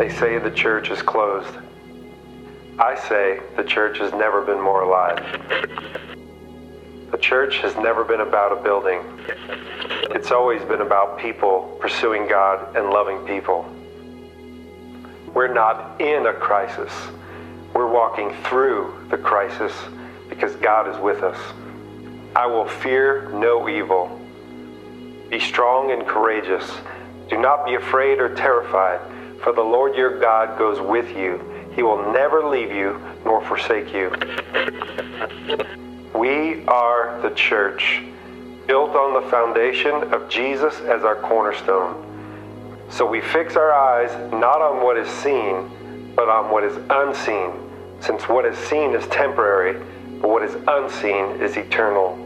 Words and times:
They 0.00 0.08
say 0.08 0.38
the 0.38 0.50
church 0.50 0.90
is 0.90 1.02
closed. 1.02 1.54
I 2.78 2.98
say 3.06 3.38
the 3.54 3.62
church 3.62 3.98
has 3.98 4.14
never 4.14 4.40
been 4.40 4.58
more 4.58 4.80
alive. 4.80 5.18
The 7.10 7.18
church 7.18 7.58
has 7.58 7.76
never 7.76 8.02
been 8.02 8.22
about 8.22 8.50
a 8.50 8.62
building. 8.62 9.02
It's 10.14 10.30
always 10.30 10.62
been 10.62 10.80
about 10.80 11.18
people 11.18 11.76
pursuing 11.82 12.26
God 12.26 12.74
and 12.74 12.88
loving 12.88 13.26
people. 13.26 13.70
We're 15.34 15.52
not 15.52 16.00
in 16.00 16.24
a 16.28 16.32
crisis. 16.32 16.92
We're 17.74 17.92
walking 17.92 18.34
through 18.44 19.06
the 19.10 19.18
crisis 19.18 19.74
because 20.30 20.56
God 20.56 20.88
is 20.88 20.98
with 20.98 21.22
us. 21.22 21.38
I 22.34 22.46
will 22.46 22.66
fear 22.66 23.28
no 23.34 23.68
evil. 23.68 24.18
Be 25.28 25.40
strong 25.40 25.90
and 25.90 26.06
courageous. 26.06 26.72
Do 27.28 27.36
not 27.36 27.66
be 27.66 27.74
afraid 27.74 28.18
or 28.18 28.34
terrified, 28.34 29.00
for 29.42 29.52
the 29.52 29.62
Lord 29.62 29.96
your 29.96 30.18
God 30.18 30.58
goes 30.58 30.80
with 30.80 31.16
you. 31.16 31.40
He 31.74 31.82
will 31.82 32.12
never 32.12 32.46
leave 32.46 32.72
you 32.72 33.00
nor 33.24 33.44
forsake 33.44 33.92
you. 33.94 34.10
We 36.14 36.64
are 36.66 37.20
the 37.22 37.30
church, 37.34 38.02
built 38.66 38.90
on 38.90 39.22
the 39.22 39.30
foundation 39.30 40.12
of 40.12 40.28
Jesus 40.28 40.80
as 40.80 41.04
our 41.04 41.16
cornerstone. 41.16 42.06
So 42.90 43.06
we 43.06 43.20
fix 43.20 43.56
our 43.56 43.72
eyes 43.72 44.10
not 44.32 44.60
on 44.60 44.82
what 44.82 44.96
is 44.98 45.08
seen, 45.08 46.14
but 46.14 46.28
on 46.28 46.50
what 46.50 46.64
is 46.64 46.76
unseen, 46.90 47.52
since 48.00 48.28
what 48.28 48.44
is 48.44 48.58
seen 48.58 48.94
is 48.94 49.06
temporary, 49.06 49.80
but 50.20 50.28
what 50.28 50.42
is 50.42 50.54
unseen 50.66 51.40
is 51.40 51.56
eternal. 51.56 52.18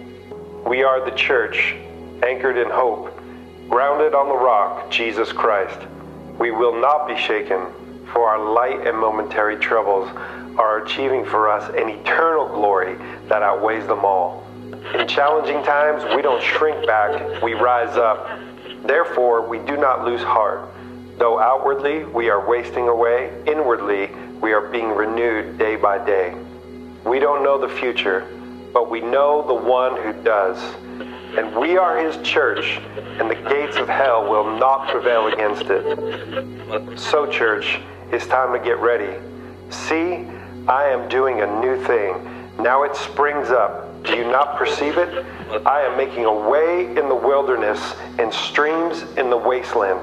We 0.67 0.83
are 0.83 1.05
the 1.05 1.15
church, 1.15 1.77
anchored 2.23 2.57
in 2.57 2.71
hope, 2.71 3.15
grounded 3.69 4.15
on 4.15 4.29
the 4.29 4.35
rock, 4.35 4.91
Jesus 4.91 5.33
Christ. 5.33 5.79
We 6.39 6.51
will 6.51 6.79
not 6.81 7.07
be 7.07 7.17
shaken, 7.17 7.67
for 8.13 8.29
our 8.29 8.53
light 8.53 8.87
and 8.87 8.99
momentary 8.99 9.57
troubles 9.57 10.09
are 10.57 10.85
achieving 10.85 11.25
for 11.25 11.51
us 11.51 11.69
an 11.71 11.89
eternal 11.89 12.49
glory 12.49 12.97
that 13.29 13.43
outweighs 13.43 13.87
them 13.87 14.05
all. 14.05 14.47
In 14.95 15.09
challenging 15.09 15.63
times, 15.65 16.05
we 16.15 16.23
don't 16.23 16.43
shrink 16.43 16.87
back, 16.87 17.43
we 17.43 17.55
rise 17.55 17.97
up. 17.97 18.29
Therefore, 18.85 19.47
we 19.47 19.59
do 19.59 19.77
not 19.77 20.05
lose 20.05 20.23
heart. 20.23 20.69
Though 21.19 21.39
outwardly 21.39 22.05
we 22.05 22.29
are 22.29 22.47
wasting 22.47 22.89
away, 22.89 23.33
inwardly 23.47 24.11
we 24.41 24.53
are 24.53 24.69
being 24.69 24.91
renewed 24.91 25.59
day 25.59 25.77
by 25.77 26.05
day. 26.05 26.35
We 27.05 27.19
don't 27.19 27.43
know 27.43 27.59
the 27.59 27.73
future, 27.77 28.27
but 28.73 28.91
we 28.91 29.01
know 29.01 29.47
the 29.47 29.55
one 29.55 29.97
who 30.03 30.13
does. 30.23 30.59
And 31.37 31.55
we 31.57 31.77
are 31.77 31.99
his 31.99 32.17
church, 32.27 32.79
and 33.19 33.29
the 33.29 33.35
gates 33.35 33.77
of 33.77 33.89
hell 33.89 34.29
will 34.31 34.57
not 34.57 34.89
prevail 34.89 35.27
against 35.27 35.65
it. 35.67 36.99
So, 36.99 37.27
church, 37.27 37.81
it's 38.13 38.27
time 38.27 38.53
to 38.53 38.65
get 38.65 38.79
ready. 38.79 39.19
See, 39.71 40.27
I 40.69 40.85
am 40.85 41.09
doing 41.09 41.41
a 41.41 41.61
new 41.61 41.83
thing. 41.85 42.15
Now 42.61 42.85
it 42.85 42.95
springs 42.95 43.51
up. 43.51 44.05
Do 44.05 44.15
you 44.15 44.25
not 44.25 44.57
perceive 44.57 44.97
it? 44.97 45.27
I 45.67 45.83
am 45.83 45.97
making 45.97 46.25
a 46.25 46.33
way 46.33 46.87
in 46.87 47.09
the 47.09 47.15
wilderness 47.15 47.81
and 48.19 48.33
streams 48.33 49.03
in 49.17 49.29
the 49.29 49.37
wasteland. 49.37 50.01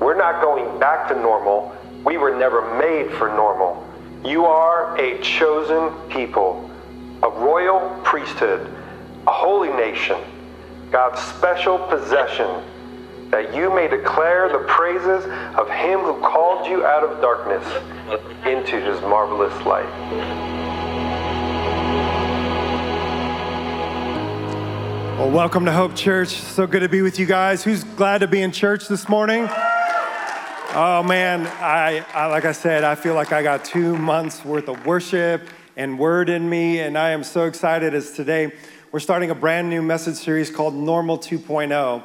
We're 0.00 0.16
not 0.16 0.42
going 0.42 0.80
back 0.80 1.08
to 1.08 1.14
normal. 1.14 1.76
We 2.04 2.18
were 2.18 2.34
never 2.36 2.76
made 2.78 3.12
for 3.12 3.28
normal. 3.28 3.86
You 4.24 4.44
are 4.44 4.98
a 4.98 5.20
chosen 5.20 5.90
people, 6.08 6.68
a 7.22 7.28
royal 7.28 8.00
priesthood, 8.02 8.66
a 9.26 9.32
holy 9.32 9.68
nation, 9.68 10.16
God's 10.90 11.20
special 11.20 11.78
possession, 11.78 12.62
that 13.30 13.54
you 13.54 13.68
may 13.74 13.88
declare 13.88 14.48
the 14.48 14.60
praises 14.60 15.22
of 15.54 15.68
Him 15.68 16.00
who 16.00 16.18
called 16.20 16.66
you 16.66 16.86
out 16.86 17.04
of 17.04 17.20
darkness 17.20 17.62
into 18.46 18.80
His 18.80 18.98
marvelous 19.02 19.52
light. 19.66 19.84
Well, 25.18 25.30
welcome 25.30 25.66
to 25.66 25.72
Hope 25.72 25.94
Church. 25.94 26.28
So 26.28 26.66
good 26.66 26.80
to 26.80 26.88
be 26.88 27.02
with 27.02 27.18
you 27.18 27.26
guys. 27.26 27.62
Who's 27.62 27.84
glad 27.84 28.18
to 28.18 28.26
be 28.26 28.40
in 28.40 28.50
church 28.50 28.88
this 28.88 29.10
morning? 29.10 29.46
Oh 30.74 31.04
man, 31.06 31.46
I, 31.60 32.02
I, 32.14 32.26
like 32.26 32.46
I 32.46 32.52
said, 32.52 32.84
I 32.84 32.94
feel 32.94 33.12
like 33.12 33.30
I 33.32 33.42
got 33.42 33.62
two 33.62 33.94
months 33.98 34.42
worth 34.42 34.68
of 34.68 34.86
worship 34.86 35.42
and 35.76 35.98
word 35.98 36.30
in 36.30 36.48
me, 36.48 36.80
and 36.80 36.96
I 36.96 37.10
am 37.10 37.24
so 37.24 37.44
excited 37.44 37.92
as 37.92 38.12
today 38.12 38.52
we're 38.90 39.00
starting 39.00 39.30
a 39.30 39.34
brand 39.34 39.68
new 39.68 39.82
message 39.82 40.16
series 40.16 40.50
called 40.50 40.74
Normal 40.74 41.18
2.0. 41.18 42.02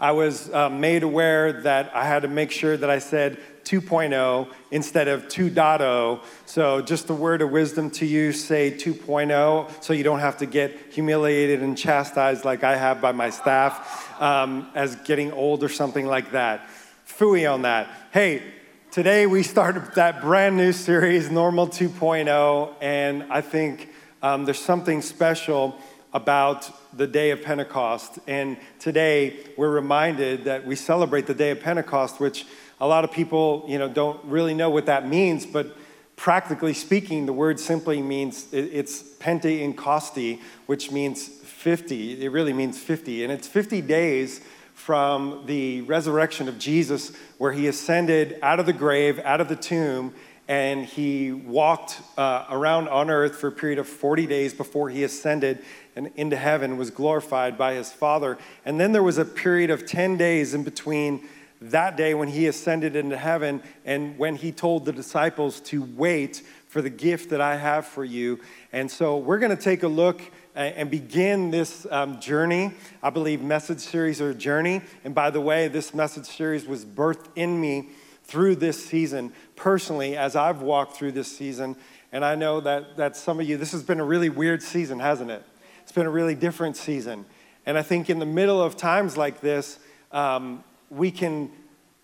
I 0.00 0.12
was 0.12 0.50
uh, 0.50 0.70
made 0.70 1.02
aware 1.02 1.52
that 1.62 1.94
I 1.94 2.06
had 2.06 2.22
to 2.22 2.28
make 2.28 2.50
sure 2.50 2.74
that 2.74 2.88
I 2.88 3.00
said 3.00 3.38
2.0 3.64 4.48
instead 4.70 5.08
of 5.08 5.28
2.0. 5.28 6.20
So, 6.46 6.80
just 6.80 7.10
a 7.10 7.14
word 7.14 7.42
of 7.42 7.50
wisdom 7.50 7.90
to 7.92 8.06
you 8.06 8.32
say 8.32 8.70
2.0 8.70 9.82
so 9.84 9.92
you 9.92 10.02
don't 10.02 10.20
have 10.20 10.38
to 10.38 10.46
get 10.46 10.74
humiliated 10.90 11.62
and 11.62 11.76
chastised 11.76 12.46
like 12.46 12.64
I 12.64 12.76
have 12.76 13.02
by 13.02 13.12
my 13.12 13.28
staff 13.28 14.18
um, 14.20 14.70
as 14.74 14.96
getting 14.96 15.32
old 15.32 15.62
or 15.62 15.68
something 15.68 16.06
like 16.06 16.32
that. 16.32 16.66
Fooey 17.06 17.52
on 17.52 17.62
that. 17.62 17.88
Hey, 18.10 18.42
today 18.90 19.26
we 19.26 19.42
started 19.42 19.94
that 19.96 20.22
brand 20.22 20.56
new 20.56 20.72
series, 20.72 21.30
Normal 21.30 21.68
2.0, 21.68 22.74
and 22.80 23.24
I 23.24 23.42
think 23.42 23.90
um, 24.22 24.44
there's 24.46 24.58
something 24.58 25.02
special 25.02 25.78
about 26.12 26.70
the 26.96 27.06
day 27.06 27.30
of 27.30 27.42
Pentecost. 27.42 28.18
And 28.26 28.56
today 28.78 29.36
we're 29.56 29.70
reminded 29.70 30.44
that 30.44 30.66
we 30.66 30.76
celebrate 30.76 31.26
the 31.26 31.34
day 31.34 31.50
of 31.50 31.60
Pentecost, 31.60 32.20
which 32.20 32.46
a 32.80 32.86
lot 32.86 33.04
of 33.04 33.12
people, 33.12 33.64
you 33.68 33.78
know, 33.78 33.88
don't 33.88 34.22
really 34.24 34.54
know 34.54 34.70
what 34.70 34.86
that 34.86 35.08
means, 35.08 35.46
but 35.46 35.76
practically 36.16 36.74
speaking, 36.74 37.26
the 37.26 37.32
word 37.32 37.58
simply 37.58 38.02
means 38.02 38.52
it's 38.52 39.02
pente 39.02 39.60
in 39.60 39.74
costi, 39.74 40.40
which 40.66 40.90
means 40.90 41.26
50. 41.26 42.24
It 42.24 42.28
really 42.30 42.52
means 42.52 42.78
50. 42.78 43.24
And 43.24 43.32
it's 43.32 43.46
50 43.46 43.80
days 43.82 44.40
from 44.74 45.44
the 45.46 45.82
resurrection 45.82 46.48
of 46.48 46.58
Jesus, 46.58 47.12
where 47.38 47.52
he 47.52 47.68
ascended 47.68 48.38
out 48.42 48.58
of 48.58 48.66
the 48.66 48.72
grave, 48.72 49.20
out 49.20 49.40
of 49.40 49.48
the 49.48 49.56
tomb, 49.56 50.12
and 50.48 50.84
he 50.84 51.32
walked 51.32 52.00
uh, 52.18 52.46
around 52.50 52.88
on 52.88 53.08
earth 53.08 53.36
for 53.36 53.46
a 53.46 53.52
period 53.52 53.78
of 53.78 53.88
40 53.88 54.26
days 54.26 54.52
before 54.52 54.90
he 54.90 55.04
ascended 55.04 55.64
and 55.94 56.10
into 56.16 56.36
heaven, 56.36 56.76
was 56.76 56.90
glorified 56.90 57.58
by 57.58 57.74
his 57.74 57.92
Father. 57.92 58.38
And 58.64 58.80
then 58.80 58.92
there 58.92 59.02
was 59.02 59.18
a 59.18 59.24
period 59.24 59.70
of 59.70 59.86
10 59.86 60.16
days 60.16 60.54
in 60.54 60.64
between 60.64 61.26
that 61.60 61.96
day 61.96 62.14
when 62.14 62.28
he 62.28 62.46
ascended 62.46 62.96
into 62.96 63.16
heaven 63.16 63.62
and 63.84 64.18
when 64.18 64.36
he 64.36 64.50
told 64.52 64.84
the 64.84 64.92
disciples 64.92 65.60
to 65.60 65.82
wait 65.96 66.42
for 66.68 66.82
the 66.82 66.90
gift 66.90 67.30
that 67.30 67.40
I 67.40 67.56
have 67.56 67.86
for 67.86 68.04
you. 68.04 68.40
And 68.72 68.90
so 68.90 69.18
we're 69.18 69.38
going 69.38 69.56
to 69.56 69.62
take 69.62 69.82
a 69.82 69.88
look 69.88 70.22
and 70.54 70.90
begin 70.90 71.50
this 71.50 71.86
um, 71.90 72.20
journey. 72.20 72.72
I 73.02 73.10
believe 73.10 73.42
message 73.42 73.80
series 73.80 74.20
or 74.20 74.34
journey. 74.34 74.82
And 75.04 75.14
by 75.14 75.30
the 75.30 75.40
way, 75.40 75.68
this 75.68 75.94
message 75.94 76.26
series 76.26 76.66
was 76.66 76.84
birthed 76.84 77.26
in 77.36 77.60
me 77.60 77.90
through 78.24 78.56
this 78.56 78.84
season 78.84 79.32
personally 79.56 80.16
as 80.16 80.36
I've 80.36 80.62
walked 80.62 80.96
through 80.96 81.12
this 81.12 81.34
season. 81.34 81.76
And 82.12 82.24
I 82.24 82.34
know 82.34 82.60
that, 82.60 82.96
that 82.96 83.16
some 83.16 83.40
of 83.40 83.48
you, 83.48 83.56
this 83.56 83.72
has 83.72 83.82
been 83.82 84.00
a 84.00 84.04
really 84.04 84.28
weird 84.28 84.62
season, 84.62 84.98
hasn't 84.98 85.30
it? 85.30 85.44
It's 85.92 85.96
been 85.98 86.06
a 86.06 86.10
really 86.10 86.34
different 86.34 86.78
season. 86.78 87.26
And 87.66 87.76
I 87.76 87.82
think 87.82 88.08
in 88.08 88.18
the 88.18 88.24
middle 88.24 88.62
of 88.62 88.78
times 88.78 89.18
like 89.18 89.42
this, 89.42 89.78
um, 90.10 90.64
we 90.88 91.10
can, 91.10 91.50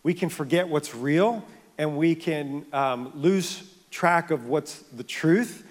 we 0.02 0.12
can 0.12 0.28
forget 0.28 0.68
what's 0.68 0.94
real 0.94 1.42
and 1.78 1.96
we 1.96 2.14
can 2.14 2.66
um, 2.74 3.12
lose 3.14 3.62
track 3.90 4.30
of 4.30 4.44
what's 4.44 4.80
the 4.92 5.02
truth 5.02 5.66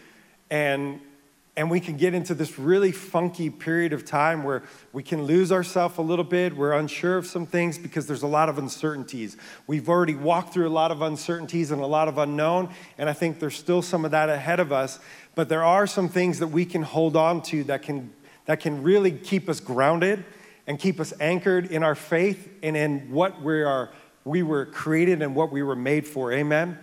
and 0.49 0.99
and 1.57 1.71
we 1.71 1.79
can 1.79 1.97
get 1.97 2.13
into 2.13 2.35
this 2.35 2.59
really 2.59 2.91
funky 2.91 3.49
period 3.49 3.91
of 3.91 4.05
time 4.05 4.43
where 4.43 4.61
we 4.93 5.01
can 5.01 5.23
lose 5.23 5.51
ourselves 5.51 5.97
a 5.97 6.03
little 6.03 6.23
bit. 6.23 6.55
We're 6.55 6.73
unsure 6.73 7.17
of 7.17 7.25
some 7.25 7.47
things 7.47 7.79
because 7.79 8.05
there's 8.05 8.21
a 8.21 8.27
lot 8.27 8.47
of 8.47 8.59
uncertainties. 8.59 9.35
We've 9.65 9.89
already 9.89 10.13
walked 10.13 10.53
through 10.53 10.67
a 10.67 10.69
lot 10.69 10.91
of 10.91 11.01
uncertainties 11.01 11.71
and 11.71 11.81
a 11.81 11.85
lot 11.87 12.07
of 12.07 12.19
unknown, 12.19 12.69
and 12.99 13.09
I 13.09 13.13
think 13.13 13.39
there's 13.39 13.55
still 13.55 13.81
some 13.81 14.05
of 14.05 14.11
that 14.11 14.29
ahead 14.29 14.59
of 14.59 14.71
us. 14.71 14.99
But 15.33 15.49
there 15.49 15.63
are 15.63 15.87
some 15.87 16.09
things 16.09 16.37
that 16.39 16.47
we 16.47 16.63
can 16.63 16.83
hold 16.83 17.15
on 17.15 17.41
to 17.43 17.63
that 17.65 17.81
can, 17.81 18.13
that 18.45 18.59
can 18.59 18.83
really 18.83 19.11
keep 19.11 19.49
us 19.49 19.59
grounded 19.59 20.23
and 20.67 20.77
keep 20.77 20.99
us 20.99 21.11
anchored 21.19 21.71
in 21.71 21.81
our 21.81 21.95
faith 21.95 22.49
and 22.61 22.77
in 22.77 23.11
what 23.11 23.41
we 23.41 23.63
are 23.63 23.89
we 24.25 24.43
were 24.43 24.65
created 24.65 25.21
and 25.21 25.33
what 25.33 25.51
we 25.51 25.63
were 25.63 25.75
made 25.75 26.05
for. 26.05 26.33
Amen. 26.33 26.77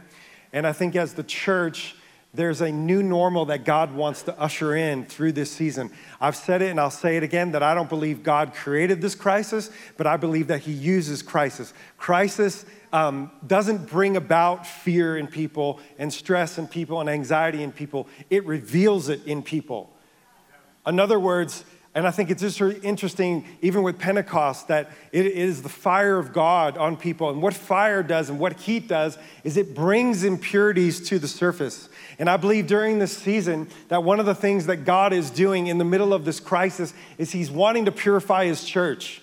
And 0.52 0.66
I 0.66 0.72
think 0.72 0.96
as 0.96 1.12
the 1.12 1.22
church, 1.22 1.94
there's 2.34 2.60
a 2.60 2.70
new 2.70 3.02
normal 3.02 3.46
that 3.46 3.64
God 3.64 3.94
wants 3.94 4.22
to 4.24 4.38
usher 4.38 4.74
in 4.74 5.06
through 5.06 5.32
this 5.32 5.50
season. 5.50 5.90
I've 6.20 6.36
said 6.36 6.62
it 6.62 6.70
and 6.70 6.80
I'll 6.80 6.90
say 6.90 7.16
it 7.16 7.22
again 7.22 7.52
that 7.52 7.62
I 7.62 7.74
don't 7.74 7.88
believe 7.88 8.22
God 8.22 8.54
created 8.54 9.00
this 9.00 9.14
crisis, 9.14 9.70
but 9.96 10.06
I 10.06 10.16
believe 10.16 10.48
that 10.48 10.60
He 10.60 10.72
uses 10.72 11.22
crisis. 11.22 11.72
Crisis 11.96 12.66
um, 12.92 13.30
doesn't 13.46 13.88
bring 13.88 14.16
about 14.16 14.66
fear 14.66 15.16
in 15.16 15.26
people 15.26 15.80
and 15.98 16.12
stress 16.12 16.58
in 16.58 16.66
people 16.66 17.00
and 17.00 17.08
anxiety 17.08 17.62
in 17.62 17.72
people, 17.72 18.08
it 18.30 18.44
reveals 18.44 19.08
it 19.08 19.24
in 19.26 19.42
people. 19.42 19.92
In 20.86 21.00
other 21.00 21.18
words, 21.18 21.64
And 21.96 22.08
I 22.08 22.10
think 22.10 22.28
it's 22.28 22.42
just 22.42 22.60
really 22.60 22.80
interesting, 22.80 23.44
even 23.62 23.84
with 23.84 24.00
Pentecost, 24.00 24.66
that 24.66 24.90
it 25.12 25.26
is 25.26 25.62
the 25.62 25.68
fire 25.68 26.18
of 26.18 26.32
God 26.32 26.76
on 26.76 26.96
people. 26.96 27.30
And 27.30 27.40
what 27.40 27.54
fire 27.54 28.02
does 28.02 28.30
and 28.30 28.40
what 28.40 28.58
heat 28.58 28.88
does 28.88 29.16
is 29.44 29.56
it 29.56 29.76
brings 29.76 30.24
impurities 30.24 31.08
to 31.08 31.20
the 31.20 31.28
surface. 31.28 31.88
And 32.18 32.28
I 32.28 32.36
believe 32.36 32.66
during 32.66 32.98
this 32.98 33.16
season 33.16 33.68
that 33.88 34.02
one 34.02 34.18
of 34.18 34.26
the 34.26 34.34
things 34.34 34.66
that 34.66 34.78
God 34.78 35.12
is 35.12 35.30
doing 35.30 35.68
in 35.68 35.78
the 35.78 35.84
middle 35.84 36.12
of 36.12 36.24
this 36.24 36.40
crisis 36.40 36.92
is 37.16 37.30
He's 37.30 37.50
wanting 37.50 37.84
to 37.84 37.92
purify 37.92 38.46
His 38.46 38.64
church. 38.64 39.22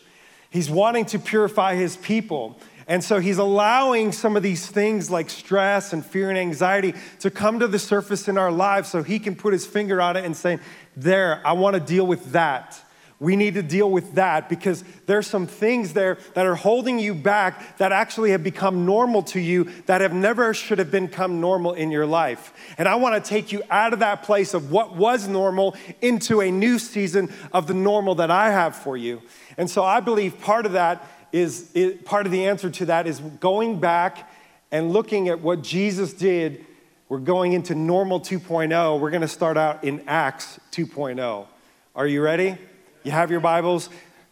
He's 0.50 0.70
wanting 0.70 1.06
to 1.08 1.20
purify 1.20 1.76
His 1.76 1.98
people. 1.98 2.58
And 2.92 3.02
so 3.02 3.20
he's 3.20 3.38
allowing 3.38 4.12
some 4.12 4.36
of 4.36 4.44
these 4.44 4.68
things 4.68 5.10
like 5.10 5.30
stress 5.30 5.94
and 5.94 6.06
fear 6.06 6.28
and 6.28 6.38
anxiety 6.38 6.94
to 7.22 7.32
come 7.32 7.60
to 7.60 7.68
the 7.70 7.80
surface 7.80 8.28
in 8.28 8.38
our 8.38 8.52
lives 8.52 8.90
so 8.90 9.02
he 9.02 9.18
can 9.18 9.34
put 9.34 9.54
his 9.54 9.66
finger 9.66 10.02
on 10.02 10.18
it 10.18 10.26
and 10.26 10.36
say, 10.36 10.60
There, 10.98 11.42
I 11.48 11.54
want 11.54 11.76
to 11.76 11.80
deal 11.80 12.06
with 12.06 12.34
that. 12.34 12.84
We 13.18 13.38
need 13.38 13.54
to 13.54 13.64
deal 13.64 13.90
with 13.90 14.16
that 14.16 14.50
because 14.50 14.84
there's 15.06 15.28
some 15.28 15.48
things 15.48 15.94
there 15.94 16.18
that 16.34 16.46
are 16.46 16.56
holding 16.56 17.00
you 17.00 17.16
back 17.16 17.78
that 17.78 17.94
actually 17.94 18.32
have 18.32 18.44
become 18.44 18.86
normal 18.86 19.24
to 19.24 19.40
you 19.40 19.72
that 19.86 20.02
have 20.02 20.14
never 20.14 20.54
should 20.54 20.80
have 20.80 20.92
become 20.92 21.40
normal 21.40 21.72
in 21.72 21.92
your 21.92 22.06
life. 22.06 22.52
And 22.78 22.90
I 22.90 22.96
want 22.96 23.24
to 23.24 23.30
take 23.30 23.54
you 23.54 23.64
out 23.70 23.94
of 23.94 24.00
that 24.00 24.24
place 24.24 24.54
of 24.54 24.70
what 24.70 24.98
was 24.98 25.30
normal 25.30 25.78
into 26.02 26.42
a 26.42 26.52
new 26.52 26.78
season 26.78 27.32
of 27.54 27.68
the 27.68 27.74
normal 27.74 28.16
that 28.16 28.32
I 28.32 28.52
have 28.52 28.76
for 28.76 28.98
you. 28.98 29.22
And 29.56 29.70
so 29.70 29.82
I 29.82 30.02
believe 30.02 30.42
part 30.42 30.66
of 30.66 30.74
that 30.74 31.08
is, 31.32 31.72
part 32.06 32.26
of 32.26 32.32
the 32.32 32.48
answer 32.48 32.70
to 32.70 32.86
that 32.86 33.08
is 33.08 33.20
going 33.20 33.80
back 33.80 34.30
and 34.72 34.92
looking 34.92 35.30
at 35.30 35.42
what 35.42 35.62
Jesus 35.62 36.14
did. 36.14 36.66
We're 37.10 37.20
going 37.20 37.54
into 37.54 37.76
normal 37.76 38.22
2.0. 38.22 39.00
We're 39.00 39.10
going 39.12 39.22
to 39.22 39.28
start 39.28 39.58
out 39.58 39.84
in 39.84 40.04
Acts 40.08 40.60
2.0. 40.72 41.46
Are 41.96 42.08
you 42.08 42.22
ready? 42.22 42.58
You 43.04 43.12
have 43.12 43.32
your 43.32 43.42
Bibles? 43.42 43.90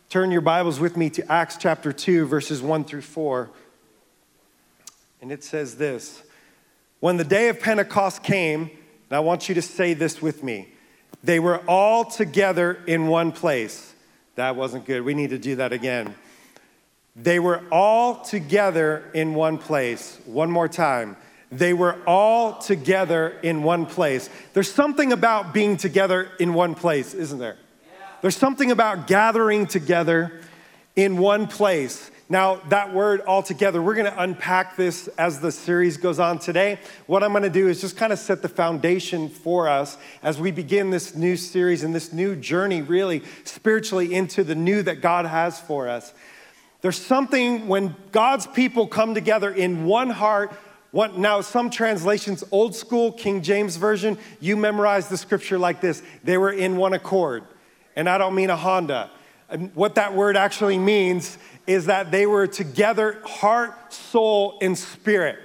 Turn 0.09 0.31
your 0.31 0.41
Bibles 0.41 0.79
with 0.79 0.95
me 0.95 1.09
to 1.11 1.31
Acts 1.31 1.57
chapter 1.57 1.91
2, 1.91 2.25
verses 2.25 2.61
1 2.61 2.85
through 2.85 3.01
4. 3.01 3.49
And 5.21 5.31
it 5.31 5.43
says 5.43 5.75
this 5.75 6.23
When 6.99 7.17
the 7.17 7.23
day 7.23 7.49
of 7.49 7.59
Pentecost 7.59 8.23
came, 8.23 8.61
and 8.61 9.17
I 9.17 9.19
want 9.19 9.49
you 9.49 9.55
to 9.55 9.61
say 9.61 9.93
this 9.93 10.21
with 10.21 10.43
me, 10.43 10.69
they 11.23 11.39
were 11.39 11.57
all 11.67 12.05
together 12.05 12.79
in 12.87 13.07
one 13.07 13.31
place. 13.31 13.93
That 14.35 14.55
wasn't 14.55 14.85
good. 14.85 15.03
We 15.03 15.13
need 15.13 15.31
to 15.31 15.37
do 15.37 15.57
that 15.57 15.73
again. 15.73 16.15
They 17.15 17.39
were 17.39 17.61
all 17.71 18.21
together 18.21 19.03
in 19.13 19.33
one 19.33 19.57
place. 19.57 20.19
One 20.25 20.51
more 20.51 20.67
time. 20.67 21.17
They 21.51 21.73
were 21.73 21.97
all 22.05 22.59
together 22.59 23.35
in 23.41 23.63
one 23.63 23.85
place. 23.85 24.29
There's 24.53 24.71
something 24.71 25.11
about 25.11 25.53
being 25.53 25.77
together 25.77 26.29
in 26.39 26.53
one 26.53 26.75
place, 26.75 27.13
isn't 27.13 27.39
there? 27.39 27.57
There's 28.21 28.37
something 28.37 28.71
about 28.71 29.07
gathering 29.07 29.65
together 29.65 30.41
in 30.95 31.17
one 31.17 31.47
place. 31.47 32.11
Now, 32.31 32.57
that 32.69 32.93
word 32.93 33.21
all 33.21 33.41
together, 33.41 33.81
we're 33.81 33.95
gonna 33.95 34.13
unpack 34.15 34.75
this 34.75 35.07
as 35.17 35.39
the 35.39 35.51
series 35.51 35.97
goes 35.97 36.19
on 36.19 36.37
today. 36.37 36.77
What 37.07 37.23
I'm 37.23 37.33
gonna 37.33 37.49
do 37.49 37.67
is 37.67 37.81
just 37.81 37.97
kind 37.97 38.13
of 38.13 38.19
set 38.19 38.43
the 38.43 38.49
foundation 38.49 39.29
for 39.29 39.67
us 39.67 39.97
as 40.21 40.39
we 40.39 40.51
begin 40.51 40.91
this 40.91 41.15
new 41.15 41.35
series 41.35 41.83
and 41.83 41.95
this 41.95 42.13
new 42.13 42.35
journey, 42.35 42.83
really 42.83 43.23
spiritually, 43.45 44.13
into 44.13 44.43
the 44.43 44.53
new 44.53 44.83
that 44.83 45.01
God 45.01 45.25
has 45.25 45.59
for 45.59 45.87
us. 45.87 46.13
There's 46.81 46.99
something 46.99 47.67
when 47.67 47.95
God's 48.11 48.47
people 48.47 48.87
come 48.87 49.13
together 49.13 49.51
in 49.51 49.85
one 49.85 50.09
heart. 50.09 50.53
Now, 50.93 51.41
some 51.41 51.69
translations, 51.69 52.43
old 52.51 52.75
school 52.75 53.11
King 53.11 53.41
James 53.41 53.75
Version, 53.75 54.17
you 54.39 54.55
memorize 54.57 55.07
the 55.07 55.17
scripture 55.17 55.59
like 55.59 55.81
this 55.81 56.01
they 56.23 56.37
were 56.37 56.51
in 56.51 56.77
one 56.77 56.93
accord 56.93 57.43
and 57.99 58.07
I 58.07 58.17
don't 58.17 58.33
mean 58.33 58.49
a 58.49 58.55
Honda. 58.55 59.09
What 59.73 59.95
that 59.95 60.13
word 60.13 60.37
actually 60.37 60.77
means 60.77 61.37
is 61.67 61.87
that 61.87 62.11
they 62.11 62.25
were 62.25 62.47
together, 62.47 63.21
heart, 63.25 63.91
soul, 63.91 64.57
and 64.61 64.77
spirit. 64.77 65.37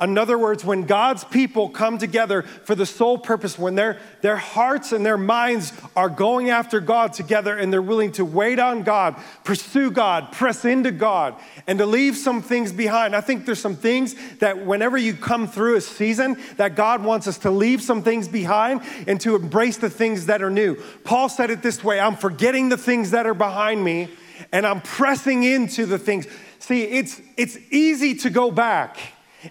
In 0.00 0.16
other 0.16 0.38
words, 0.38 0.64
when 0.64 0.84
God's 0.84 1.24
people 1.24 1.68
come 1.68 1.98
together 1.98 2.42
for 2.42 2.74
the 2.74 2.86
sole 2.86 3.18
purpose, 3.18 3.58
when 3.58 3.74
their, 3.74 3.98
their 4.22 4.36
hearts 4.36 4.92
and 4.92 5.04
their 5.04 5.18
minds 5.18 5.74
are 5.94 6.08
going 6.08 6.48
after 6.48 6.80
God 6.80 7.12
together 7.12 7.56
and 7.56 7.70
they're 7.70 7.82
willing 7.82 8.12
to 8.12 8.24
wait 8.24 8.58
on 8.58 8.82
God, 8.82 9.16
pursue 9.44 9.90
God, 9.90 10.32
press 10.32 10.64
into 10.64 10.90
God, 10.90 11.34
and 11.66 11.78
to 11.78 11.84
leave 11.84 12.16
some 12.16 12.40
things 12.40 12.72
behind. 12.72 13.14
I 13.14 13.20
think 13.20 13.44
there's 13.44 13.60
some 13.60 13.76
things 13.76 14.14
that 14.38 14.64
whenever 14.64 14.96
you 14.96 15.12
come 15.12 15.46
through 15.46 15.76
a 15.76 15.80
season, 15.82 16.38
that 16.56 16.76
God 16.76 17.04
wants 17.04 17.26
us 17.28 17.36
to 17.38 17.50
leave 17.50 17.82
some 17.82 18.02
things 18.02 18.26
behind 18.26 18.80
and 19.06 19.20
to 19.20 19.36
embrace 19.36 19.76
the 19.76 19.90
things 19.90 20.26
that 20.26 20.42
are 20.42 20.50
new. 20.50 20.76
Paul 21.04 21.28
said 21.28 21.50
it 21.50 21.60
this 21.60 21.84
way 21.84 22.00
I'm 22.00 22.16
forgetting 22.16 22.70
the 22.70 22.78
things 22.78 23.10
that 23.10 23.26
are 23.26 23.34
behind 23.34 23.84
me 23.84 24.08
and 24.52 24.66
I'm 24.66 24.80
pressing 24.80 25.44
into 25.44 25.84
the 25.84 25.98
things. 25.98 26.26
See, 26.58 26.84
it's, 26.84 27.20
it's 27.36 27.58
easy 27.70 28.14
to 28.16 28.30
go 28.30 28.50
back. 28.50 28.98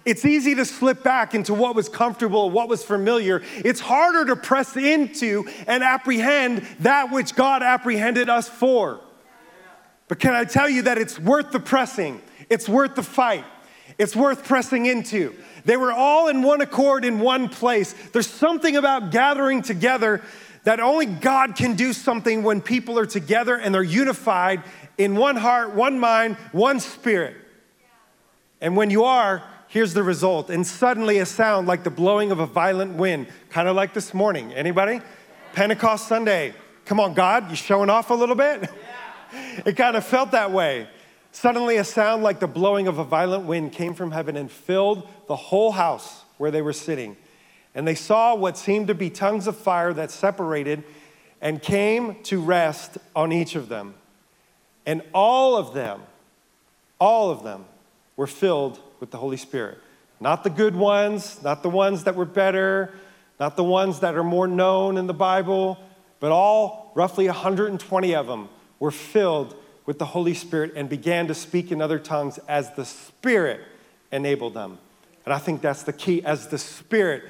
It's 0.04 0.24
easy 0.24 0.54
to 0.54 0.64
slip 0.64 1.02
back 1.02 1.34
into 1.34 1.52
what 1.52 1.74
was 1.74 1.88
comfortable, 1.88 2.50
what 2.50 2.68
was 2.68 2.84
familiar. 2.84 3.42
It's 3.56 3.80
harder 3.80 4.24
to 4.26 4.36
press 4.36 4.76
into 4.76 5.48
and 5.66 5.82
apprehend 5.82 6.66
that 6.80 7.10
which 7.10 7.34
God 7.34 7.62
apprehended 7.62 8.28
us 8.28 8.48
for. 8.48 9.00
But 10.08 10.18
can 10.18 10.34
I 10.34 10.44
tell 10.44 10.68
you 10.68 10.82
that 10.82 10.98
it's 10.98 11.18
worth 11.18 11.50
the 11.52 11.60
pressing? 11.60 12.20
It's 12.48 12.68
worth 12.68 12.94
the 12.94 13.02
fight. 13.02 13.44
It's 13.98 14.16
worth 14.16 14.44
pressing 14.44 14.86
into. 14.86 15.34
They 15.64 15.76
were 15.76 15.92
all 15.92 16.28
in 16.28 16.42
one 16.42 16.60
accord 16.60 17.04
in 17.04 17.20
one 17.20 17.48
place. 17.48 17.92
There's 18.12 18.26
something 18.26 18.76
about 18.76 19.10
gathering 19.10 19.62
together 19.62 20.22
that 20.64 20.80
only 20.80 21.06
God 21.06 21.56
can 21.56 21.74
do 21.74 21.92
something 21.92 22.42
when 22.42 22.60
people 22.60 22.98
are 22.98 23.06
together 23.06 23.56
and 23.56 23.74
they're 23.74 23.82
unified 23.82 24.62
in 24.98 25.16
one 25.16 25.36
heart, 25.36 25.74
one 25.74 25.98
mind, 25.98 26.36
one 26.52 26.80
spirit. 26.80 27.36
And 28.60 28.76
when 28.76 28.90
you 28.90 29.04
are, 29.04 29.42
here's 29.70 29.94
the 29.94 30.02
result. 30.02 30.50
And 30.50 30.66
suddenly 30.66 31.18
a 31.18 31.26
sound 31.26 31.66
like 31.66 31.84
the 31.84 31.90
blowing 31.90 32.30
of 32.32 32.40
a 32.40 32.46
violent 32.46 32.96
wind, 32.96 33.28
kind 33.48 33.68
of 33.68 33.76
like 33.76 33.94
this 33.94 34.12
morning. 34.12 34.52
Anybody? 34.52 35.00
Pentecost 35.54 36.06
Sunday. 36.06 36.52
Come 36.84 37.00
on, 37.00 37.14
God, 37.14 37.48
you 37.48 37.56
showing 37.56 37.88
off 37.88 38.10
a 38.10 38.14
little 38.14 38.34
bit? 38.34 38.62
Yeah. 39.32 39.62
it 39.66 39.76
kind 39.76 39.96
of 39.96 40.04
felt 40.04 40.32
that 40.32 40.50
way. 40.50 40.88
Suddenly 41.32 41.76
a 41.76 41.84
sound 41.84 42.24
like 42.24 42.40
the 42.40 42.48
blowing 42.48 42.88
of 42.88 42.98
a 42.98 43.04
violent 43.04 43.44
wind 43.46 43.72
came 43.72 43.94
from 43.94 44.10
heaven 44.10 44.36
and 44.36 44.50
filled 44.50 45.08
the 45.28 45.36
whole 45.36 45.70
house 45.70 46.24
where 46.38 46.50
they 46.50 46.62
were 46.62 46.72
sitting. 46.72 47.16
And 47.72 47.86
they 47.86 47.94
saw 47.94 48.34
what 48.34 48.58
seemed 48.58 48.88
to 48.88 48.94
be 48.94 49.08
tongues 49.08 49.46
of 49.46 49.56
fire 49.56 49.92
that 49.92 50.10
separated 50.10 50.82
and 51.40 51.62
came 51.62 52.20
to 52.24 52.40
rest 52.40 52.98
on 53.14 53.30
each 53.30 53.54
of 53.54 53.68
them. 53.68 53.94
And 54.84 55.02
all 55.14 55.56
of 55.56 55.74
them, 55.74 56.02
all 56.98 57.30
of 57.30 57.44
them 57.44 57.66
were 58.16 58.26
filled 58.26 58.80
with 59.00 59.10
the 59.10 59.18
Holy 59.18 59.36
Spirit. 59.36 59.78
Not 60.20 60.44
the 60.44 60.50
good 60.50 60.76
ones, 60.76 61.42
not 61.42 61.62
the 61.62 61.70
ones 61.70 62.04
that 62.04 62.14
were 62.14 62.26
better, 62.26 62.92
not 63.38 63.56
the 63.56 63.64
ones 63.64 64.00
that 64.00 64.14
are 64.14 64.22
more 64.22 64.46
known 64.46 64.98
in 64.98 65.06
the 65.06 65.14
Bible, 65.14 65.78
but 66.20 66.30
all, 66.30 66.92
roughly 66.94 67.26
120 67.26 68.14
of 68.14 68.26
them, 68.26 68.50
were 68.78 68.90
filled 68.90 69.56
with 69.86 69.98
the 69.98 70.04
Holy 70.04 70.34
Spirit 70.34 70.74
and 70.76 70.88
began 70.88 71.26
to 71.26 71.34
speak 71.34 71.72
in 71.72 71.80
other 71.80 71.98
tongues 71.98 72.38
as 72.46 72.70
the 72.74 72.84
Spirit 72.84 73.60
enabled 74.12 74.54
them. 74.54 74.78
And 75.24 75.32
I 75.32 75.38
think 75.38 75.62
that's 75.62 75.82
the 75.82 75.92
key, 75.92 76.22
as 76.22 76.48
the 76.48 76.58
Spirit 76.58 77.24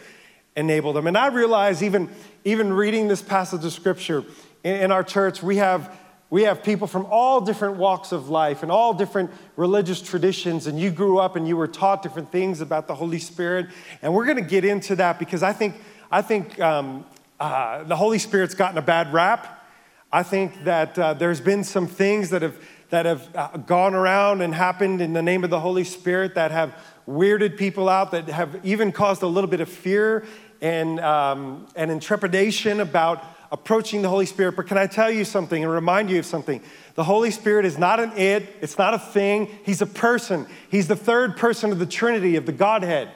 enabled 0.57 0.97
them. 0.97 1.07
And 1.07 1.17
I 1.17 1.29
realize, 1.29 1.83
even, 1.83 2.11
even 2.45 2.73
reading 2.73 3.09
this 3.09 3.23
passage 3.23 3.65
of 3.65 3.73
Scripture 3.73 4.25
in, 4.65 4.75
in 4.77 4.93
our 4.93 5.05
church, 5.05 5.43
we 5.43 5.57
have 5.57 5.97
we 6.31 6.45
have 6.45 6.63
people 6.63 6.87
from 6.87 7.07
all 7.11 7.41
different 7.41 7.77
walks 7.77 8.13
of 8.13 8.29
life 8.29 8.63
and 8.63 8.71
all 8.71 8.95
different 8.95 9.31
religious 9.57 10.01
traditions, 10.01 10.69
and 10.69 10.79
you 10.79 10.93
grew 10.93 11.19
up 11.19 11.35
and 11.35 11.47
you 11.47 11.57
were 11.57 11.67
taught 11.67 12.03
different 12.03 12.31
things 12.31 12.61
about 12.61 12.87
the 12.87 12.95
Holy 12.95 13.19
Spirit. 13.19 13.67
And 14.01 14.15
we're 14.15 14.27
going 14.27 14.37
to 14.37 14.49
get 14.49 14.65
into 14.65 14.95
that 14.97 15.19
because 15.19 15.43
I 15.43 15.53
think, 15.53 15.75
I 16.11 16.23
think 16.23 16.59
um, 16.61 17.05
uh, 17.41 17.83
the 17.83 17.97
Holy 17.97 18.21
Spirit's 18.21 18.55
gotten 18.55 18.79
a 18.79 18.83
bad 18.83 19.13
rap. 19.13 19.67
I 20.13 20.23
think 20.23 20.65
that 20.65 20.97
uh, 20.97 21.15
there's 21.15 21.41
been 21.41 21.65
some 21.65 21.89
things 21.89 22.31
that 22.31 22.43
have, 22.43 22.57
that 22.91 23.07
have 23.07 23.29
uh, 23.35 23.57
gone 23.59 23.95
around 23.95 24.41
and 24.41 24.55
happened 24.55 25.01
in 25.01 25.13
the 25.13 25.23
name 25.23 25.43
of 25.43 25.51
the 25.51 25.61
Holy 25.61 25.85
Spirit 25.85 26.37
that 26.37 26.53
have 26.53 26.75
weirded 27.09 27.57
people 27.57 27.89
out, 27.89 28.13
that 28.13 28.29
have 28.29 28.65
even 28.65 28.93
caused 28.93 29.23
a 29.23 29.27
little 29.27 29.51
bit 29.51 29.61
of 29.61 29.69
fear 29.69 30.25
and, 30.61 31.01
um, 31.01 31.67
and 31.75 31.91
intrepidation 31.91 32.79
about 32.79 33.25
approaching 33.53 34.03
the 34.03 34.09
Holy 34.09 34.27
Spirit. 34.27 34.57
But 34.57 34.67
can 34.67 34.79
I 34.79 34.87
tell 34.87 35.11
you 35.11 35.25
something 35.25 35.63
and 35.63 35.73
remind 35.73 36.11
you 36.11 36.19
of 36.19 36.27
something? 36.27 36.63
The 36.95 37.05
Holy 37.05 37.31
Spirit 37.31 37.65
is 37.65 37.79
not 37.79 38.01
an 38.01 38.13
it, 38.17 38.57
it's 38.61 38.79
not 38.79 38.95
a 38.95 38.99
thing. 38.99 39.49
He's 39.65 39.83
a 39.83 39.87
person. 39.87 40.47
He's 40.71 40.89
the 40.89 40.97
third 40.97 41.37
person 41.37 41.73
of 41.73 41.79
the 41.79 41.87
Trinity, 41.87 42.37
of 42.37 42.47
the 42.47 42.53
Godhead. 42.53 43.11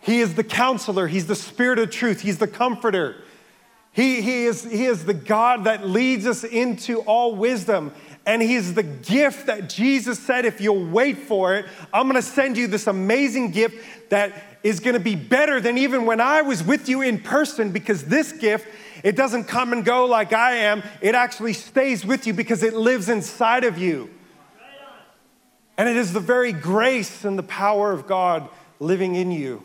He 0.00 0.20
is 0.20 0.34
the 0.34 0.44
counselor, 0.44 1.06
He's 1.06 1.26
the 1.26 1.34
Spirit 1.34 1.78
of 1.78 1.90
truth, 1.90 2.20
He's 2.20 2.38
the 2.38 2.48
comforter. 2.48 3.16
He, 3.92 4.22
he, 4.22 4.44
is, 4.44 4.62
he 4.62 4.84
is 4.84 5.04
the 5.04 5.14
God 5.14 5.64
that 5.64 5.84
leads 5.86 6.24
us 6.24 6.44
into 6.44 7.00
all 7.00 7.34
wisdom 7.34 7.92
And 8.24 8.40
He's 8.40 8.74
the 8.74 8.84
gift 8.84 9.46
that 9.46 9.68
Jesus 9.68 10.18
said, 10.18 10.44
if 10.44 10.60
you'll 10.60 10.88
wait 10.88 11.18
for 11.18 11.56
it, 11.56 11.66
I'm 11.92 12.06
gonna 12.06 12.22
send 12.22 12.56
you 12.56 12.66
this 12.66 12.86
amazing 12.86 13.50
gift 13.50 14.10
that 14.10 14.58
is 14.62 14.78
gonna 14.78 15.00
be 15.00 15.16
better 15.16 15.60
than 15.60 15.78
even 15.78 16.06
when 16.06 16.20
I 16.20 16.42
was 16.42 16.62
with 16.62 16.88
you 16.88 17.02
in 17.02 17.18
person 17.18 17.72
because 17.72 18.04
this 18.04 18.32
gift 18.32 18.68
it 19.02 19.16
doesn't 19.16 19.44
come 19.44 19.72
and 19.72 19.84
go 19.84 20.06
like 20.06 20.32
I 20.32 20.56
am. 20.56 20.82
It 21.00 21.14
actually 21.14 21.52
stays 21.52 22.04
with 22.04 22.26
you 22.26 22.32
because 22.32 22.62
it 22.62 22.74
lives 22.74 23.08
inside 23.08 23.64
of 23.64 23.78
you. 23.78 24.10
And 25.76 25.88
it 25.88 25.96
is 25.96 26.12
the 26.12 26.20
very 26.20 26.52
grace 26.52 27.24
and 27.24 27.38
the 27.38 27.42
power 27.42 27.92
of 27.92 28.06
God 28.06 28.48
living 28.78 29.14
in 29.14 29.30
you. 29.30 29.64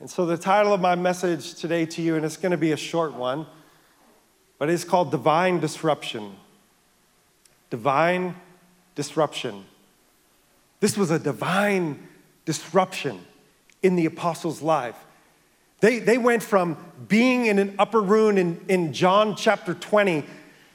And 0.00 0.10
so, 0.10 0.24
the 0.24 0.38
title 0.38 0.72
of 0.72 0.80
my 0.80 0.94
message 0.94 1.54
today 1.54 1.84
to 1.86 2.02
you, 2.02 2.16
and 2.16 2.24
it's 2.24 2.38
going 2.38 2.52
to 2.52 2.58
be 2.58 2.72
a 2.72 2.76
short 2.76 3.14
one, 3.14 3.46
but 4.58 4.70
it's 4.70 4.82
called 4.82 5.10
Divine 5.10 5.60
Disruption. 5.60 6.34
Divine 7.68 8.34
Disruption. 8.94 9.66
This 10.80 10.96
was 10.96 11.10
a 11.10 11.18
divine 11.18 12.08
disruption 12.46 13.24
in 13.82 13.96
the 13.96 14.06
apostles' 14.06 14.62
life. 14.62 14.96
They, 15.80 15.98
they 15.98 16.18
went 16.18 16.42
from 16.42 16.76
being 17.08 17.46
in 17.46 17.58
an 17.58 17.74
upper 17.78 18.00
room 18.00 18.36
in, 18.36 18.60
in 18.68 18.92
John 18.92 19.34
chapter 19.34 19.74
20, 19.74 20.24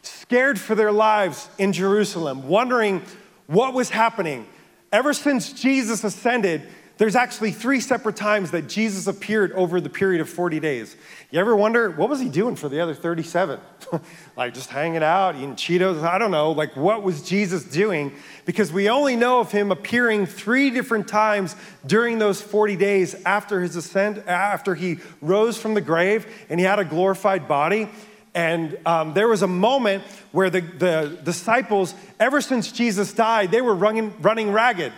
scared 0.01 0.59
for 0.59 0.75
their 0.75 0.91
lives 0.91 1.47
in 1.57 1.73
Jerusalem, 1.73 2.47
wondering 2.47 3.03
what 3.47 3.73
was 3.73 3.91
happening. 3.91 4.47
Ever 4.91 5.13
since 5.13 5.53
Jesus 5.53 6.03
ascended, 6.03 6.63
there's 6.97 7.15
actually 7.15 7.51
three 7.51 7.81
separate 7.81 8.15
times 8.15 8.51
that 8.51 8.69
Jesus 8.69 9.07
appeared 9.07 9.51
over 9.51 9.81
the 9.81 9.89
period 9.89 10.21
of 10.21 10.29
40 10.29 10.61
days. 10.61 10.95
You 11.29 11.39
ever 11.39 11.55
wonder, 11.55 11.91
what 11.91 12.09
was 12.09 12.21
he 12.21 12.29
doing 12.29 12.55
for 12.55 12.69
the 12.69 12.79
other 12.79 12.93
37? 12.93 13.59
like 14.37 14.53
just 14.53 14.69
hanging 14.69 15.03
out, 15.03 15.35
eating 15.35 15.55
Cheetos? 15.55 16.03
I 16.03 16.17
don't 16.17 16.31
know. 16.31 16.51
Like, 16.51 16.77
what 16.77 17.03
was 17.03 17.21
Jesus 17.21 17.65
doing? 17.65 18.13
Because 18.45 18.71
we 18.71 18.89
only 18.89 19.17
know 19.17 19.41
of 19.41 19.51
him 19.51 19.71
appearing 19.71 20.25
three 20.25 20.69
different 20.69 21.09
times 21.09 21.55
during 21.85 22.17
those 22.17 22.41
40 22.41 22.77
days 22.77 23.13
after 23.25 23.59
his 23.59 23.75
ascent, 23.75 24.25
after 24.27 24.73
he 24.73 24.99
rose 25.21 25.57
from 25.57 25.73
the 25.73 25.81
grave 25.81 26.25
and 26.49 26.59
he 26.59 26.65
had 26.65 26.79
a 26.79 26.85
glorified 26.85 27.47
body. 27.47 27.89
And 28.33 28.77
um, 28.85 29.13
there 29.13 29.27
was 29.27 29.41
a 29.41 29.47
moment 29.47 30.03
where 30.31 30.49
the, 30.49 30.61
the 30.61 31.19
disciples, 31.23 31.93
ever 32.19 32.39
since 32.41 32.71
Jesus 32.71 33.13
died, 33.13 33.51
they 33.51 33.61
were 33.61 33.75
running, 33.75 34.13
running 34.21 34.51
ragged. 34.51 34.93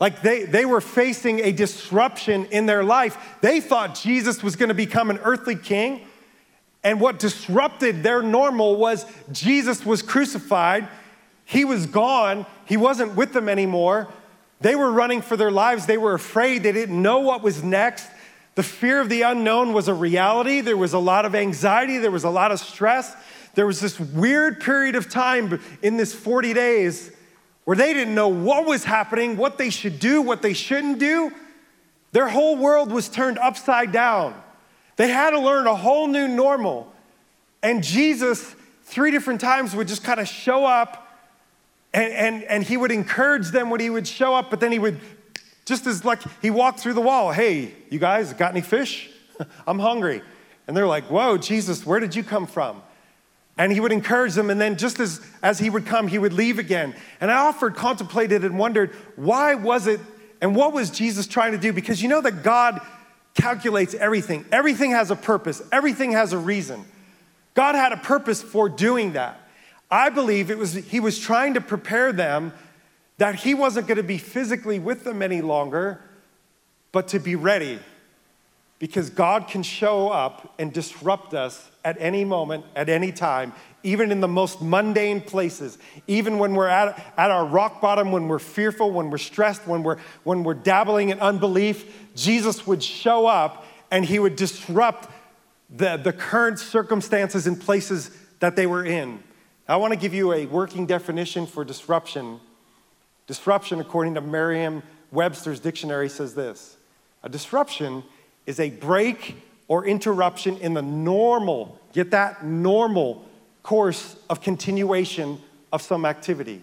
Like 0.00 0.22
they, 0.22 0.44
they 0.44 0.64
were 0.64 0.80
facing 0.80 1.40
a 1.40 1.52
disruption 1.52 2.46
in 2.46 2.64
their 2.64 2.82
life. 2.82 3.36
They 3.42 3.60
thought 3.60 3.94
Jesus 3.94 4.42
was 4.42 4.56
going 4.56 4.70
to 4.70 4.74
become 4.74 5.10
an 5.10 5.18
earthly 5.22 5.56
king. 5.56 6.06
And 6.82 6.98
what 6.98 7.18
disrupted 7.18 8.02
their 8.02 8.22
normal 8.22 8.76
was 8.76 9.04
Jesus 9.30 9.84
was 9.84 10.00
crucified. 10.00 10.88
He 11.44 11.66
was 11.66 11.84
gone. 11.84 12.46
He 12.64 12.78
wasn't 12.78 13.14
with 13.14 13.34
them 13.34 13.48
anymore. 13.50 14.08
They 14.62 14.74
were 14.74 14.90
running 14.90 15.20
for 15.20 15.36
their 15.36 15.50
lives. 15.50 15.84
They 15.84 15.98
were 15.98 16.14
afraid. 16.14 16.62
They 16.62 16.72
didn't 16.72 17.00
know 17.00 17.20
what 17.20 17.42
was 17.42 17.62
next. 17.62 18.08
The 18.54 18.62
fear 18.62 19.00
of 19.00 19.10
the 19.10 19.22
unknown 19.22 19.74
was 19.74 19.88
a 19.88 19.94
reality. 19.94 20.62
There 20.62 20.76
was 20.76 20.94
a 20.94 20.98
lot 20.98 21.26
of 21.26 21.34
anxiety. 21.34 21.98
There 21.98 22.10
was 22.10 22.24
a 22.24 22.30
lot 22.30 22.52
of 22.52 22.60
stress. 22.60 23.14
There 23.54 23.66
was 23.66 23.80
this 23.80 24.00
weird 24.00 24.60
period 24.60 24.96
of 24.96 25.10
time 25.10 25.60
in 25.82 25.98
this 25.98 26.14
40 26.14 26.54
days 26.54 27.12
where 27.70 27.76
they 27.76 27.94
didn't 27.94 28.16
know 28.16 28.26
what 28.26 28.66
was 28.66 28.82
happening, 28.82 29.36
what 29.36 29.56
they 29.56 29.70
should 29.70 30.00
do, 30.00 30.20
what 30.20 30.42
they 30.42 30.52
shouldn't 30.52 30.98
do. 30.98 31.30
Their 32.10 32.28
whole 32.28 32.56
world 32.56 32.90
was 32.90 33.08
turned 33.08 33.38
upside 33.38 33.92
down. 33.92 34.34
They 34.96 35.06
had 35.06 35.30
to 35.30 35.38
learn 35.38 35.68
a 35.68 35.76
whole 35.76 36.08
new 36.08 36.26
normal. 36.26 36.92
And 37.62 37.84
Jesus, 37.84 38.56
three 38.82 39.12
different 39.12 39.40
times, 39.40 39.76
would 39.76 39.86
just 39.86 40.02
kind 40.02 40.18
of 40.18 40.26
show 40.26 40.66
up 40.66 41.16
and, 41.94 42.12
and, 42.12 42.42
and 42.42 42.64
he 42.64 42.76
would 42.76 42.90
encourage 42.90 43.50
them 43.52 43.70
when 43.70 43.78
he 43.78 43.88
would 43.88 44.08
show 44.08 44.34
up, 44.34 44.50
but 44.50 44.58
then 44.58 44.72
he 44.72 44.80
would, 44.80 44.98
just 45.64 45.86
as 45.86 46.04
like 46.04 46.22
he 46.42 46.50
walked 46.50 46.80
through 46.80 46.94
the 46.94 47.00
wall, 47.00 47.30
hey, 47.30 47.72
you 47.88 48.00
guys 48.00 48.32
got 48.32 48.50
any 48.50 48.62
fish? 48.62 49.10
I'm 49.68 49.78
hungry. 49.78 50.22
And 50.66 50.76
they're 50.76 50.88
like, 50.88 51.04
whoa, 51.04 51.38
Jesus, 51.38 51.86
where 51.86 52.00
did 52.00 52.16
you 52.16 52.24
come 52.24 52.48
from? 52.48 52.82
And 53.58 53.72
he 53.72 53.80
would 53.80 53.92
encourage 53.92 54.34
them, 54.34 54.48
and 54.48 54.60
then 54.60 54.76
just 54.78 55.00
as, 55.00 55.20
as 55.42 55.58
he 55.58 55.68
would 55.68 55.84
come, 55.84 56.08
he 56.08 56.18
would 56.18 56.32
leave 56.32 56.58
again. 56.58 56.94
And 57.20 57.30
I 57.30 57.36
often 57.46 57.74
contemplated 57.74 58.44
and 58.44 58.58
wondered, 58.58 58.90
why 59.16 59.54
was 59.54 59.86
it, 59.86 60.00
and 60.40 60.56
what 60.56 60.72
was 60.72 60.90
Jesus 60.90 61.26
trying 61.26 61.52
to 61.52 61.58
do? 61.58 61.72
Because 61.72 62.02
you 62.02 62.08
know 62.08 62.22
that 62.22 62.42
God 62.42 62.80
calculates 63.34 63.94
everything, 63.94 64.44
everything 64.50 64.92
has 64.92 65.10
a 65.10 65.16
purpose, 65.16 65.62
everything 65.72 66.12
has 66.12 66.32
a 66.32 66.38
reason. 66.38 66.84
God 67.54 67.74
had 67.74 67.92
a 67.92 67.96
purpose 67.96 68.42
for 68.42 68.68
doing 68.68 69.12
that. 69.12 69.38
I 69.90 70.08
believe 70.08 70.50
it 70.50 70.58
was 70.58 70.72
he 70.72 71.00
was 71.00 71.18
trying 71.18 71.54
to 71.54 71.60
prepare 71.60 72.12
them 72.12 72.52
that 73.18 73.34
he 73.34 73.54
wasn't 73.54 73.86
going 73.86 73.96
to 73.96 74.02
be 74.02 74.18
physically 74.18 74.78
with 74.78 75.04
them 75.04 75.20
any 75.20 75.42
longer, 75.42 76.00
but 76.92 77.08
to 77.08 77.18
be 77.18 77.34
ready 77.34 77.78
because 78.78 79.10
God 79.10 79.48
can 79.48 79.62
show 79.62 80.08
up 80.08 80.54
and 80.58 80.72
disrupt 80.72 81.34
us 81.34 81.69
at 81.84 81.96
any 81.98 82.24
moment, 82.24 82.64
at 82.76 82.88
any 82.88 83.12
time, 83.12 83.52
even 83.82 84.12
in 84.12 84.20
the 84.20 84.28
most 84.28 84.60
mundane 84.60 85.20
places, 85.20 85.78
even 86.06 86.38
when 86.38 86.54
we're 86.54 86.68
at, 86.68 87.12
at 87.16 87.30
our 87.30 87.46
rock 87.46 87.80
bottom, 87.80 88.12
when 88.12 88.28
we're 88.28 88.38
fearful, 88.38 88.90
when 88.90 89.10
we're 89.10 89.18
stressed, 89.18 89.66
when 89.66 89.82
we're, 89.82 89.96
when 90.24 90.44
we're 90.44 90.54
dabbling 90.54 91.08
in 91.08 91.18
unbelief, 91.20 92.10
Jesus 92.14 92.66
would 92.66 92.82
show 92.82 93.26
up 93.26 93.64
and 93.90 94.04
he 94.04 94.18
would 94.18 94.36
disrupt 94.36 95.08
the, 95.74 95.96
the 95.96 96.12
current 96.12 96.58
circumstances 96.58 97.46
and 97.46 97.60
places 97.60 98.10
that 98.40 98.56
they 98.56 98.66
were 98.66 98.84
in. 98.84 99.22
I 99.68 99.76
want 99.76 99.92
to 99.92 99.98
give 99.98 100.12
you 100.12 100.32
a 100.32 100.46
working 100.46 100.84
definition 100.84 101.46
for 101.46 101.64
disruption. 101.64 102.40
Disruption, 103.26 103.80
according 103.80 104.14
to 104.14 104.20
Merriam 104.20 104.82
Webster's 105.12 105.60
dictionary, 105.60 106.08
says 106.08 106.34
this 106.34 106.76
a 107.22 107.28
disruption 107.28 108.02
is 108.46 108.58
a 108.58 108.70
break 108.70 109.36
or 109.70 109.86
interruption 109.86 110.56
in 110.56 110.74
the 110.74 110.82
normal, 110.82 111.78
get 111.92 112.10
that, 112.10 112.44
normal 112.44 113.24
course 113.62 114.16
of 114.28 114.40
continuation 114.40 115.40
of 115.72 115.80
some 115.80 116.04
activity. 116.04 116.60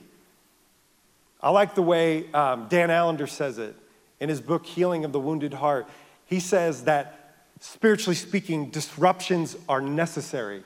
I 1.41 1.49
like 1.51 1.73
the 1.73 1.81
way 1.81 2.29
um, 2.33 2.67
Dan 2.67 2.89
Allender 2.89 3.25
says 3.25 3.59
it 3.59 3.77
in 4.19 4.27
his 4.27 4.41
book, 4.41 4.65
Healing 4.65 5.05
of 5.05 5.13
the 5.13 5.21
Wounded 5.21 5.53
Heart. 5.53 5.87
He 6.25 6.41
says 6.41 6.83
that, 6.83 7.45
spiritually 7.61 8.15
speaking, 8.15 8.71
disruptions 8.71 9.55
are 9.69 9.79
necessary. 9.79 10.65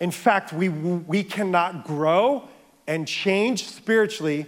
In 0.00 0.10
fact, 0.10 0.52
we, 0.52 0.68
we 0.68 1.24
cannot 1.24 1.86
grow 1.86 2.46
and 2.86 3.08
change 3.08 3.64
spiritually 3.64 4.44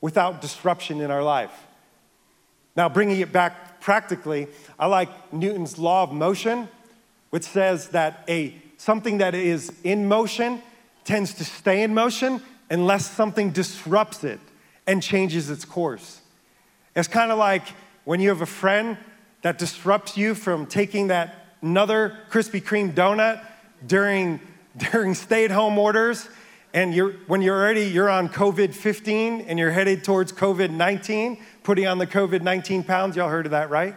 without 0.00 0.40
disruption 0.40 1.00
in 1.00 1.12
our 1.12 1.22
life. 1.22 1.52
Now, 2.74 2.88
bringing 2.88 3.20
it 3.20 3.32
back 3.32 3.65
practically, 3.86 4.48
I 4.80 4.86
like 4.86 5.32
Newton's 5.32 5.78
law 5.78 6.02
of 6.02 6.10
motion, 6.10 6.68
which 7.30 7.44
says 7.44 7.90
that 7.90 8.24
a 8.28 8.52
something 8.78 9.18
that 9.18 9.32
is 9.32 9.72
in 9.84 10.08
motion 10.08 10.60
tends 11.04 11.32
to 11.34 11.44
stay 11.44 11.84
in 11.84 11.94
motion 11.94 12.42
unless 12.68 13.08
something 13.08 13.50
disrupts 13.50 14.24
it 14.24 14.40
and 14.88 15.00
changes 15.00 15.50
its 15.50 15.64
course. 15.64 16.20
It's 16.96 17.06
kind 17.06 17.30
of 17.30 17.38
like 17.38 17.62
when 18.04 18.18
you 18.18 18.28
have 18.30 18.40
a 18.40 18.52
friend 18.62 18.98
that 19.42 19.56
disrupts 19.56 20.16
you 20.16 20.34
from 20.34 20.66
taking 20.66 21.06
that 21.06 21.46
another 21.62 22.18
Krispy 22.28 22.60
Kreme 22.60 22.92
donut 22.92 23.40
during, 23.86 24.40
during 24.76 25.14
stay-at-home 25.14 25.78
orders 25.78 26.28
and 26.76 26.92
you're, 26.92 27.12
when 27.26 27.40
you're 27.40 27.58
already 27.58 27.86
you're 27.86 28.10
on 28.10 28.28
covid-15 28.28 29.46
and 29.48 29.58
you're 29.58 29.70
headed 29.70 30.04
towards 30.04 30.32
covid-19 30.32 31.38
putting 31.66 31.88
on 31.88 31.98
the 31.98 32.06
COVID 32.06 32.42
19 32.42 32.84
pounds. 32.84 33.16
Y'all 33.16 33.28
heard 33.28 33.44
of 33.44 33.50
that, 33.50 33.70
right? 33.70 33.96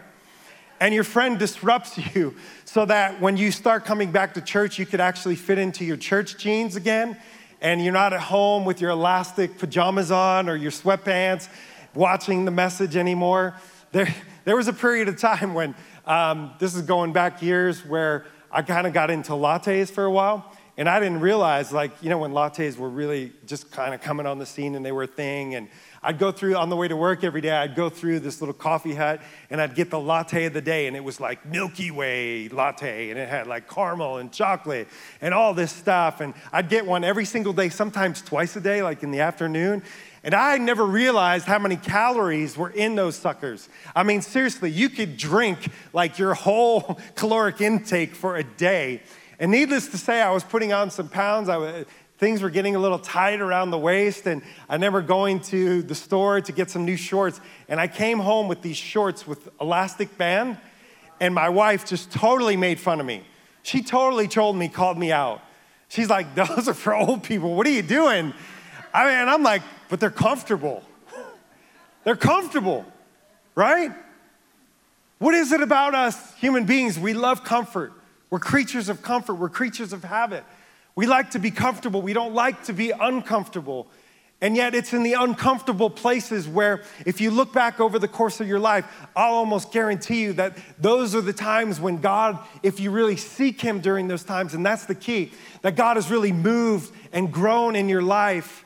And 0.80 0.92
your 0.92 1.04
friend 1.04 1.38
disrupts 1.38 2.00
you 2.16 2.36
so 2.66 2.84
that 2.86 3.22
when 3.22 3.38
you 3.38 3.52
start 3.52 3.86
coming 3.86 4.12
back 4.12 4.34
to 4.34 4.42
church, 4.42 4.80
you 4.80 4.88
could 4.88 5.00
actually 5.00 5.36
fit 5.36 5.60
into 5.60 5.86
your 5.86 5.96
church 5.96 6.36
jeans 6.38 6.76
again. 6.76 7.16
And 7.62 7.84
you're 7.84 7.94
not 7.94 8.12
at 8.12 8.22
home 8.22 8.66
with 8.66 8.82
your 8.82 8.90
elastic 8.90 9.60
pajamas 9.60 10.10
on 10.10 10.50
or 10.50 10.56
your 10.56 10.72
sweatpants 10.72 11.48
watching 11.94 12.44
the 12.46 12.52
message 12.52 12.96
anymore. 12.96 13.54
There, 13.92 14.08
there 14.46 14.56
was 14.56 14.68
a 14.68 14.74
period 14.74 15.08
of 15.08 15.18
time 15.18 15.54
when, 15.54 15.76
um, 16.08 16.56
this 16.58 16.74
is 16.74 16.82
going 16.82 17.14
back 17.14 17.44
years, 17.44 17.86
where 17.86 18.26
I 18.52 18.64
kind 18.64 18.88
of 18.88 18.94
got 18.94 19.12
into 19.12 19.34
lattes 19.34 19.92
for 19.92 20.06
a 20.06 20.12
while. 20.12 20.56
And 20.76 20.90
I 20.90 21.00
didn't 21.00 21.20
realize, 21.20 21.72
like, 21.74 21.92
you 22.02 22.10
know, 22.10 22.20
when 22.20 22.32
lattes 22.32 22.78
were 22.78 22.90
really 22.90 23.34
just 23.46 23.70
kind 23.70 23.94
of 23.94 24.02
coming 24.02 24.26
on 24.26 24.40
the 24.40 24.46
scene 24.46 24.76
and 24.76 24.84
they 24.84 24.94
were 24.94 25.04
a 25.04 25.08
thing. 25.08 25.54
And 25.54 25.68
I'd 26.02 26.18
go 26.18 26.32
through 26.32 26.56
on 26.56 26.70
the 26.70 26.76
way 26.76 26.88
to 26.88 26.96
work 26.96 27.24
every 27.24 27.42
day, 27.42 27.52
I'd 27.52 27.76
go 27.76 27.90
through 27.90 28.22
this 28.22 28.42
little 28.42 28.54
coffee 28.54 28.96
hut 28.96 29.22
and 29.50 29.60
I'd 29.60 29.76
get 29.76 29.90
the 29.90 30.00
latte 30.00 30.46
of 30.46 30.54
the 30.54 30.62
day. 30.62 30.88
And 30.88 30.96
it 30.96 31.04
was 31.04 31.20
like 31.20 31.46
Milky 31.46 31.92
Way 31.92 32.48
latte. 32.50 33.10
And 33.10 33.20
it 33.20 33.28
had 33.28 33.48
like 33.48 33.70
caramel 33.70 34.18
and 34.18 34.32
chocolate 34.32 34.88
and 35.22 35.34
all 35.34 35.54
this 35.54 35.72
stuff. 35.72 36.22
And 36.22 36.34
I'd 36.52 36.70
get 36.70 36.86
one 36.86 37.04
every 37.04 37.26
single 37.26 37.54
day, 37.54 37.70
sometimes 37.70 38.22
twice 38.22 38.56
a 38.56 38.62
day, 38.62 38.82
like 38.82 39.04
in 39.04 39.12
the 39.12 39.20
afternoon. 39.20 39.84
And 40.24 40.34
I 40.34 40.58
never 40.58 40.86
realized 40.86 41.46
how 41.46 41.60
many 41.60 41.78
calories 41.78 42.58
were 42.58 42.70
in 42.70 42.96
those 42.96 43.16
suckers. 43.16 43.70
I 43.96 44.04
mean, 44.04 44.22
seriously, 44.22 44.70
you 44.70 44.90
could 44.90 45.18
drink 45.18 45.70
like 45.94 46.18
your 46.18 46.34
whole 46.34 47.00
caloric 47.16 47.62
intake 47.62 48.16
for 48.16 48.36
a 48.36 48.44
day 48.44 49.02
and 49.40 49.52
needless 49.52 49.88
to 49.88 49.98
say, 49.98 50.22
I 50.22 50.32
was 50.32 50.44
putting 50.44 50.74
on 50.74 50.92
some 50.92 51.08
pounds. 51.08 51.48
I 51.48 51.86
things 52.20 52.42
were 52.42 52.50
getting 52.50 52.76
a 52.76 52.80
little 52.80 53.00
tight 53.00 53.40
around 53.40 53.72
the 53.72 53.78
waist, 53.78 54.28
and 54.28 54.44
I 54.68 54.74
remember 54.74 55.02
going 55.02 55.40
to 55.42 55.82
the 55.82 55.96
store 55.96 56.42
to 56.42 56.52
get 56.52 56.70
some 56.70 56.86
new 56.86 56.98
shorts. 56.98 57.40
And 57.70 57.80
I 57.80 57.88
came 57.88 58.20
home 58.20 58.48
with 58.48 58.62
these 58.62 58.78
shorts 58.78 59.26
with 59.26 59.50
elastic 59.60 60.18
band, 60.18 60.58
and 61.20 61.34
my 61.34 61.50
wife 61.50 61.86
just 61.86 62.12
totally 62.12 62.58
made 62.58 62.80
fun 62.80 63.00
of 63.00 63.06
me. 63.06 63.24
She 63.64 63.82
totally 63.82 64.28
told 64.28 64.58
me, 64.58 64.68
called 64.68 64.98
me 64.98 65.12
out. 65.12 65.42
She's 65.88 66.10
like, 66.10 66.36
Those 66.36 66.68
are 66.68 66.74
for 66.74 66.94
old 66.94 67.24
people. 67.24 67.56
What 67.56 67.66
are 67.66 67.72
you 67.72 67.82
doing? 67.82 68.34
I 68.94 69.06
mean, 69.06 69.30
I'm 69.30 69.44
like, 69.44 69.62
But 69.88 70.00
they're 70.00 70.12
comfortable. 70.12 70.84
they're 72.04 72.16
comfortable, 72.18 72.86
right? 73.56 73.92
What 75.20 75.36
is 75.36 75.52
it 75.52 75.62
about 75.62 75.96
us 75.96 76.34
human 76.36 76.66
beings? 76.66 77.00
We 77.00 77.14
love 77.14 77.44
comfort. 77.44 77.94
We're 78.30 78.40
creatures 78.40 78.90
of 78.90 79.02
comfort, 79.02 79.36
we're 79.36 79.50
creatures 79.50 79.94
of 79.94 80.04
habit. 80.04 80.44
We 81.00 81.08
like 81.08 81.32
to 81.32 81.40
be 81.40 81.50
comfortable, 81.50 82.02
we 82.02 82.12
don't 82.12 82.34
like 82.34 82.66
to 82.66 82.74
be 82.74 82.92
uncomfortable. 82.92 83.88
And 84.42 84.54
yet, 84.54 84.76
it's 84.76 84.92
in 84.92 85.04
the 85.04 85.14
uncomfortable 85.14 85.90
places 85.90 86.46
where, 86.46 86.84
if 87.06 87.22
you 87.22 87.32
look 87.32 87.54
back 87.54 87.80
over 87.80 88.00
the 88.00 88.08
course 88.10 88.42
of 88.42 88.50
your 88.50 88.60
life, 88.60 88.86
I'll 89.16 89.36
almost 89.36 89.72
guarantee 89.72 90.24
you 90.24 90.34
that 90.34 90.58
those 90.78 91.16
are 91.16 91.22
the 91.22 91.32
times 91.32 91.80
when 91.80 92.02
God, 92.02 92.38
if 92.64 92.82
you 92.82 92.92
really 92.92 93.16
seek 93.16 93.62
Him 93.62 93.80
during 93.80 94.10
those 94.10 94.26
times, 94.26 94.54
and 94.54 94.66
that's 94.66 94.88
the 94.88 94.94
key, 94.94 95.32
that 95.62 95.78
God 95.78 95.96
has 95.96 96.12
really 96.12 96.34
moved 96.34 96.94
and 97.14 97.32
grown 97.32 97.78
in 97.78 97.88
your 97.88 98.02
life. 98.02 98.66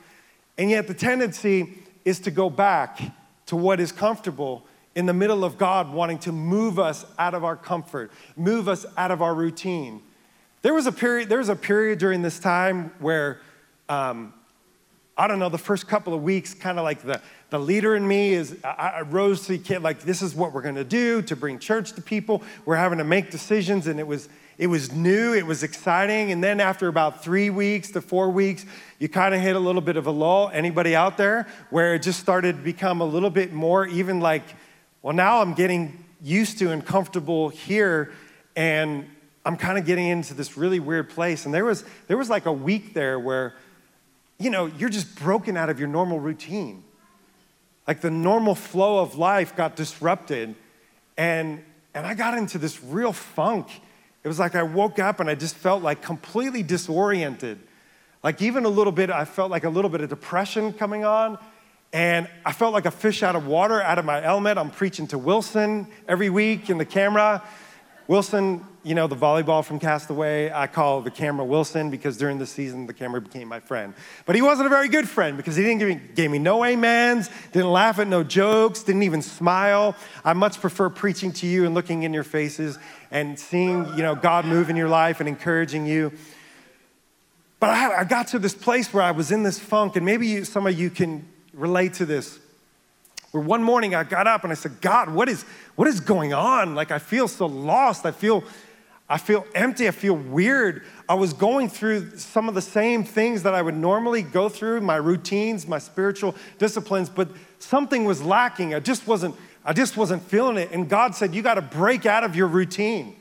And 0.58 0.68
yet, 0.70 0.88
the 0.88 0.94
tendency 0.94 1.84
is 2.04 2.18
to 2.18 2.32
go 2.32 2.50
back 2.50 3.00
to 3.46 3.54
what 3.54 3.78
is 3.78 3.92
comfortable 3.92 4.66
in 4.96 5.06
the 5.06 5.14
middle 5.14 5.44
of 5.44 5.56
God 5.56 5.92
wanting 5.92 6.18
to 6.18 6.32
move 6.32 6.80
us 6.80 7.06
out 7.16 7.34
of 7.34 7.44
our 7.44 7.54
comfort, 7.54 8.10
move 8.36 8.68
us 8.68 8.84
out 8.96 9.12
of 9.12 9.22
our 9.22 9.36
routine. 9.36 10.02
There 10.64 10.72
was 10.72 10.86
a 10.86 10.92
period, 10.92 11.28
there 11.28 11.36
was 11.36 11.50
a 11.50 11.56
period 11.56 11.98
during 11.98 12.22
this 12.22 12.38
time 12.38 12.90
where, 12.98 13.38
um, 13.90 14.32
I 15.14 15.28
don't 15.28 15.38
know, 15.38 15.50
the 15.50 15.58
first 15.58 15.86
couple 15.86 16.14
of 16.14 16.22
weeks, 16.22 16.54
kind 16.54 16.78
of 16.78 16.84
like 16.84 17.02
the, 17.02 17.20
the 17.50 17.58
leader 17.58 17.94
in 17.94 18.08
me 18.08 18.32
is, 18.32 18.56
I, 18.64 18.94
I 18.96 19.00
rose 19.02 19.42
to 19.42 19.48
the 19.52 19.58
kid, 19.58 19.82
like, 19.82 20.00
this 20.00 20.22
is 20.22 20.34
what 20.34 20.54
we're 20.54 20.62
gonna 20.62 20.82
do 20.82 21.20
to 21.20 21.36
bring 21.36 21.58
church 21.58 21.92
to 21.92 22.00
people. 22.00 22.42
We're 22.64 22.76
having 22.76 22.96
to 22.96 23.04
make 23.04 23.30
decisions, 23.30 23.88
and 23.88 24.00
it 24.00 24.06
was, 24.06 24.30
it 24.56 24.68
was 24.68 24.90
new, 24.90 25.34
it 25.34 25.44
was 25.44 25.62
exciting. 25.62 26.32
And 26.32 26.42
then 26.42 26.60
after 26.60 26.88
about 26.88 27.22
three 27.22 27.50
weeks 27.50 27.90
to 27.90 28.00
four 28.00 28.30
weeks, 28.30 28.64
you 28.98 29.10
kind 29.10 29.34
of 29.34 29.42
hit 29.42 29.56
a 29.56 29.60
little 29.60 29.82
bit 29.82 29.98
of 29.98 30.06
a 30.06 30.10
lull. 30.10 30.50
Anybody 30.50 30.96
out 30.96 31.18
there? 31.18 31.46
Where 31.68 31.94
it 31.94 31.98
just 31.98 32.20
started 32.20 32.56
to 32.56 32.62
become 32.62 33.02
a 33.02 33.06
little 33.06 33.28
bit 33.28 33.52
more 33.52 33.86
even 33.86 34.18
like, 34.18 34.44
well, 35.02 35.14
now 35.14 35.42
I'm 35.42 35.52
getting 35.52 36.02
used 36.22 36.58
to 36.60 36.70
and 36.70 36.82
comfortable 36.82 37.50
here, 37.50 38.12
and 38.56 39.10
I'm 39.44 39.56
kind 39.56 39.78
of 39.78 39.84
getting 39.84 40.06
into 40.06 40.34
this 40.34 40.56
really 40.56 40.80
weird 40.80 41.10
place. 41.10 41.44
And 41.44 41.52
there 41.52 41.64
was, 41.64 41.84
there 42.06 42.16
was 42.16 42.30
like 42.30 42.46
a 42.46 42.52
week 42.52 42.94
there 42.94 43.18
where, 43.18 43.54
you 44.38 44.50
know, 44.50 44.66
you're 44.66 44.88
just 44.88 45.16
broken 45.16 45.56
out 45.56 45.68
of 45.68 45.78
your 45.78 45.88
normal 45.88 46.18
routine. 46.18 46.82
Like 47.86 48.00
the 48.00 48.10
normal 48.10 48.54
flow 48.54 49.00
of 49.00 49.16
life 49.16 49.54
got 49.54 49.76
disrupted. 49.76 50.54
And, 51.18 51.62
and 51.92 52.06
I 52.06 52.14
got 52.14 52.36
into 52.38 52.56
this 52.56 52.82
real 52.82 53.12
funk. 53.12 53.68
It 54.22 54.28
was 54.28 54.38
like 54.38 54.54
I 54.54 54.62
woke 54.62 54.98
up 54.98 55.20
and 55.20 55.28
I 55.28 55.34
just 55.34 55.54
felt 55.54 55.82
like 55.82 56.00
completely 56.00 56.62
disoriented. 56.62 57.58
Like 58.22 58.40
even 58.40 58.64
a 58.64 58.70
little 58.70 58.92
bit, 58.92 59.10
I 59.10 59.26
felt 59.26 59.50
like 59.50 59.64
a 59.64 59.68
little 59.68 59.90
bit 59.90 60.00
of 60.00 60.08
depression 60.08 60.72
coming 60.72 61.04
on. 61.04 61.38
And 61.92 62.28
I 62.44 62.52
felt 62.52 62.72
like 62.72 62.86
a 62.86 62.90
fish 62.90 63.22
out 63.22 63.36
of 63.36 63.46
water, 63.46 63.80
out 63.80 63.98
of 63.98 64.06
my 64.06 64.24
element. 64.24 64.58
I'm 64.58 64.70
preaching 64.70 65.06
to 65.08 65.18
Wilson 65.18 65.86
every 66.08 66.30
week 66.30 66.70
in 66.70 66.78
the 66.78 66.86
camera. 66.86 67.42
Wilson, 68.06 68.62
you 68.82 68.94
know, 68.94 69.06
the 69.06 69.16
volleyball 69.16 69.64
from 69.64 69.78
Castaway, 69.78 70.52
I 70.52 70.66
call 70.66 71.00
the 71.00 71.10
camera 71.10 71.44
Wilson 71.44 71.90
because 71.90 72.18
during 72.18 72.38
the 72.38 72.46
season, 72.46 72.86
the 72.86 72.92
camera 72.92 73.18
became 73.18 73.48
my 73.48 73.60
friend. 73.60 73.94
But 74.26 74.36
he 74.36 74.42
wasn't 74.42 74.66
a 74.66 74.68
very 74.68 74.88
good 74.88 75.08
friend 75.08 75.38
because 75.38 75.56
he 75.56 75.62
didn't 75.62 75.78
give 75.78 75.88
me, 75.88 76.00
gave 76.14 76.30
me 76.30 76.38
no 76.38 76.62
amens, 76.62 77.30
didn't 77.52 77.72
laugh 77.72 77.98
at 77.98 78.06
no 78.06 78.22
jokes, 78.22 78.82
didn't 78.82 79.04
even 79.04 79.22
smile. 79.22 79.96
I 80.22 80.34
much 80.34 80.60
prefer 80.60 80.90
preaching 80.90 81.32
to 81.32 81.46
you 81.46 81.64
and 81.64 81.74
looking 81.74 82.02
in 82.02 82.12
your 82.12 82.24
faces 82.24 82.78
and 83.10 83.38
seeing, 83.38 83.86
you 83.96 84.02
know, 84.02 84.14
God 84.14 84.44
move 84.44 84.68
in 84.68 84.76
your 84.76 84.88
life 84.88 85.20
and 85.20 85.28
encouraging 85.28 85.86
you. 85.86 86.12
But 87.60 87.70
I, 87.70 88.00
I 88.00 88.04
got 88.04 88.28
to 88.28 88.38
this 88.38 88.54
place 88.54 88.92
where 88.92 89.02
I 89.02 89.12
was 89.12 89.32
in 89.32 89.44
this 89.44 89.58
funk, 89.58 89.96
and 89.96 90.04
maybe 90.04 90.26
you, 90.26 90.44
some 90.44 90.66
of 90.66 90.78
you 90.78 90.90
can 90.90 91.26
relate 91.54 91.94
to 91.94 92.04
this. 92.04 92.38
Where 93.34 93.42
one 93.42 93.64
morning 93.64 93.96
I 93.96 94.04
got 94.04 94.28
up 94.28 94.44
and 94.44 94.52
I 94.52 94.54
said, 94.54 94.80
God, 94.80 95.12
what 95.12 95.28
is, 95.28 95.42
what 95.74 95.88
is 95.88 95.98
going 95.98 96.32
on? 96.32 96.76
Like 96.76 96.92
I 96.92 97.00
feel 97.00 97.26
so 97.26 97.46
lost. 97.46 98.06
I 98.06 98.12
feel, 98.12 98.44
I 99.08 99.18
feel 99.18 99.44
empty. 99.56 99.88
I 99.88 99.90
feel 99.90 100.14
weird. 100.14 100.84
I 101.08 101.14
was 101.14 101.32
going 101.32 101.68
through 101.68 102.16
some 102.16 102.48
of 102.48 102.54
the 102.54 102.62
same 102.62 103.02
things 103.02 103.42
that 103.42 103.52
I 103.52 103.60
would 103.60 103.76
normally 103.76 104.22
go 104.22 104.48
through, 104.48 104.82
my 104.82 104.94
routines, 104.94 105.66
my 105.66 105.80
spiritual 105.80 106.36
disciplines, 106.60 107.08
but 107.08 107.28
something 107.58 108.04
was 108.04 108.22
lacking. 108.22 108.72
I 108.72 108.78
just 108.78 109.08
wasn't, 109.08 109.34
I 109.64 109.72
just 109.72 109.96
wasn't 109.96 110.22
feeling 110.22 110.56
it. 110.56 110.70
And 110.70 110.88
God 110.88 111.16
said, 111.16 111.34
You 111.34 111.42
got 111.42 111.54
to 111.54 111.62
break 111.62 112.06
out 112.06 112.22
of 112.22 112.36
your 112.36 112.46
routine. 112.46 113.16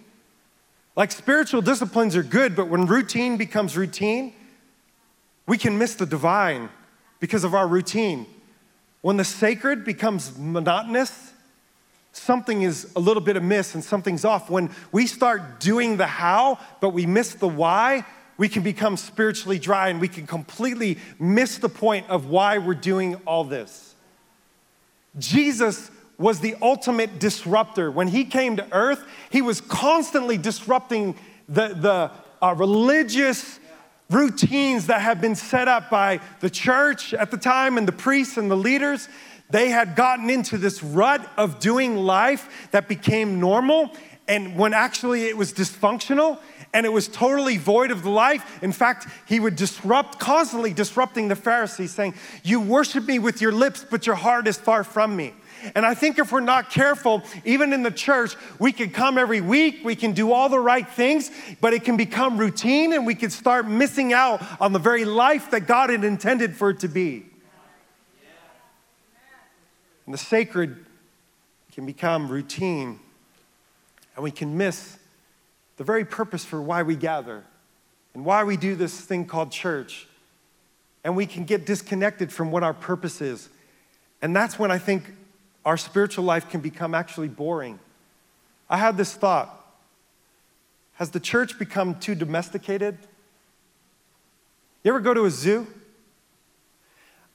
Like 0.95 1.11
spiritual 1.11 1.63
disciplines 1.63 2.15
are 2.15 2.21
good, 2.21 2.55
but 2.55 2.67
when 2.67 2.85
routine 2.85 3.35
becomes 3.35 3.75
routine, 3.75 4.35
we 5.47 5.57
can 5.57 5.79
miss 5.79 5.95
the 5.95 6.05
divine 6.05 6.69
because 7.19 7.43
of 7.43 7.55
our 7.55 7.67
routine. 7.67 8.27
When 9.03 9.17
the 9.17 9.25
sacred 9.25 9.83
becomes 9.83 10.37
monotonous, 10.37 11.33
something 12.13 12.61
is 12.61 12.89
a 12.95 13.01
little 13.01 13.21
bit 13.21 13.35
amiss 13.35 13.75
and 13.75 13.83
something's 13.83 14.23
off. 14.23 14.49
When 14.49 14.69
we 14.93 15.07
start 15.07 15.59
doing 15.59 15.97
the 15.97 16.07
how, 16.07 16.57
but 16.79 16.91
we 16.91 17.05
miss 17.05 17.33
the 17.33 17.49
why, 17.49 18.05
we 18.37 18.47
can 18.47 18.63
become 18.63 18.95
spiritually 18.95 19.59
dry 19.59 19.89
and 19.89 19.99
we 19.99 20.07
can 20.07 20.25
completely 20.25 20.99
miss 21.19 21.57
the 21.57 21.67
point 21.67 22.09
of 22.09 22.27
why 22.27 22.59
we're 22.59 22.75
doing 22.75 23.15
all 23.27 23.43
this. 23.43 23.93
Jesus 25.19 25.91
was 26.17 26.39
the 26.39 26.55
ultimate 26.61 27.19
disruptor. 27.19 27.91
When 27.91 28.07
he 28.07 28.23
came 28.23 28.55
to 28.55 28.67
earth, 28.71 29.03
he 29.29 29.41
was 29.41 29.59
constantly 29.59 30.37
disrupting 30.37 31.15
the, 31.49 31.67
the 31.67 32.11
uh, 32.41 32.53
religious 32.53 33.59
routines 34.09 34.87
that 34.87 35.01
had 35.01 35.21
been 35.21 35.35
set 35.35 35.67
up 35.67 35.89
by 35.89 36.19
the 36.39 36.49
church 36.49 37.13
at 37.13 37.31
the 37.31 37.37
time 37.37 37.77
and 37.77 37.87
the 37.87 37.93
priests 37.93 38.37
and 38.37 38.49
the 38.49 38.57
leaders. 38.57 39.07
They 39.49 39.69
had 39.69 39.95
gotten 39.95 40.29
into 40.29 40.57
this 40.57 40.81
rut 40.81 41.27
of 41.37 41.59
doing 41.59 41.97
life 41.97 42.69
that 42.71 42.87
became 42.87 43.39
normal, 43.39 43.91
and 44.27 44.57
when 44.57 44.73
actually 44.73 45.25
it 45.25 45.37
was 45.37 45.53
dysfunctional 45.53 46.39
and 46.73 46.85
it 46.85 46.89
was 46.89 47.07
totally 47.07 47.57
void 47.57 47.91
of 47.91 48.01
the 48.01 48.09
life. 48.09 48.63
In 48.63 48.71
fact, 48.71 49.07
he 49.27 49.39
would 49.39 49.55
disrupt, 49.55 50.19
constantly 50.19 50.73
disrupting 50.73 51.27
the 51.27 51.35
Pharisees, 51.35 51.93
saying, 51.93 52.15
You 52.43 52.59
worship 52.59 53.05
me 53.05 53.19
with 53.19 53.41
your 53.41 53.51
lips, 53.51 53.85
but 53.89 54.07
your 54.07 54.15
heart 54.15 54.47
is 54.47 54.57
far 54.57 54.83
from 54.83 55.15
me. 55.15 55.33
And 55.75 55.85
I 55.85 55.93
think 55.93 56.19
if 56.19 56.31
we're 56.31 56.41
not 56.41 56.69
careful, 56.69 57.23
even 57.45 57.73
in 57.73 57.83
the 57.83 57.91
church, 57.91 58.35
we 58.59 58.71
can 58.71 58.89
come 58.89 59.17
every 59.17 59.41
week, 59.41 59.81
we 59.83 59.95
can 59.95 60.13
do 60.13 60.31
all 60.31 60.49
the 60.49 60.59
right 60.59 60.87
things, 60.87 61.31
but 61.61 61.73
it 61.73 61.83
can 61.83 61.97
become 61.97 62.37
routine 62.37 62.93
and 62.93 63.05
we 63.05 63.15
can 63.15 63.29
start 63.29 63.67
missing 63.67 64.13
out 64.13 64.43
on 64.61 64.73
the 64.73 64.79
very 64.79 65.05
life 65.05 65.51
that 65.51 65.61
God 65.67 65.89
had 65.89 66.03
intended 66.03 66.55
for 66.55 66.69
it 66.69 66.79
to 66.81 66.87
be. 66.87 67.25
And 70.05 70.13
the 70.13 70.17
sacred 70.17 70.85
can 71.73 71.85
become 71.85 72.27
routine, 72.27 72.99
and 74.15 74.23
we 74.23 74.31
can 74.31 74.57
miss 74.57 74.97
the 75.77 75.83
very 75.83 76.05
purpose 76.05 76.45
for 76.45 76.61
why 76.61 76.83
we 76.83 76.95
gather 76.95 77.43
and 78.13 78.25
why 78.25 78.43
we 78.43 78.57
do 78.57 78.75
this 78.75 78.99
thing 78.99 79.25
called 79.25 79.51
church. 79.51 80.07
And 81.03 81.15
we 81.15 81.25
can 81.25 81.43
get 81.43 81.65
disconnected 81.65 82.31
from 82.31 82.51
what 82.51 82.63
our 82.63 82.73
purpose 82.73 83.21
is. 83.21 83.49
And 84.21 84.35
that's 84.35 84.57
when 84.57 84.71
I 84.71 84.77
think 84.77 85.13
our 85.65 85.77
spiritual 85.77 86.25
life 86.25 86.49
can 86.49 86.61
become 86.61 86.93
actually 86.93 87.29
boring. 87.29 87.79
I 88.69 88.77
had 88.77 88.97
this 88.97 89.13
thought 89.13 89.59
Has 90.93 91.11
the 91.11 91.19
church 91.19 91.57
become 91.57 91.99
too 91.99 92.15
domesticated? 92.15 92.97
You 94.83 94.91
ever 94.91 94.99
go 94.99 95.13
to 95.13 95.25
a 95.25 95.31
zoo? 95.31 95.65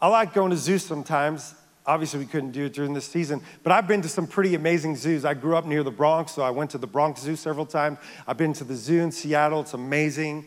I 0.01 0.09
like 0.09 0.33
going 0.33 0.51
to 0.51 0.57
zoos 0.57 0.85
sometimes. 0.85 1.55
Obviously, 1.85 2.21
we 2.21 2.27
couldn't 2.27 2.51
do 2.51 2.67
it 2.67 2.75
during 2.75 2.93
this 2.93 3.07
season, 3.07 3.41
but 3.63 3.73
I've 3.73 3.89
been 3.89 4.03
to 4.03 4.09
some 4.11 4.27
pretty 4.27 4.55
amazing 4.55 4.95
zoos. 4.95 5.25
I 5.25 5.33
grew 5.33 5.57
up 5.57 5.65
near 5.65 5.83
the 5.83 5.91
Bronx, 5.91 6.33
so 6.33 6.43
I 6.43 6.51
went 6.51 6.71
to 6.73 6.79
the 6.79 6.87
Bronx 6.87 7.23
Zoo 7.23 7.35
several 7.35 7.65
times. 7.65 7.99
I've 8.27 8.37
been 8.37 8.53
to 8.53 8.65
the 8.65 8.77
zoo 8.77 9.01
in 9.01 9.11
Seattle, 9.11 9.63
it's 9.63 9.73
amazing. 9.73 10.47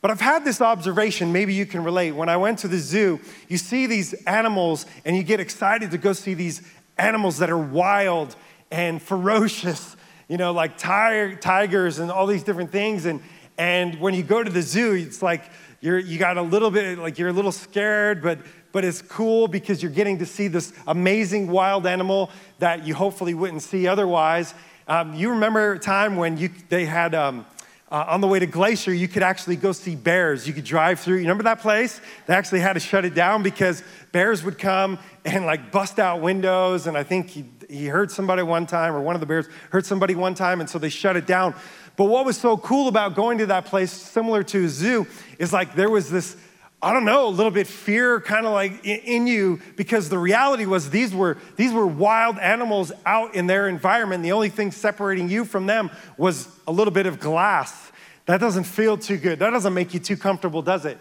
But 0.00 0.12
I've 0.12 0.20
had 0.20 0.44
this 0.44 0.60
observation, 0.60 1.32
maybe 1.32 1.52
you 1.52 1.66
can 1.66 1.82
relate. 1.82 2.12
When 2.12 2.28
I 2.28 2.36
went 2.36 2.60
to 2.60 2.68
the 2.68 2.78
zoo, 2.78 3.18
you 3.48 3.58
see 3.58 3.86
these 3.86 4.14
animals 4.24 4.86
and 5.04 5.16
you 5.16 5.24
get 5.24 5.40
excited 5.40 5.90
to 5.90 5.98
go 5.98 6.12
see 6.12 6.34
these 6.34 6.62
animals 6.98 7.38
that 7.38 7.50
are 7.50 7.58
wild 7.58 8.36
and 8.70 9.00
ferocious, 9.00 9.96
you 10.28 10.36
know, 10.36 10.52
like 10.52 10.76
tiger, 10.76 11.34
tigers 11.36 11.98
and 11.98 12.10
all 12.10 12.26
these 12.26 12.42
different 12.42 12.70
things. 12.70 13.06
And, 13.06 13.20
and 13.58 14.00
when 14.00 14.14
you 14.14 14.22
go 14.22 14.42
to 14.42 14.50
the 14.50 14.62
zoo, 14.62 14.92
it's 14.94 15.22
like 15.22 15.42
you're, 15.80 15.98
you 15.98 16.18
got 16.18 16.36
a 16.36 16.42
little 16.42 16.70
bit, 16.70 16.98
like 16.98 17.18
you're 17.18 17.30
a 17.30 17.32
little 17.32 17.52
scared, 17.52 18.22
but, 18.22 18.38
but 18.72 18.84
it's 18.84 19.02
cool 19.02 19.48
because 19.48 19.82
you're 19.82 19.92
getting 19.92 20.18
to 20.18 20.26
see 20.26 20.46
this 20.46 20.72
amazing 20.86 21.48
wild 21.48 21.86
animal 21.86 22.30
that 22.58 22.86
you 22.86 22.94
hopefully 22.94 23.34
wouldn't 23.34 23.62
see 23.62 23.88
otherwise. 23.88 24.54
Um, 24.86 25.14
you 25.14 25.30
remember 25.30 25.72
a 25.72 25.78
time 25.78 26.16
when 26.16 26.36
you, 26.36 26.50
they 26.68 26.84
had 26.84 27.14
um, 27.14 27.46
uh, 27.90 28.04
on 28.06 28.20
the 28.20 28.28
way 28.28 28.38
to 28.38 28.46
Glacier, 28.46 28.92
you 28.92 29.08
could 29.08 29.22
actually 29.22 29.56
go 29.56 29.72
see 29.72 29.96
bears. 29.96 30.46
You 30.46 30.52
could 30.52 30.64
drive 30.64 31.00
through. 31.00 31.16
You 31.16 31.22
remember 31.22 31.42
that 31.44 31.60
place? 31.60 32.00
They 32.26 32.34
actually 32.34 32.60
had 32.60 32.74
to 32.74 32.80
shut 32.80 33.04
it 33.04 33.14
down 33.14 33.42
because 33.42 33.82
bears 34.12 34.44
would 34.44 34.58
come 34.58 34.98
and 35.24 35.44
like 35.44 35.72
bust 35.72 35.98
out 35.98 36.20
windows. 36.20 36.86
And 36.86 36.96
I 36.96 37.02
think 37.02 37.30
he, 37.30 37.46
he 37.68 37.86
heard 37.86 38.12
somebody 38.12 38.42
one 38.42 38.66
time, 38.66 38.94
or 38.94 39.00
one 39.00 39.16
of 39.16 39.20
the 39.20 39.26
bears 39.26 39.48
hurt 39.70 39.86
somebody 39.86 40.14
one 40.14 40.34
time, 40.34 40.60
and 40.60 40.70
so 40.70 40.78
they 40.78 40.88
shut 40.88 41.16
it 41.16 41.26
down. 41.26 41.54
But 41.96 42.04
what 42.04 42.24
was 42.24 42.36
so 42.36 42.56
cool 42.56 42.86
about 42.86 43.16
going 43.16 43.38
to 43.38 43.46
that 43.46 43.64
place, 43.64 43.90
similar 43.90 44.44
to 44.44 44.64
a 44.66 44.68
zoo, 44.68 45.06
is 45.38 45.52
like 45.52 45.74
there 45.74 45.90
was 45.90 46.10
this 46.10 46.36
I 46.82 46.94
don't 46.94 47.04
know, 47.04 47.26
a 47.26 47.28
little 47.28 47.50
bit 47.50 47.66
fear 47.66 48.20
kind 48.20 48.46
of 48.46 48.52
like 48.52 48.84
in 48.86 49.26
you 49.26 49.60
because 49.76 50.08
the 50.08 50.18
reality 50.18 50.64
was 50.64 50.88
these 50.88 51.14
were 51.14 51.36
these 51.56 51.74
were 51.74 51.86
wild 51.86 52.38
animals 52.38 52.90
out 53.04 53.34
in 53.34 53.46
their 53.46 53.68
environment. 53.68 54.22
The 54.22 54.32
only 54.32 54.48
thing 54.48 54.72
separating 54.72 55.28
you 55.28 55.44
from 55.44 55.66
them 55.66 55.90
was 56.16 56.48
a 56.66 56.72
little 56.72 56.92
bit 56.92 57.04
of 57.04 57.20
glass. 57.20 57.92
That 58.24 58.40
doesn't 58.40 58.64
feel 58.64 58.96
too 58.96 59.18
good. 59.18 59.40
That 59.40 59.50
doesn't 59.50 59.74
make 59.74 59.92
you 59.92 60.00
too 60.00 60.16
comfortable, 60.16 60.62
does 60.62 60.86
it? 60.86 60.96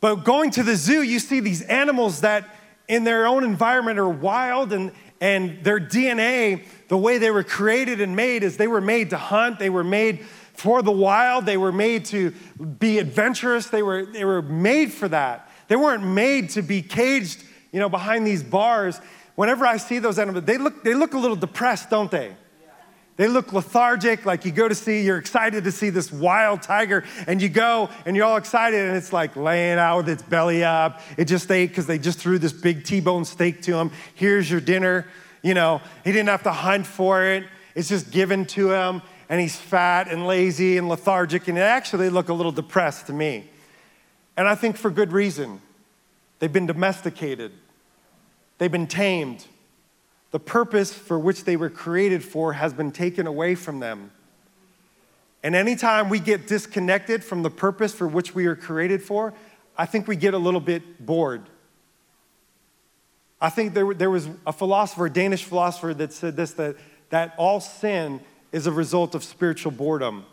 But 0.00 0.16
going 0.16 0.52
to 0.52 0.62
the 0.62 0.76
zoo, 0.76 1.02
you 1.02 1.18
see 1.18 1.40
these 1.40 1.62
animals 1.62 2.20
that 2.20 2.48
in 2.86 3.02
their 3.02 3.26
own 3.26 3.42
environment 3.42 3.98
are 3.98 4.08
wild 4.08 4.72
and 4.72 4.92
and 5.20 5.64
their 5.64 5.80
DNA, 5.80 6.64
the 6.86 6.96
way 6.96 7.18
they 7.18 7.32
were 7.32 7.42
created 7.42 8.00
and 8.00 8.14
made 8.14 8.44
is 8.44 8.56
they 8.56 8.68
were 8.68 8.80
made 8.80 9.10
to 9.10 9.16
hunt, 9.16 9.58
they 9.58 9.70
were 9.70 9.82
made 9.82 10.24
for 10.58 10.82
the 10.82 10.92
wild. 10.92 11.46
They 11.46 11.56
were 11.56 11.70
made 11.70 12.04
to 12.06 12.32
be 12.80 12.98
adventurous. 12.98 13.68
They 13.68 13.82
were, 13.82 14.04
they 14.04 14.24
were 14.24 14.42
made 14.42 14.92
for 14.92 15.08
that. 15.08 15.48
They 15.68 15.76
weren't 15.76 16.04
made 16.04 16.50
to 16.50 16.62
be 16.62 16.82
caged, 16.82 17.44
you 17.72 17.78
know, 17.78 17.88
behind 17.88 18.26
these 18.26 18.42
bars. 18.42 19.00
Whenever 19.36 19.64
I 19.64 19.76
see 19.76 20.00
those 20.00 20.18
animals, 20.18 20.44
they 20.44 20.58
look, 20.58 20.82
they 20.82 20.94
look 20.94 21.14
a 21.14 21.18
little 21.18 21.36
depressed, 21.36 21.90
don't 21.90 22.10
they? 22.10 22.34
They 23.16 23.28
look 23.28 23.52
lethargic, 23.52 24.26
like 24.26 24.44
you 24.44 24.52
go 24.52 24.68
to 24.68 24.74
see, 24.74 25.02
you're 25.02 25.18
excited 25.18 25.64
to 25.64 25.72
see 25.72 25.90
this 25.90 26.12
wild 26.12 26.62
tiger, 26.62 27.04
and 27.26 27.42
you 27.42 27.48
go 27.48 27.88
and 28.06 28.16
you're 28.16 28.24
all 28.24 28.36
excited, 28.36 28.80
and 28.80 28.96
it's 28.96 29.12
like 29.12 29.34
laying 29.36 29.78
out 29.78 29.98
with 29.98 30.08
its 30.08 30.22
belly 30.22 30.62
up. 30.62 31.00
It 31.16 31.24
just 31.24 31.50
ate 31.50 31.68
because 31.68 31.86
they 31.86 31.98
just 31.98 32.18
threw 32.18 32.38
this 32.38 32.52
big 32.52 32.84
T 32.84 33.00
bone 33.00 33.24
steak 33.24 33.62
to 33.62 33.76
him. 33.76 33.90
Here's 34.14 34.48
your 34.48 34.60
dinner. 34.60 35.06
You 35.42 35.54
know, 35.54 35.82
he 36.04 36.12
didn't 36.12 36.28
have 36.28 36.44
to 36.44 36.52
hunt 36.52 36.86
for 36.86 37.24
it, 37.24 37.44
it's 37.76 37.88
just 37.88 38.10
given 38.10 38.44
to 38.46 38.72
him 38.72 39.02
and 39.28 39.40
he's 39.40 39.56
fat 39.56 40.08
and 40.10 40.26
lazy 40.26 40.78
and 40.78 40.88
lethargic, 40.88 41.48
and 41.48 41.56
they 41.56 41.62
actually 41.62 42.08
look 42.08 42.28
a 42.28 42.34
little 42.34 42.52
depressed 42.52 43.06
to 43.06 43.12
me. 43.12 43.48
And 44.36 44.48
I 44.48 44.54
think 44.54 44.76
for 44.76 44.90
good 44.90 45.12
reason. 45.12 45.60
They've 46.38 46.52
been 46.52 46.66
domesticated, 46.66 47.52
they've 48.58 48.72
been 48.72 48.86
tamed. 48.86 49.46
The 50.30 50.38
purpose 50.38 50.92
for 50.92 51.18
which 51.18 51.44
they 51.44 51.56
were 51.56 51.70
created 51.70 52.22
for 52.22 52.52
has 52.52 52.74
been 52.74 52.92
taken 52.92 53.26
away 53.26 53.54
from 53.54 53.80
them. 53.80 54.10
And 55.42 55.54
anytime 55.54 56.10
we 56.10 56.20
get 56.20 56.46
disconnected 56.46 57.24
from 57.24 57.42
the 57.42 57.48
purpose 57.48 57.94
for 57.94 58.06
which 58.06 58.34
we 58.34 58.44
are 58.44 58.54
created 58.54 59.02
for, 59.02 59.32
I 59.78 59.86
think 59.86 60.06
we 60.06 60.16
get 60.16 60.34
a 60.34 60.38
little 60.38 60.60
bit 60.60 61.04
bored. 61.04 61.48
I 63.40 63.48
think 63.48 63.72
there, 63.72 63.94
there 63.94 64.10
was 64.10 64.28
a 64.46 64.52
philosopher, 64.52 65.06
a 65.06 65.10
Danish 65.10 65.44
philosopher, 65.44 65.94
that 65.94 66.12
said 66.12 66.36
this 66.36 66.52
that, 66.52 66.76
that 67.08 67.34
all 67.38 67.60
sin 67.60 68.20
is 68.52 68.66
a 68.66 68.72
result 68.72 69.14
of 69.14 69.22
spiritual 69.22 69.72
boredom. 69.72 70.24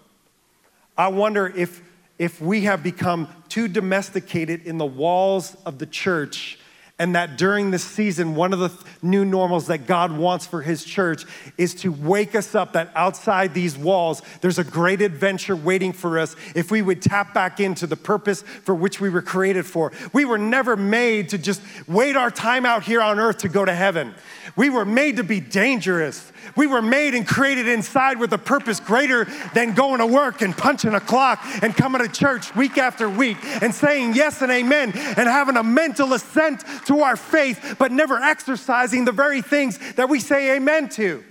I 0.98 1.10
wonder 1.10 1.48
if, 1.56 1.82
if 2.18 2.40
we 2.42 2.62
have 2.62 2.82
become 2.82 3.28
too 3.50 3.68
domesticated 3.68 4.66
in 4.66 4.78
the 4.78 4.86
walls 4.86 5.56
of 5.66 5.80
the 5.80 5.86
church 5.86 6.58
and 6.98 7.16
that 7.16 7.38
during 7.38 7.72
this 7.72 7.84
season, 7.84 8.36
one 8.36 8.54
of 8.54 8.60
the 8.60 8.72
new 9.02 9.26
normals 9.26 9.68
that 9.68 9.86
God 9.86 10.18
wants 10.18 10.48
for 10.48 10.62
His 10.62 10.86
church 10.86 11.26
is 11.58 11.76
to 11.76 11.92
wake 11.92 12.36
us 12.36 12.56
up 12.56 12.72
that 12.74 12.90
outside 12.96 13.54
these 13.54 13.78
walls, 13.78 14.22
there's 14.40 14.60
a 14.60 14.64
great 14.64 15.02
adventure 15.02 15.58
waiting 15.58 15.92
for 15.92 16.18
us 16.18 16.38
if 16.56 16.72
we 16.72 16.82
would 16.82 17.02
tap 17.02 17.34
back 17.34 17.60
into 17.60 17.86
the 17.86 17.98
purpose 17.98 18.44
for 18.44 18.74
which 18.74 19.02
we 19.02 19.10
were 19.10 19.22
created 19.22 19.66
for. 19.66 19.92
We 20.14 20.24
were 20.24 20.38
never 20.38 20.78
made 20.78 21.30
to 21.30 21.38
just 21.38 21.62
wait 21.86 22.16
our 22.16 22.32
time 22.32 22.66
out 22.66 22.84
here 22.84 23.02
on 23.02 23.20
earth 23.20 23.40
to 23.40 23.50
go 23.50 23.66
to 23.66 23.74
heaven. 23.74 24.16
We 24.56 24.70
were 24.70 24.86
made 24.86 25.18
to 25.18 25.24
be 25.24 25.42
dangerous. 25.42 26.32
We 26.56 26.68
were 26.68 26.82
made 26.82 27.14
and 27.14 27.28
created 27.28 27.68
inside 27.68 28.20
with 28.20 28.32
a 28.32 28.38
purpose 28.38 28.80
greater 28.80 29.26
than 29.54 29.74
going 29.74 30.00
to 30.00 30.06
work 30.06 30.42
and 30.42 30.56
punching 30.56 30.94
a 30.94 31.02
clock 31.02 31.40
and 31.62 31.76
coming 31.76 32.02
to 32.02 32.08
church 32.08 32.56
week 32.56 32.78
after 32.78 33.10
week 33.10 33.38
and 33.62 33.74
saying 33.74 34.14
yes 34.14 34.42
and 34.42 34.52
amen 34.52 34.92
and 34.94 35.28
having 35.28 35.58
a 35.58 35.64
mental 35.64 36.14
assent 36.14 36.64
to 36.86 37.02
our 37.02 37.16
faith, 37.16 37.76
but 37.78 37.92
never 37.92 38.18
exercising 38.18 39.06
the 39.06 39.12
very 39.12 39.42
things 39.42 39.78
that 39.94 40.10
we 40.10 40.20
say 40.20 40.56
amen 40.56 40.90
to. 40.90 41.24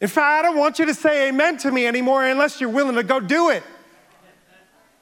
In 0.00 0.08
fact, 0.08 0.40
I 0.40 0.42
don't 0.42 0.56
want 0.56 0.78
you 0.78 0.86
to 0.86 0.94
say 0.94 1.28
amen 1.28 1.58
to 1.58 1.70
me 1.70 1.86
anymore 1.86 2.24
unless 2.24 2.60
you're 2.60 2.70
willing 2.70 2.94
to 2.94 3.02
go 3.02 3.20
do 3.20 3.50
it. 3.50 3.62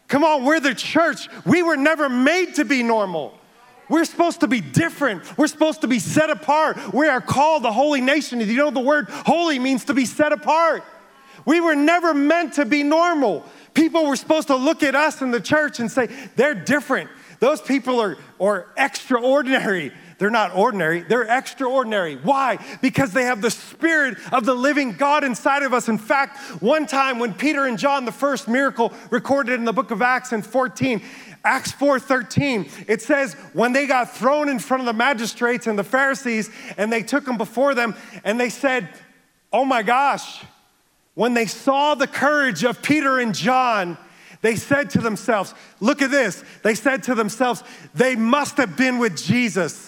Come 0.08 0.24
on, 0.24 0.44
we're 0.44 0.60
the 0.60 0.74
church. 0.74 1.28
We 1.44 1.62
were 1.62 1.76
never 1.76 2.08
made 2.08 2.54
to 2.56 2.64
be 2.64 2.82
normal. 2.82 3.38
We're 3.88 4.04
supposed 4.04 4.40
to 4.40 4.48
be 4.48 4.60
different. 4.60 5.38
We're 5.38 5.46
supposed 5.46 5.82
to 5.82 5.88
be 5.88 5.98
set 5.98 6.30
apart. 6.30 6.92
We 6.92 7.08
are 7.08 7.20
called 7.20 7.62
the 7.62 7.72
holy 7.72 8.00
nation. 8.00 8.40
You 8.40 8.56
know 8.56 8.70
the 8.70 8.80
word 8.80 9.08
holy 9.08 9.58
means 9.58 9.84
to 9.86 9.94
be 9.94 10.04
set 10.04 10.32
apart? 10.32 10.82
We 11.46 11.60
were 11.60 11.76
never 11.76 12.12
meant 12.12 12.54
to 12.54 12.64
be 12.64 12.82
normal. 12.82 13.44
People 13.72 14.06
were 14.06 14.16
supposed 14.16 14.48
to 14.48 14.56
look 14.56 14.82
at 14.82 14.94
us 14.94 15.22
in 15.22 15.30
the 15.30 15.40
church 15.40 15.78
and 15.80 15.90
say, 15.90 16.08
they're 16.36 16.54
different. 16.54 17.08
Those 17.40 17.60
people 17.60 18.00
are, 18.00 18.16
are 18.40 18.66
extraordinary. 18.76 19.92
They're 20.18 20.30
not 20.30 20.56
ordinary, 20.56 21.02
they're 21.02 21.22
extraordinary. 21.22 22.16
Why? 22.16 22.58
Because 22.82 23.12
they 23.12 23.24
have 23.24 23.40
the 23.40 23.52
spirit 23.52 24.18
of 24.32 24.44
the 24.44 24.54
living 24.54 24.92
God 24.92 25.22
inside 25.22 25.62
of 25.62 25.72
us. 25.72 25.88
In 25.88 25.96
fact, 25.96 26.38
one 26.60 26.86
time 26.86 27.20
when 27.20 27.34
Peter 27.34 27.66
and 27.66 27.78
John, 27.78 28.04
the 28.04 28.10
first 28.10 28.48
miracle 28.48 28.92
recorded 29.10 29.54
in 29.54 29.64
the 29.64 29.72
book 29.72 29.92
of 29.92 30.02
Acts 30.02 30.32
in 30.32 30.42
14, 30.42 31.00
Acts 31.44 31.70
4:13, 31.70 32.68
it 32.88 33.00
says 33.00 33.34
when 33.52 33.72
they 33.72 33.86
got 33.86 34.12
thrown 34.14 34.48
in 34.48 34.58
front 34.58 34.80
of 34.80 34.86
the 34.86 34.92
magistrates 34.92 35.68
and 35.68 35.78
the 35.78 35.84
Pharisees 35.84 36.50
and 36.76 36.92
they 36.92 37.02
took 37.02 37.24
them 37.24 37.38
before 37.38 37.76
them 37.76 37.94
and 38.24 38.40
they 38.40 38.50
said, 38.50 38.88
"Oh 39.52 39.64
my 39.64 39.82
gosh, 39.82 40.42
when 41.14 41.34
they 41.34 41.46
saw 41.46 41.94
the 41.94 42.08
courage 42.08 42.64
of 42.64 42.82
Peter 42.82 43.20
and 43.20 43.34
John, 43.34 43.96
they 44.40 44.56
said 44.56 44.90
to 44.90 44.98
themselves, 44.98 45.54
look 45.80 46.02
at 46.02 46.10
this. 46.10 46.44
They 46.62 46.74
said 46.74 47.02
to 47.04 47.14
themselves, 47.14 47.62
they 47.94 48.16
must 48.16 48.56
have 48.56 48.76
been 48.76 48.98
with 48.98 49.16
Jesus. 49.16 49.87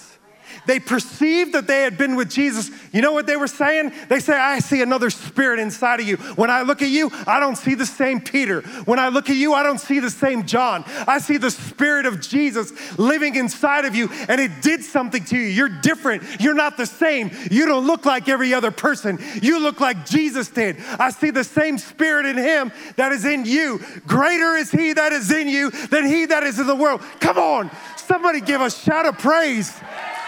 They 0.67 0.81
perceived 0.81 1.53
that 1.55 1.67
they 1.67 1.83
had 1.83 1.97
been 1.97 2.17
with 2.17 2.31
Jesus. 2.31 2.71
You 2.93 3.03
know 3.03 3.13
what 3.13 3.27
they 3.27 3.37
were 3.37 3.47
saying? 3.47 3.93
They 4.09 4.21
say, 4.21 4.35
I 4.35 4.59
see 4.59 4.83
another 4.83 5.11
spirit 5.11 5.59
inside 5.61 6.01
of 6.01 6.07
you. 6.07 6.17
When 6.17 6.51
I 6.51 6.63
look 6.63 6.83
at 6.83 6.89
you, 6.89 7.11
I 7.27 7.41
don't 7.41 7.57
see 7.57 7.75
the 7.75 7.87
same 7.87 8.21
Peter. 8.21 8.63
When 8.85 8.99
I 8.99 9.09
look 9.09 9.31
at 9.31 9.37
you, 9.37 9.55
I 9.55 9.63
don't 9.63 9.81
see 9.81 10.01
the 10.01 10.11
same 10.11 10.47
John. 10.47 10.85
I 11.07 11.19
see 11.19 11.37
the 11.37 11.51
spirit 11.51 12.07
of 12.07 12.21
Jesus 12.21 12.99
living 12.99 13.37
inside 13.37 13.85
of 13.85 13.95
you, 13.95 14.09
and 14.29 14.41
it 14.41 14.63
did 14.63 14.83
something 14.85 15.25
to 15.25 15.37
you. 15.37 15.47
You're 15.47 15.69
different. 15.69 16.23
You're 16.41 16.55
not 16.55 16.77
the 16.77 16.87
same. 16.87 17.31
You 17.51 17.67
don't 17.67 17.87
look 17.87 18.05
like 18.05 18.29
every 18.29 18.55
other 18.55 18.71
person. 18.71 19.19
You 19.43 19.61
look 19.61 19.81
like 19.81 20.07
Jesus 20.07 20.49
did. 20.49 20.77
I 20.99 21.11
see 21.11 21.31
the 21.31 21.45
same 21.45 21.79
spirit 21.79 22.27
in 22.27 22.37
him 22.37 22.73
that 22.97 23.13
is 23.13 23.25
in 23.25 23.45
you. 23.45 23.81
Greater 24.07 24.57
is 24.57 24.71
he 24.71 24.93
that 24.93 25.13
is 25.13 25.31
in 25.31 25.49
you 25.49 25.71
than 25.71 26.07
he 26.07 26.27
that 26.27 26.43
is 26.43 26.59
in 26.59 26.67
the 26.67 26.75
world. 26.75 27.01
Come 27.21 27.39
on, 27.39 27.71
somebody 27.97 28.41
give 28.41 28.61
a 28.61 28.71
shout 28.71 29.07
of 29.07 29.19
praise. 29.19 29.73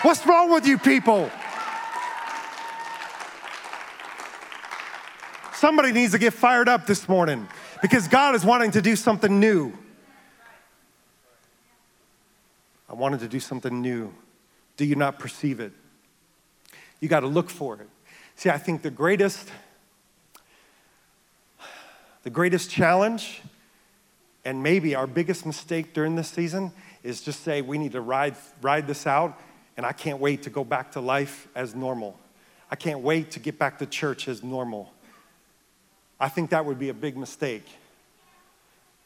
What's 0.03 0.27
wrong 0.27 0.51
with 0.51 0.67
you 0.67 0.79
people? 0.79 1.31
Somebody 5.55 5.93
needs 5.93 6.11
to 6.11 6.19
get 6.19 6.33
fired 6.33 6.69
up 6.69 6.87
this 6.87 7.09
morning 7.09 7.47
because 7.81 8.09
God 8.09 8.35
is 8.35 8.45
wanting 8.45 8.73
to 8.73 8.83
do 8.83 8.97
something 8.97 9.39
new. 9.39 9.73
I 12.91 12.95
wanted 12.95 13.21
to 13.21 13.29
do 13.29 13.39
something 13.39 13.81
new. 13.81 14.13
Do 14.77 14.85
you 14.85 14.97
not 14.97 15.21
perceive 15.21 15.61
it? 15.61 15.73
You 16.99 17.09
got 17.09 17.21
to 17.21 17.29
look 17.29 17.49
for 17.49 17.77
it. 17.77 17.89
See, 18.35 18.51
I 18.51 18.59
think 18.59 18.83
the 18.83 18.91
greatest 18.91 19.53
the 22.25 22.31
greatest 22.31 22.71
challenge 22.71 23.41
and 24.45 24.65
maybe 24.65 24.97
our 24.97 25.07
biggest 25.07 25.47
mistake 25.47 25.95
during 25.95 26.17
this 26.17 26.29
season 26.29 26.73
is 27.05 27.21
just 27.21 27.45
say 27.45 27.63
we 27.63 27.79
need 27.79 27.93
to 27.93 28.01
ride 28.01 28.35
ride 28.61 28.89
this 28.89 29.07
out 29.07 29.39
and 29.77 29.87
I 29.87 29.93
can't 29.93 30.19
wait 30.19 30.43
to 30.43 30.51
go 30.51 30.65
back 30.65 30.93
to 30.93 31.01
life 31.01 31.49
as 31.55 31.75
normal. 31.75 32.19
I 32.71 32.77
can't 32.77 33.01
wait 33.01 33.33
to 33.33 33.41
get 33.41 33.59
back 33.59 33.79
to 33.79 33.87
church 33.87 34.29
as 34.29 34.43
normal. 34.43 34.93
I 36.19 36.29
think 36.29 36.51
that 36.51 36.65
would 36.65 36.79
be 36.79 36.89
a 36.89 36.95
big 36.95 37.17
mistake. 37.17 37.67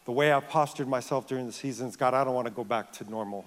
The 0.05 0.13
way 0.13 0.31
I've 0.31 0.49
postured 0.49 0.87
myself 0.87 1.27
during 1.27 1.47
the 1.47 1.53
seasons, 1.53 1.97
God, 1.97 2.15
I 2.15 2.23
don't 2.25 2.35
want 2.35 2.47
to 2.47 2.53
go 2.53 2.63
back 2.63 2.93
to 2.95 3.11
normal. 3.11 3.45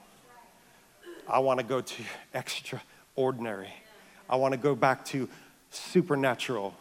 I 1.28 1.40
want 1.40 1.60
to 1.60 1.66
go 1.66 1.82
to 1.82 2.04
extraordinary. 2.34 3.74
I 4.30 4.36
want 4.36 4.54
to 4.54 4.58
go 4.58 4.76
back 4.76 5.06
to 5.06 5.30
supernatural. 5.70 6.74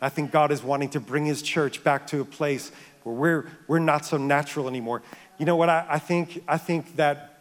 I 0.00 0.08
think 0.08 0.32
God 0.32 0.50
is 0.50 0.62
wanting 0.62 0.90
to 0.90 1.00
bring 1.00 1.26
his 1.26 1.42
church 1.42 1.84
back 1.84 2.06
to 2.08 2.20
a 2.20 2.24
place 2.24 2.72
where 3.04 3.14
we're, 3.14 3.46
we're 3.68 3.78
not 3.78 4.04
so 4.04 4.16
natural 4.16 4.68
anymore. 4.68 5.02
You 5.38 5.46
know 5.46 5.56
what? 5.56 5.68
I, 5.68 5.86
I, 5.88 5.98
think, 5.98 6.42
I 6.48 6.58
think 6.58 6.96
that 6.96 7.31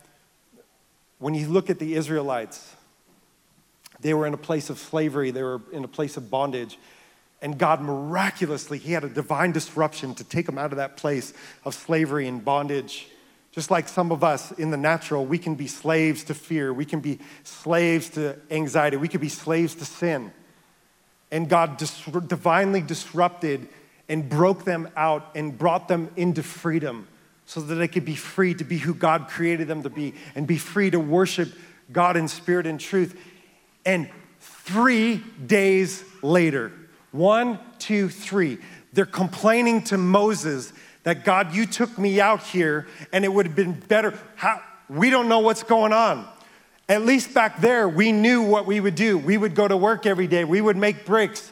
when 1.22 1.36
you 1.36 1.48
look 1.48 1.70
at 1.70 1.78
the 1.78 1.94
Israelites, 1.94 2.76
they 4.02 4.14
were 4.14 4.26
in 4.26 4.34
a 4.34 4.38
place 4.38 4.72
of 4.72 4.80
slavery, 4.80 5.30
they 5.30 5.44
were 5.44 5.62
in 5.72 5.84
a 5.84 5.88
place 5.88 6.18
of 6.18 6.32
bondage. 6.32 6.80
And 7.44 7.58
God 7.60 7.80
miraculously, 7.80 8.80
He 8.80 8.92
had 8.92 9.04
a 9.04 9.10
divine 9.10 9.52
disruption 9.52 10.16
to 10.16 10.24
take 10.24 10.48
them 10.48 10.58
out 10.58 10.72
of 10.72 10.78
that 10.78 10.98
place 10.98 11.34
of 11.64 11.76
slavery 11.76 12.28
and 12.28 12.44
bondage. 12.44 13.08
Just 13.52 13.70
like 13.70 13.88
some 13.88 14.12
of 14.12 14.24
us 14.24 14.52
in 14.54 14.72
the 14.72 14.78
natural, 14.78 15.24
we 15.24 15.38
can 15.38 15.54
be 15.54 15.68
slaves 15.68 16.24
to 16.26 16.34
fear, 16.34 16.74
we 16.74 16.86
can 16.86 17.02
be 17.02 17.20
slaves 17.44 18.10
to 18.12 18.40
anxiety, 18.50 18.98
we 18.98 19.08
could 19.08 19.22
be 19.22 19.30
slaves 19.30 19.76
to 19.76 19.86
sin. 19.86 20.32
And 21.30 21.48
God 21.48 21.78
dis- 21.78 22.04
divinely 22.28 22.82
disrupted 22.82 23.70
and 24.10 24.28
broke 24.28 24.66
them 24.66 24.90
out 24.96 25.30
and 25.36 25.56
brought 25.56 25.88
them 25.88 26.10
into 26.16 26.42
freedom 26.42 27.08
so 27.52 27.60
that 27.60 27.76
they 27.76 27.88
could 27.90 28.06
be 28.06 28.16
free 28.16 28.54
to 28.54 28.64
be 28.64 28.78
who 28.78 28.94
God 28.94 29.28
created 29.28 29.68
them 29.68 29.84
to 29.84 29.90
be 29.90 30.14
and 30.36 30.48
be 30.48 30.58
free 30.58 30.90
to 30.90 31.02
worship 31.02 31.52
God 31.92 32.16
in 32.16 32.30
spirit 32.30 32.66
and 32.66 32.80
truth. 32.80 33.20
And 33.86 34.10
three 34.40 35.18
days 35.48 36.02
later, 36.22 36.72
one, 37.12 37.60
two, 37.78 38.08
three. 38.08 38.58
They're 38.94 39.06
complaining 39.06 39.84
to 39.84 39.98
Moses 39.98 40.72
that 41.04 41.26
God, 41.26 41.54
you 41.54 41.66
took 41.66 41.98
me 41.98 42.22
out 42.22 42.42
here 42.42 42.88
and 43.12 43.26
it 43.26 43.34
would 43.34 43.48
have 43.48 43.56
been 43.58 43.78
better. 43.78 44.18
How, 44.38 44.62
we 44.90 45.10
don't 45.10 45.28
know 45.28 45.40
what's 45.40 45.64
going 45.64 45.92
on. 45.92 46.26
At 46.88 47.02
least 47.02 47.34
back 47.34 47.60
there, 47.60 47.90
we 47.90 48.14
knew 48.14 48.44
what 48.44 48.66
we 48.66 48.80
would 48.80 48.96
do. 48.96 49.18
We 49.18 49.38
would 49.38 49.56
go 49.56 49.68
to 49.68 49.76
work 49.76 50.06
every 50.06 50.28
day, 50.28 50.46
we 50.46 50.62
would 50.62 50.78
make 50.78 51.06
bricks. 51.06 51.52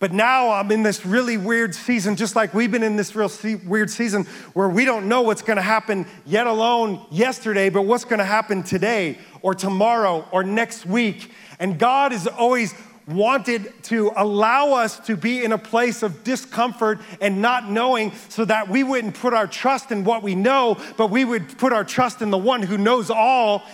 But 0.00 0.12
now 0.12 0.50
I'm 0.50 0.70
in 0.70 0.84
this 0.84 1.04
really 1.04 1.36
weird 1.36 1.74
season, 1.74 2.14
just 2.14 2.36
like 2.36 2.54
we've 2.54 2.70
been 2.70 2.84
in 2.84 2.94
this 2.94 3.16
real 3.16 3.28
se- 3.28 3.56
weird 3.66 3.90
season 3.90 4.24
where 4.52 4.68
we 4.68 4.84
don't 4.84 5.08
know 5.08 5.22
what's 5.22 5.42
gonna 5.42 5.60
happen, 5.60 6.06
yet 6.24 6.46
alone 6.46 7.04
yesterday, 7.10 7.68
but 7.68 7.82
what's 7.82 8.04
gonna 8.04 8.24
happen 8.24 8.62
today 8.62 9.18
or 9.42 9.54
tomorrow 9.54 10.26
or 10.30 10.44
next 10.44 10.86
week. 10.86 11.32
And 11.58 11.78
God 11.78 12.12
is 12.12 12.28
always 12.28 12.74
wanted 13.08 13.72
to 13.82 14.12
allow 14.16 14.72
us 14.74 15.00
to 15.00 15.16
be 15.16 15.42
in 15.42 15.50
a 15.52 15.58
place 15.58 16.02
of 16.02 16.22
discomfort 16.22 17.00
and 17.20 17.40
not 17.40 17.68
knowing 17.68 18.12
so 18.28 18.44
that 18.44 18.68
we 18.68 18.84
wouldn't 18.84 19.14
put 19.14 19.32
our 19.32 19.46
trust 19.46 19.90
in 19.90 20.04
what 20.04 20.22
we 20.22 20.34
know, 20.34 20.76
but 20.96 21.10
we 21.10 21.24
would 21.24 21.58
put 21.58 21.72
our 21.72 21.84
trust 21.84 22.22
in 22.22 22.30
the 22.30 22.38
one 22.38 22.62
who 22.62 22.76
knows 22.76 23.10
all 23.10 23.64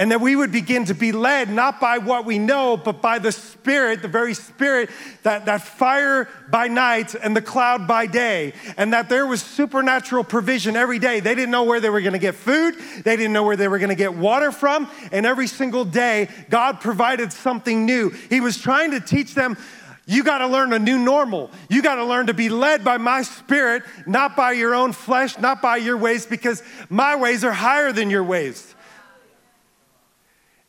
and 0.00 0.10
that 0.10 0.20
we 0.22 0.34
would 0.34 0.50
begin 0.50 0.86
to 0.86 0.94
be 0.94 1.12
led 1.12 1.50
not 1.50 1.78
by 1.78 1.98
what 1.98 2.24
we 2.24 2.38
know, 2.38 2.74
but 2.74 3.02
by 3.02 3.18
the 3.18 3.30
Spirit, 3.30 4.00
the 4.00 4.08
very 4.08 4.32
Spirit, 4.32 4.88
that, 5.24 5.44
that 5.44 5.60
fire 5.60 6.26
by 6.48 6.68
night 6.68 7.14
and 7.14 7.36
the 7.36 7.42
cloud 7.42 7.86
by 7.86 8.06
day. 8.06 8.54
And 8.78 8.94
that 8.94 9.10
there 9.10 9.26
was 9.26 9.42
supernatural 9.42 10.24
provision 10.24 10.74
every 10.74 10.98
day. 10.98 11.20
They 11.20 11.34
didn't 11.34 11.50
know 11.50 11.64
where 11.64 11.80
they 11.80 11.90
were 11.90 12.00
gonna 12.00 12.18
get 12.18 12.34
food, 12.34 12.76
they 13.04 13.14
didn't 13.14 13.34
know 13.34 13.44
where 13.44 13.56
they 13.56 13.68
were 13.68 13.78
gonna 13.78 13.94
get 13.94 14.14
water 14.14 14.50
from. 14.50 14.90
And 15.12 15.26
every 15.26 15.46
single 15.46 15.84
day, 15.84 16.30
God 16.48 16.80
provided 16.80 17.30
something 17.30 17.84
new. 17.84 18.08
He 18.08 18.40
was 18.40 18.56
trying 18.56 18.92
to 18.92 19.00
teach 19.00 19.34
them. 19.34 19.58
You 20.06 20.24
got 20.24 20.38
to 20.38 20.48
learn 20.48 20.72
a 20.72 20.78
new 20.78 20.98
normal. 20.98 21.50
You 21.68 21.82
got 21.82 21.96
to 21.96 22.04
learn 22.04 22.26
to 22.28 22.34
be 22.34 22.48
led 22.48 22.82
by 22.82 22.96
my 22.96 23.22
spirit, 23.22 23.84
not 24.06 24.34
by 24.34 24.52
your 24.52 24.74
own 24.74 24.92
flesh, 24.92 25.38
not 25.38 25.62
by 25.62 25.76
your 25.76 25.96
ways, 25.96 26.26
because 26.26 26.64
my 26.88 27.14
ways 27.14 27.44
are 27.44 27.52
higher 27.52 27.92
than 27.92 28.10
your 28.10 28.24
ways. 28.24 28.74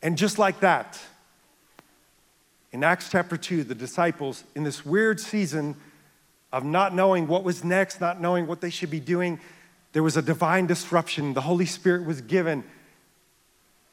And 0.01 0.17
just 0.17 0.39
like 0.39 0.61
that, 0.61 0.99
in 2.71 2.83
Acts 2.83 3.09
chapter 3.09 3.37
2, 3.37 3.63
the 3.63 3.75
disciples, 3.75 4.43
in 4.55 4.63
this 4.63 4.85
weird 4.85 5.19
season 5.19 5.75
of 6.51 6.63
not 6.63 6.95
knowing 6.95 7.27
what 7.27 7.43
was 7.43 7.63
next, 7.63 8.01
not 8.01 8.21
knowing 8.21 8.47
what 8.47 8.61
they 8.61 8.69
should 8.69 8.89
be 8.89 8.99
doing, 8.99 9.39
there 9.93 10.03
was 10.03 10.17
a 10.17 10.21
divine 10.21 10.67
disruption. 10.67 11.33
The 11.33 11.41
Holy 11.41 11.65
Spirit 11.65 12.05
was 12.05 12.21
given. 12.21 12.63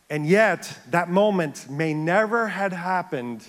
And 0.08 0.26
yet, 0.26 0.78
that 0.90 1.10
moment 1.10 1.68
may 1.68 1.92
never 1.92 2.48
had 2.48 2.72
happened 2.72 3.44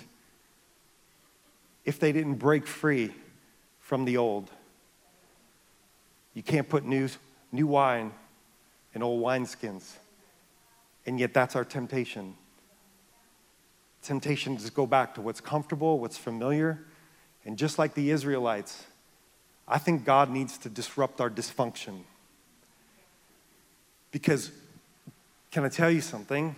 if 1.84 1.98
they 1.98 2.12
didn't 2.12 2.34
break 2.34 2.66
free 2.66 3.14
from 3.78 4.04
the 4.04 4.16
old. 4.16 4.50
You 6.34 6.42
can't 6.42 6.68
put 6.68 6.84
new, 6.84 7.08
new 7.52 7.66
wine 7.66 8.12
in 8.94 9.02
old 9.02 9.22
wineskins. 9.22 9.92
And 11.06 11.18
yet, 11.18 11.32
that's 11.32 11.56
our 11.56 11.64
temptation 11.64 12.34
temptation 14.02 14.56
to 14.56 14.70
go 14.70 14.86
back 14.86 15.14
to 15.14 15.20
what's 15.20 15.40
comfortable, 15.40 15.98
what's 15.98 16.16
familiar. 16.16 16.80
And 17.44 17.56
just 17.56 17.78
like 17.78 17.94
the 17.94 18.10
Israelites, 18.10 18.86
I 19.66 19.78
think 19.78 20.04
God 20.04 20.30
needs 20.30 20.58
to 20.58 20.68
disrupt 20.68 21.20
our 21.20 21.30
dysfunction. 21.30 22.00
Because, 24.10 24.50
can 25.50 25.64
I 25.64 25.68
tell 25.68 25.90
you 25.90 26.00
something? 26.00 26.56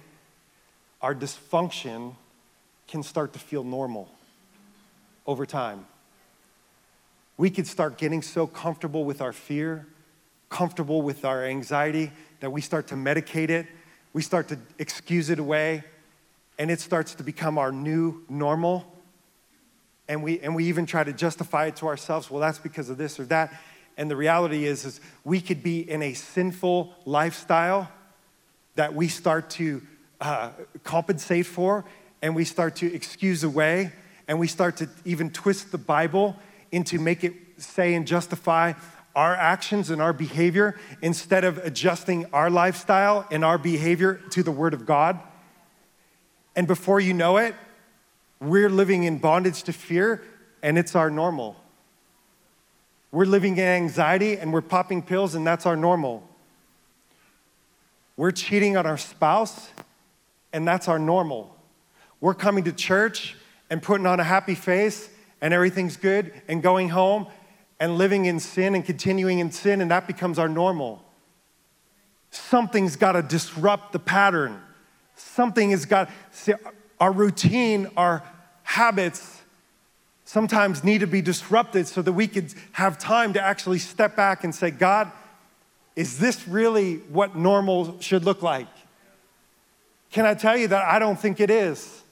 Our 1.00 1.14
dysfunction 1.14 2.14
can 2.88 3.02
start 3.02 3.32
to 3.32 3.38
feel 3.38 3.64
normal 3.64 4.08
over 5.26 5.46
time. 5.46 5.86
We 7.36 7.50
could 7.50 7.66
start 7.66 7.98
getting 7.98 8.22
so 8.22 8.46
comfortable 8.46 9.04
with 9.04 9.20
our 9.20 9.32
fear, 9.32 9.86
comfortable 10.48 11.02
with 11.02 11.24
our 11.24 11.44
anxiety, 11.44 12.12
that 12.40 12.50
we 12.50 12.60
start 12.60 12.88
to 12.88 12.94
medicate 12.94 13.50
it, 13.50 13.66
we 14.12 14.22
start 14.22 14.48
to 14.48 14.58
excuse 14.78 15.30
it 15.30 15.38
away, 15.38 15.84
and 16.58 16.70
it 16.70 16.80
starts 16.80 17.14
to 17.16 17.22
become 17.22 17.58
our 17.58 17.72
new 17.72 18.22
normal. 18.28 18.86
And 20.08 20.22
we, 20.22 20.40
and 20.40 20.54
we 20.54 20.64
even 20.66 20.86
try 20.86 21.04
to 21.04 21.12
justify 21.12 21.66
it 21.66 21.76
to 21.76 21.86
ourselves. 21.86 22.30
Well, 22.30 22.40
that's 22.40 22.58
because 22.58 22.90
of 22.90 22.98
this 22.98 23.18
or 23.18 23.24
that. 23.26 23.60
And 23.96 24.10
the 24.10 24.16
reality 24.16 24.64
is, 24.64 24.84
is 24.84 25.00
we 25.24 25.40
could 25.40 25.62
be 25.62 25.88
in 25.88 26.02
a 26.02 26.14
sinful 26.14 26.94
lifestyle 27.04 27.90
that 28.74 28.94
we 28.94 29.08
start 29.08 29.50
to 29.50 29.82
uh, 30.20 30.50
compensate 30.84 31.46
for 31.46 31.84
and 32.22 32.34
we 32.34 32.44
start 32.44 32.76
to 32.76 32.92
excuse 32.92 33.44
away 33.44 33.92
and 34.28 34.38
we 34.38 34.46
start 34.46 34.76
to 34.78 34.88
even 35.04 35.30
twist 35.30 35.72
the 35.72 35.78
Bible 35.78 36.36
into 36.70 36.98
make 36.98 37.24
it 37.24 37.34
say 37.58 37.94
and 37.94 38.06
justify 38.06 38.72
our 39.14 39.34
actions 39.34 39.90
and 39.90 40.00
our 40.00 40.12
behavior 40.12 40.78
instead 41.02 41.44
of 41.44 41.58
adjusting 41.58 42.24
our 42.32 42.48
lifestyle 42.48 43.26
and 43.30 43.44
our 43.44 43.58
behavior 43.58 44.20
to 44.30 44.42
the 44.42 44.50
Word 44.50 44.74
of 44.74 44.86
God. 44.86 45.20
And 46.54 46.66
before 46.66 47.00
you 47.00 47.14
know 47.14 47.38
it, 47.38 47.54
we're 48.40 48.70
living 48.70 49.04
in 49.04 49.18
bondage 49.18 49.62
to 49.64 49.72
fear, 49.72 50.22
and 50.62 50.76
it's 50.76 50.94
our 50.94 51.10
normal. 51.10 51.56
We're 53.10 53.26
living 53.26 53.56
in 53.58 53.64
anxiety 53.64 54.38
and 54.38 54.52
we're 54.52 54.62
popping 54.62 55.02
pills, 55.02 55.34
and 55.34 55.46
that's 55.46 55.66
our 55.66 55.76
normal. 55.76 56.28
We're 58.16 58.30
cheating 58.30 58.76
on 58.76 58.86
our 58.86 58.98
spouse, 58.98 59.70
and 60.52 60.66
that's 60.66 60.88
our 60.88 60.98
normal. 60.98 61.54
We're 62.20 62.34
coming 62.34 62.64
to 62.64 62.72
church 62.72 63.36
and 63.70 63.82
putting 63.82 64.06
on 64.06 64.20
a 64.20 64.24
happy 64.24 64.54
face, 64.54 65.08
and 65.40 65.52
everything's 65.52 65.96
good, 65.96 66.32
and 66.48 66.62
going 66.62 66.90
home 66.90 67.26
and 67.80 67.98
living 67.98 68.26
in 68.26 68.38
sin 68.38 68.74
and 68.74 68.84
continuing 68.84 69.40
in 69.40 69.50
sin, 69.50 69.80
and 69.80 69.90
that 69.90 70.06
becomes 70.06 70.38
our 70.38 70.48
normal. 70.48 71.02
Something's 72.30 72.96
got 72.96 73.12
to 73.12 73.22
disrupt 73.22 73.92
the 73.92 73.98
pattern. 73.98 74.60
Something 75.22 75.70
has 75.70 75.86
got, 75.86 76.10
see, 76.30 76.52
our 77.00 77.12
routine, 77.12 77.88
our 77.96 78.22
habits 78.64 79.40
sometimes 80.24 80.82
need 80.82 81.00
to 81.00 81.06
be 81.06 81.22
disrupted 81.22 81.86
so 81.86 82.02
that 82.02 82.12
we 82.12 82.26
could 82.26 82.52
have 82.72 82.98
time 82.98 83.32
to 83.32 83.40
actually 83.40 83.78
step 83.78 84.16
back 84.16 84.44
and 84.44 84.54
say, 84.54 84.70
God, 84.70 85.10
is 85.94 86.18
this 86.18 86.46
really 86.48 86.96
what 86.96 87.36
normal 87.36 88.00
should 88.00 88.24
look 88.24 88.42
like? 88.42 88.68
Can 90.10 90.26
I 90.26 90.34
tell 90.34 90.56
you 90.56 90.68
that 90.68 90.86
I 90.86 90.98
don't 90.98 91.18
think 91.18 91.40
it 91.40 91.50
is? 91.50 92.02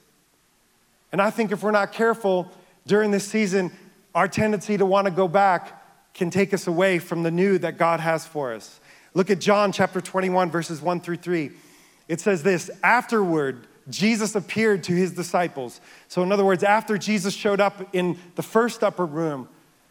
And 1.11 1.21
I 1.21 1.29
think 1.29 1.51
if 1.51 1.61
we're 1.63 1.71
not 1.71 1.91
careful 1.91 2.51
during 2.87 3.11
this 3.11 3.27
season, 3.27 3.71
our 4.15 4.27
tendency 4.27 4.77
to 4.77 4.85
want 4.85 5.05
to 5.05 5.11
go 5.11 5.27
back 5.27 6.13
can 6.13 6.29
take 6.29 6.53
us 6.53 6.67
away 6.67 6.99
from 6.99 7.23
the 7.23 7.31
new 7.31 7.57
that 7.59 7.77
God 7.77 7.99
has 7.99 8.25
for 8.25 8.53
us. 8.53 8.79
Look 9.13 9.29
at 9.29 9.39
John 9.39 9.71
chapter 9.71 9.99
21, 10.01 10.49
verses 10.49 10.81
1 10.81 11.01
through 11.01 11.17
3. 11.17 11.51
It 12.11 12.19
says 12.19 12.43
this 12.43 12.69
afterward, 12.83 13.67
Jesus 13.89 14.35
appeared 14.35 14.83
to 14.83 14.91
his 14.91 15.13
disciples. 15.13 15.79
So, 16.09 16.21
in 16.21 16.33
other 16.33 16.43
words, 16.43 16.61
after 16.61 16.97
Jesus 16.97 17.33
showed 17.33 17.61
up 17.61 17.95
in 17.95 18.19
the 18.35 18.43
first 18.43 18.83
upper 18.83 19.05
room 19.05 19.47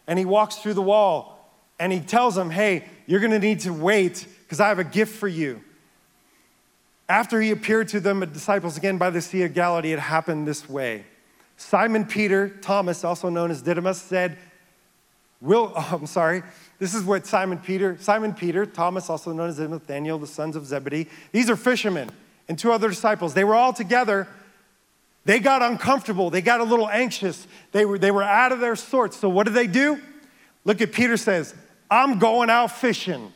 and 0.06 0.18
he 0.18 0.26
walks 0.26 0.56
through 0.56 0.74
the 0.74 0.82
wall 0.82 1.50
and 1.78 1.90
he 1.90 1.98
tells 1.98 2.34
them, 2.34 2.50
Hey, 2.50 2.84
you're 3.06 3.20
gonna 3.20 3.38
need 3.38 3.60
to 3.60 3.72
wait 3.72 4.26
because 4.42 4.60
I 4.60 4.68
have 4.68 4.78
a 4.78 4.84
gift 4.84 5.16
for 5.16 5.28
you. 5.28 5.62
After 7.08 7.40
he 7.40 7.52
appeared 7.52 7.88
to 7.88 8.00
them, 8.00 8.20
the 8.20 8.26
disciples 8.26 8.76
again 8.76 8.98
by 8.98 9.08
the 9.08 9.22
Sea 9.22 9.44
of 9.44 9.54
Galilee, 9.54 9.94
it 9.94 9.98
happened 9.98 10.46
this 10.46 10.68
way. 10.68 11.06
Simon 11.56 12.04
Peter, 12.04 12.50
Thomas, 12.60 13.02
also 13.02 13.30
known 13.30 13.50
as 13.50 13.62
Didymus, 13.62 13.98
said, 13.98 14.36
Will, 15.40 15.72
oh, 15.74 15.88
I'm 15.98 16.06
sorry, 16.06 16.42
this 16.80 16.94
is 16.94 17.04
what 17.04 17.26
Simon 17.26 17.58
Peter, 17.58 17.96
Simon 18.00 18.32
Peter, 18.32 18.64
Thomas, 18.64 19.10
also 19.10 19.32
known 19.32 19.50
as 19.50 19.58
Nathaniel, 19.58 20.18
the 20.18 20.26
sons 20.26 20.56
of 20.56 20.64
Zebedee, 20.64 21.06
these 21.30 21.50
are 21.50 21.56
fishermen 21.56 22.10
and 22.48 22.58
two 22.58 22.72
other 22.72 22.88
disciples. 22.88 23.34
They 23.34 23.44
were 23.44 23.54
all 23.54 23.74
together. 23.74 24.26
They 25.26 25.38
got 25.40 25.60
uncomfortable. 25.60 26.30
They 26.30 26.40
got 26.40 26.60
a 26.60 26.64
little 26.64 26.88
anxious. 26.88 27.46
They 27.72 27.84
were, 27.84 27.98
they 27.98 28.10
were 28.10 28.22
out 28.22 28.50
of 28.50 28.60
their 28.60 28.76
sorts. 28.76 29.18
So 29.18 29.28
what 29.28 29.44
did 29.44 29.52
they 29.52 29.66
do? 29.66 30.00
Look 30.64 30.80
at 30.80 30.90
Peter 30.90 31.18
says, 31.18 31.54
I'm 31.90 32.18
going 32.18 32.48
out 32.48 32.72
fishing. 32.72 33.30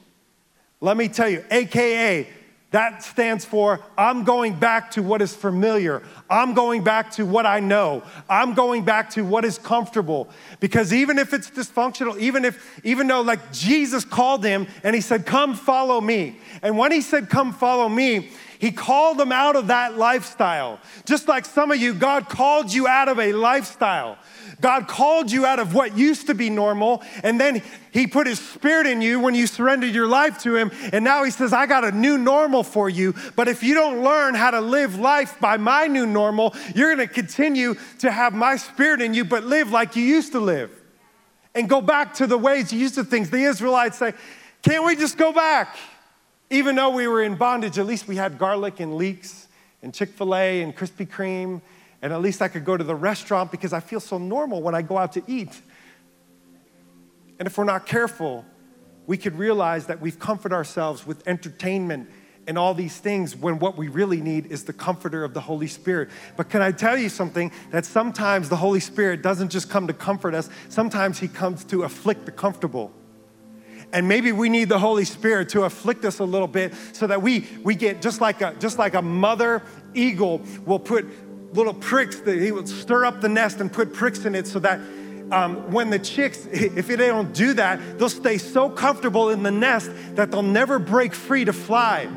Let 0.81 0.97
me 0.97 1.09
tell 1.09 1.29
you, 1.29 1.45
AKA, 1.51 2.27
That 2.75 3.05
stands 3.05 3.45
for 3.45 3.79
I'm 3.97 4.25
going 4.25 4.57
back 4.57 4.91
to 4.93 5.03
what 5.05 5.23
is 5.23 5.33
familiar. 5.33 6.03
I'm 6.29 6.55
going 6.55 6.83
back 6.83 7.13
to 7.13 7.25
what 7.25 7.47
I 7.47 7.61
know. 7.61 8.03
I'm 8.29 8.55
going 8.55 8.85
back 8.85 9.11
to 9.11 9.23
what 9.23 9.45
is 9.45 9.59
comfortable. 9.59 10.29
Because 10.59 10.93
even 10.93 11.21
if 11.21 11.33
it's 11.33 11.49
dysfunctional, 11.49 12.19
even 12.19 12.45
if, 12.45 12.81
even 12.85 13.07
though 13.07 13.21
like 13.21 13.53
Jesus 13.53 14.05
called 14.05 14.45
him 14.45 14.67
and 14.83 14.93
he 14.93 15.01
said, 15.01 15.25
Come 15.25 15.55
follow 15.55 16.01
me. 16.01 16.41
And 16.63 16.77
when 16.77 16.91
he 16.91 17.01
said, 17.01 17.31
Come 17.31 17.53
follow 17.53 17.89
me, 17.89 18.31
he 18.59 18.73
called 18.73 19.19
them 19.19 19.31
out 19.31 19.55
of 19.55 19.69
that 19.69 19.97
lifestyle. 19.97 20.81
Just 21.05 21.29
like 21.29 21.45
some 21.45 21.71
of 21.71 21.77
you, 21.77 21.95
God 21.95 22.29
called 22.29 22.73
you 22.73 22.89
out 22.89 23.09
of 23.09 23.21
a 23.21 23.33
lifestyle. 23.35 24.19
God 24.65 24.89
called 24.89 25.31
you 25.31 25.45
out 25.45 25.59
of 25.59 25.75
what 25.75 25.95
used 25.95 26.29
to 26.29 26.35
be 26.35 26.49
normal, 26.49 27.03
and 27.23 27.39
then 27.39 27.61
He 27.91 28.07
put 28.07 28.27
His 28.27 28.39
Spirit 28.39 28.87
in 28.87 29.03
you 29.03 29.21
when 29.21 29.35
you 29.35 29.47
surrendered 29.47 29.95
your 29.95 30.07
life 30.07 30.39
to 30.45 30.57
Him. 30.57 30.71
And 30.91 31.05
now 31.05 31.23
He 31.23 31.31
says, 31.31 31.53
I 31.53 31.67
got 31.67 31.85
a 31.85 31.93
new 31.93 32.17
normal 32.17 32.63
for 32.63 32.89
you. 32.89 33.15
But 33.37 33.47
if 33.47 33.63
you 33.63 33.75
don't 33.75 34.03
learn 34.03 34.35
how 34.35 34.53
to 34.53 34.63
live 34.63 34.99
life 34.99 35.39
by 35.39 35.59
my 35.59 35.87
new 35.87 36.07
normal, 36.07 36.55
you're 36.75 36.97
gonna 36.97 37.07
continue 37.07 37.75
to 37.99 38.11
have 38.11 38.33
my 38.33 38.57
Spirit 38.57 39.03
in 39.03 39.13
you, 39.13 39.27
but 39.27 39.45
live 39.45 39.71
like 39.71 39.97
you 39.97 40.03
used 40.03 40.33
to 40.33 40.41
live. 40.41 40.71
And 41.55 41.69
go 41.69 41.83
back 41.83 42.15
to 42.15 42.27
the 42.27 42.39
ways 42.39 42.73
you 42.73 42.79
used 42.79 42.95
to 42.95 43.05
things. 43.05 43.29
The 43.29 43.45
Israelites 43.45 43.99
say, 43.99 44.15
Can't 44.63 44.87
we 44.87 44.97
just 44.97 45.19
go 45.19 45.31
back? 45.31 45.77
Even 46.49 46.75
though 46.75 46.89
we 46.89 47.07
were 47.07 47.23
in 47.23 47.35
bondage, 47.35 47.79
at 47.79 47.85
least 47.85 48.09
we 48.09 48.17
had 48.17 48.39
garlic 48.39 48.81
and 48.81 48.97
leeks 48.97 49.47
and 49.83 49.93
Chick 49.93 50.09
fil 50.09 50.35
A 50.35 50.63
and 50.63 50.75
Krispy 50.75 51.07
Kreme 51.07 51.61
and 52.05 52.13
at 52.13 52.21
least 52.21 52.43
I 52.43 52.49
could 52.49 52.67
go 52.67 52.77
to 52.77 52.85
the 52.85 52.95
restaurant 52.95 53.51
because 53.51 53.73
I 53.73 53.81
feel 53.81 53.99
so 53.99 54.19
normal 54.19 54.61
when 54.61 54.75
I 54.75 54.83
go 54.83 54.99
out 54.99 55.15
to 55.15 55.23
eat. 55.27 55.59
And 57.39 57.47
if 57.47 57.57
we're 57.57 57.65
not 57.65 57.87
careful, 57.87 58.45
we 59.07 59.17
could 59.17 59.39
realize 59.39 59.87
that 59.87 60.03
we've 60.03 60.19
comforted 60.19 60.55
ourselves 60.55 61.07
with 61.07 61.27
entertainment 61.27 62.11
and 62.47 62.59
all 62.59 62.75
these 62.75 62.99
things 62.99 63.35
when 63.35 63.59
what 63.59 63.79
we 63.79 63.89
really 63.89 64.21
need 64.21 64.53
is 64.53 64.65
the 64.65 64.73
comforter 64.75 65.25
of 65.25 65.33
the 65.33 65.41
Holy 65.41 65.67
Spirit. 65.67 66.11
But 66.37 66.51
can 66.51 66.61
I 66.61 66.73
tell 66.73 66.99
you 66.99 67.09
something? 67.09 67.51
That 67.71 67.87
sometimes 67.87 68.51
the 68.51 68.57
Holy 68.57 68.81
Spirit 68.81 69.23
doesn't 69.23 69.49
just 69.49 69.71
come 69.71 69.87
to 69.87 69.95
comfort 69.95 70.35
us, 70.35 70.51
sometimes 70.69 71.19
He 71.19 71.27
comes 71.27 71.65
to 71.65 71.85
afflict 71.85 72.27
the 72.27 72.33
comfortable. 72.33 72.93
And 73.95 74.09
maybe 74.09 74.33
we 74.33 74.49
need 74.49 74.69
the 74.69 74.79
Holy 74.79 75.05
Spirit 75.05 75.51
to 75.51 75.63
afflict 75.63 76.05
us 76.05 76.19
a 76.19 76.25
little 76.25 76.49
bit 76.49 76.75
so 76.93 77.07
that 77.07 77.23
we, 77.23 77.47
we 77.63 77.77
get 77.77 78.03
just 78.03 78.21
like 78.21 78.43
a 78.43 78.53
just 78.59 78.77
like 78.77 78.95
a 78.95 79.03
mother 79.03 79.63
eagle 79.95 80.43
will 80.67 80.81
put 80.81 81.24
little 81.55 81.75
pricks 81.75 82.21
that 82.21 82.39
he 82.39 82.53
would 82.53 82.69
stir 82.69 83.05
up 83.05 83.21
the 83.21 83.29
nest 83.29 83.61
and 83.61 83.73
put 83.73 83.93
pricks 83.93 84.25
in 84.25 84.35
it 84.35 84.47
so 84.47 84.59
that 84.59 84.81
um, 85.31 85.71
when 85.73 85.91
the 85.91 85.99
chicks, 85.99 86.47
if 86.53 86.89
they 86.89 86.97
don't 86.97 87.33
do 87.33 87.55
that, 87.55 87.99
they'll 87.99 88.09
stay 88.09 88.39
so 88.39 88.69
comfortable 88.69 89.31
in 89.31 89.43
the 89.43 89.51
nest 89.51 89.91
that 90.15 90.31
they'll 90.31 90.43
never 90.43 90.79
break 90.79 91.15
free 91.15 91.45
to 91.45 91.53
fly. 91.53 92.09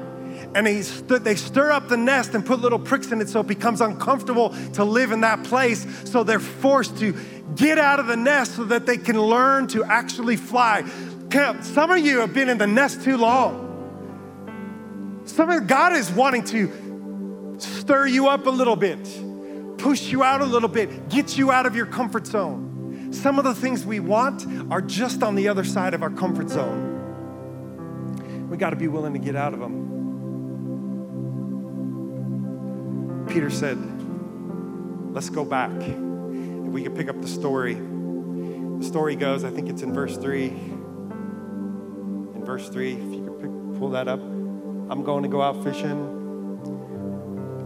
And 0.56 0.66
they, 0.66 0.82
st- 0.82 1.24
they 1.24 1.36
stir 1.36 1.72
up 1.72 1.88
the 1.88 1.98
nest 1.98 2.34
and 2.34 2.46
put 2.46 2.60
little 2.60 2.80
pricks 2.80 3.12
in 3.12 3.22
it 3.22 3.30
so 3.30 3.42
it 3.42 3.48
becomes 3.48 3.82
uncomfortable 3.82 4.56
to 4.74 4.84
live 4.84 5.12
in 5.12 5.22
that 5.22 5.44
place. 5.44 5.86
So 6.10 6.24
they're 6.24 6.40
forced 6.40 6.98
to 7.00 7.14
get 7.56 7.78
out 7.78 8.00
of 8.00 8.08
the 8.08 8.18
nest 8.18 8.56
so 8.56 8.64
that 8.66 8.86
they 8.86 8.98
can 8.98 9.20
learn 9.20 9.68
to 9.68 9.84
actually 9.84 10.36
fly. 10.36 10.86
Some 11.62 11.92
of 11.92 12.00
you 12.00 12.20
have 12.20 12.34
been 12.34 12.50
in 12.50 12.58
the 12.58 12.68
nest 12.68 13.04
too 13.04 13.18
long. 13.18 13.66
Some 15.26 15.50
of 15.50 15.68
God 15.68 15.94
is 15.94 16.10
wanting 16.12 16.44
to 16.46 17.60
stir 17.60 18.08
you 18.08 18.28
up 18.28 18.46
a 18.46 18.50
little 18.50 18.76
bit 18.76 19.00
push 19.78 20.12
you 20.12 20.24
out 20.24 20.42
a 20.42 20.46
little 20.46 20.70
bit, 20.70 21.10
get 21.10 21.38
you 21.38 21.52
out 21.52 21.66
of 21.66 21.76
your 21.76 21.86
comfort 21.86 22.28
zone. 22.28 23.12
Some 23.12 23.40
of 23.40 23.46
the 23.46 23.56
things 23.56 23.86
we 23.86 24.00
want 24.00 24.46
are 24.72 24.82
just 24.82 25.24
on 25.24 25.36
the 25.36 25.48
other 25.48 25.64
side 25.64 25.94
of 25.94 26.04
our 26.04 26.10
comfort 26.10 26.50
zone. 26.50 26.96
We 28.50 28.58
got 28.58 28.72
to 28.72 28.76
be 28.76 28.88
willing 28.88 29.14
to 29.14 29.20
get 29.20 29.36
out 29.36 29.54
of 29.54 29.60
them. 29.60 29.96
Peter 33.30 33.50
said, 33.50 33.78
Let's 35.14 35.30
go 35.30 35.44
back. 35.44 35.72
If 35.82 36.72
we 36.72 36.84
could 36.84 36.96
pick 36.96 37.10
up 37.10 37.22
the 37.22 37.28
story. 37.28 37.74
The 37.74 38.84
story 38.86 39.16
goes, 39.16 39.44
I 39.44 39.50
think 39.50 39.68
it's 39.70 39.82
in 39.82 39.92
verse 39.94 40.16
3. 40.16 40.48
In 42.36 42.44
verse 42.46 42.70
3, 42.70 42.92
if 42.92 43.00
you 43.00 43.24
could 43.24 43.42
pick, 43.42 43.50
pull 43.80 43.90
that 43.92 44.08
up. 44.08 44.20
I'm 44.20 45.04
going 45.04 45.24
to 45.24 45.30
go 45.30 45.42
out 45.42 45.64
fishing. 45.64 46.17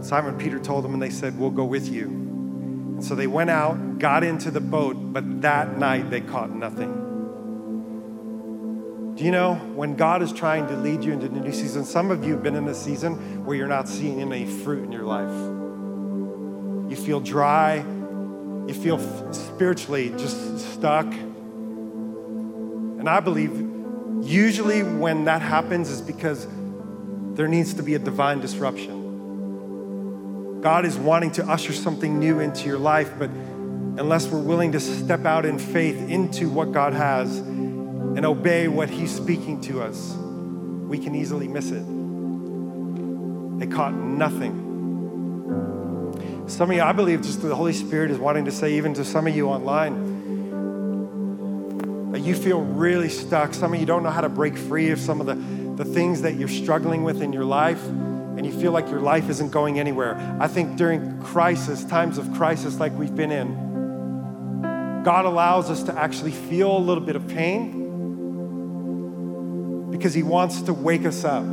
Simon 0.02 0.36
Peter 0.36 0.58
told 0.58 0.84
them, 0.84 0.92
and 0.92 1.02
they 1.02 1.10
said, 1.10 1.38
We'll 1.38 1.50
go 1.50 1.64
with 1.64 1.88
you. 1.88 2.06
And 2.06 3.04
so 3.04 3.14
they 3.14 3.26
went 3.26 3.50
out, 3.50 3.98
got 3.98 4.24
into 4.24 4.50
the 4.50 4.60
boat, 4.60 4.94
but 4.94 5.42
that 5.42 5.78
night 5.78 6.10
they 6.10 6.20
caught 6.20 6.50
nothing. 6.50 7.02
Do 9.14 9.24
you 9.24 9.30
know 9.30 9.54
when 9.54 9.94
God 9.96 10.22
is 10.22 10.32
trying 10.32 10.66
to 10.68 10.76
lead 10.76 11.04
you 11.04 11.12
into 11.12 11.28
the 11.28 11.40
new 11.40 11.52
season? 11.52 11.84
Some 11.84 12.10
of 12.10 12.24
you 12.24 12.32
have 12.32 12.42
been 12.42 12.56
in 12.56 12.66
a 12.66 12.74
season 12.74 13.44
where 13.44 13.56
you're 13.56 13.68
not 13.68 13.88
seeing 13.88 14.20
any 14.20 14.46
fruit 14.46 14.84
in 14.84 14.92
your 14.92 15.04
life. 15.04 15.30
You 16.90 16.96
feel 16.96 17.20
dry, 17.20 17.84
you 18.66 18.74
feel 18.74 18.98
spiritually 19.32 20.10
just 20.10 20.58
stuck. 20.74 21.06
And 23.02 23.08
I 23.08 23.20
believe 23.20 23.50
usually 24.22 24.82
when 24.82 25.26
that 25.26 25.42
happens 25.42 25.90
is 25.90 26.00
because 26.00 26.46
there 27.34 27.48
needs 27.48 27.74
to 27.74 27.82
be 27.82 27.94
a 27.94 27.98
divine 27.98 28.40
disruption. 28.40 29.01
God 30.62 30.86
is 30.86 30.96
wanting 30.96 31.32
to 31.32 31.44
usher 31.44 31.72
something 31.72 32.20
new 32.20 32.38
into 32.38 32.66
your 32.66 32.78
life, 32.78 33.10
but 33.18 33.28
unless 33.30 34.28
we're 34.28 34.38
willing 34.38 34.70
to 34.72 34.80
step 34.80 35.24
out 35.24 35.44
in 35.44 35.58
faith 35.58 36.08
into 36.08 36.48
what 36.48 36.70
God 36.70 36.92
has 36.92 37.36
and 37.36 38.24
obey 38.24 38.68
what 38.68 38.88
He's 38.88 39.12
speaking 39.12 39.60
to 39.62 39.82
us, 39.82 40.14
we 40.14 40.98
can 40.98 41.16
easily 41.16 41.48
miss 41.48 41.72
it. 41.72 41.82
They 43.58 43.66
caught 43.66 43.92
nothing. 43.92 44.60
Some 46.46 46.70
of 46.70 46.76
you, 46.76 46.82
I 46.82 46.92
believe, 46.92 47.22
just 47.22 47.42
the 47.42 47.52
Holy 47.56 47.72
Spirit 47.72 48.12
is 48.12 48.18
wanting 48.18 48.44
to 48.44 48.52
say, 48.52 48.74
even 48.74 48.94
to 48.94 49.04
some 49.04 49.26
of 49.26 49.34
you 49.34 49.48
online, 49.48 50.12
that 52.12 52.20
you 52.20 52.36
feel 52.36 52.60
really 52.60 53.08
stuck. 53.08 53.52
Some 53.52 53.74
of 53.74 53.80
you 53.80 53.86
don't 53.86 54.04
know 54.04 54.10
how 54.10 54.20
to 54.20 54.28
break 54.28 54.56
free 54.56 54.90
of 54.90 55.00
some 55.00 55.20
of 55.20 55.26
the, 55.26 55.34
the 55.82 55.84
things 55.84 56.22
that 56.22 56.36
you're 56.36 56.46
struggling 56.46 57.02
with 57.02 57.20
in 57.20 57.32
your 57.32 57.44
life 57.44 57.82
and 58.42 58.52
you 58.52 58.60
feel 58.60 58.72
like 58.72 58.90
your 58.90 58.98
life 58.98 59.28
isn't 59.30 59.52
going 59.52 59.78
anywhere. 59.78 60.16
I 60.40 60.48
think 60.48 60.76
during 60.76 61.22
crisis, 61.22 61.84
times 61.84 62.18
of 62.18 62.32
crisis 62.32 62.80
like 62.80 62.90
we've 62.98 63.14
been 63.14 63.30
in, 63.30 65.02
God 65.04 65.26
allows 65.26 65.70
us 65.70 65.84
to 65.84 65.96
actually 65.96 66.32
feel 66.32 66.76
a 66.76 66.80
little 66.80 67.04
bit 67.04 67.14
of 67.14 67.28
pain 67.28 67.78
because 69.92 70.12
He 70.12 70.24
wants 70.24 70.62
to 70.62 70.74
wake 70.74 71.04
us 71.04 71.22
up. 71.22 71.44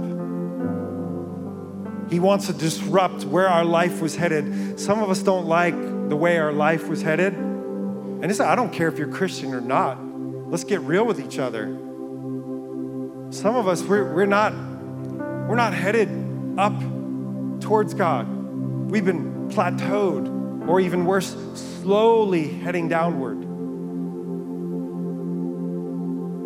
He 2.12 2.20
wants 2.20 2.48
to 2.48 2.54
disrupt 2.54 3.24
where 3.24 3.48
our 3.48 3.64
life 3.64 4.02
was 4.02 4.16
headed. 4.16 4.80
Some 4.80 5.04
of 5.04 5.12
us 5.12 5.22
don't 5.22 5.46
like 5.46 5.76
the 6.10 6.16
way 6.16 6.40
our 6.40 6.52
life 6.52 6.88
was 6.88 7.04
headed. 7.04 7.36
And 7.36 8.26
it's, 8.26 8.40
I 8.40 8.56
don't 8.56 8.74
care 8.74 8.88
if 8.88 8.98
you're 8.98 9.10
Christian 9.10 9.54
or 9.54 9.62
not. 9.62 10.04
Let's 10.50 10.64
get 10.64 10.82
real 10.82 11.06
with 11.06 11.20
each 11.20 11.38
other. 11.38 11.68
Some 13.30 13.56
of 13.56 13.68
us, 13.68 13.84
we're, 13.84 14.12
we're, 14.12 14.26
not, 14.26 14.54
we're 14.54 15.54
not 15.54 15.76
headed 15.76 16.19
up 16.60 16.78
towards 17.62 17.94
God. 17.94 18.28
We've 18.92 19.06
been 19.06 19.48
plateaued, 19.50 20.68
or 20.68 20.82
even 20.82 21.06
worse, 21.06 21.34
slowly 21.56 22.50
heading 22.50 22.90
downward. 22.90 23.38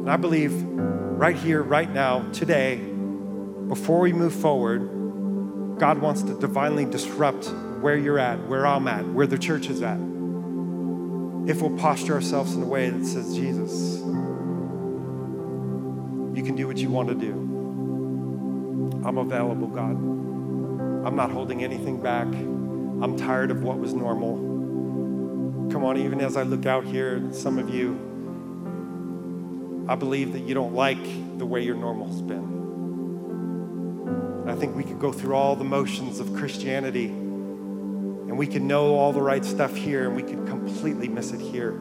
And 0.02 0.10
I 0.10 0.18
believe 0.18 0.54
right 0.54 1.36
here, 1.36 1.64
right 1.64 1.90
now, 1.90 2.30
today, 2.32 2.76
before 2.76 4.02
we 4.02 4.14
move 4.14 4.34
forward, 4.34 5.80
God 5.80 5.98
wants 5.98 6.22
to 6.24 6.40
divinely 6.40 6.86
disrupt 6.86 7.48
where 7.82 7.98
you're 7.98 8.20
at, 8.20 8.48
where 8.48 8.68
I'm 8.68 8.88
at, 8.88 9.08
where 9.08 9.26
the 9.26 9.40
church 9.40 9.68
is 9.68 9.82
at. 9.82 9.98
If 11.50 11.62
we'll 11.62 11.76
posture 11.78 12.14
ourselves 12.14 12.54
in 12.54 12.62
a 12.62 12.68
way 12.68 12.92
that 12.92 13.04
says, 13.04 13.36
Jesus, 13.36 13.98
you 16.38 16.44
can 16.44 16.56
do 16.56 16.68
what 16.68 16.78
you 16.78 16.90
want 16.90 17.10
to 17.10 17.16
do. 17.16 17.43
I'm 19.06 19.18
available, 19.18 19.68
God. 19.68 19.98
I'm 21.06 21.16
not 21.16 21.32
holding 21.32 21.64
anything 21.64 22.02
back. 22.02 22.28
I'm 22.28 23.18
tired 23.18 23.52
of 23.52 23.62
what 23.62 23.78
was 23.78 23.94
normal. 23.94 24.38
Come 25.72 25.84
on, 25.84 25.98
even 25.98 26.22
as 26.22 26.38
I 26.38 26.44
look 26.44 26.66
out 26.66 26.86
here, 26.86 27.22
some 27.34 27.60
of 27.60 27.70
you, 27.70 27.98
I 29.90 29.96
believe 29.96 30.32
that 30.34 30.40
you 30.42 30.54
don't 30.54 30.74
like 30.74 31.04
the 31.38 31.46
way 31.46 31.62
your 31.64 31.76
normal's 31.76 32.22
been. 32.22 32.62
I 34.48 34.56
think 34.56 34.76
we 34.76 34.84
could 34.84 35.00
go 35.00 35.12
through 35.12 35.36
all 35.36 35.58
the 35.58 35.66
motions 35.66 36.22
of 36.22 36.34
Christianity 36.36 37.08
and 37.08 38.38
we 38.38 38.48
can 38.48 38.68
know 38.68 38.96
all 38.96 39.12
the 39.12 39.22
right 39.22 39.44
stuff 39.44 39.76
here 39.76 40.08
and 40.08 40.16
we 40.16 40.24
could 40.24 40.48
completely 40.48 41.10
miss 41.10 41.32
it 41.32 41.42
here. 41.42 41.78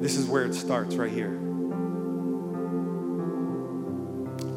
This 0.00 0.16
is 0.16 0.26
where 0.26 0.44
it 0.44 0.54
starts, 0.54 0.96
right 0.96 1.12
here. 1.12 1.43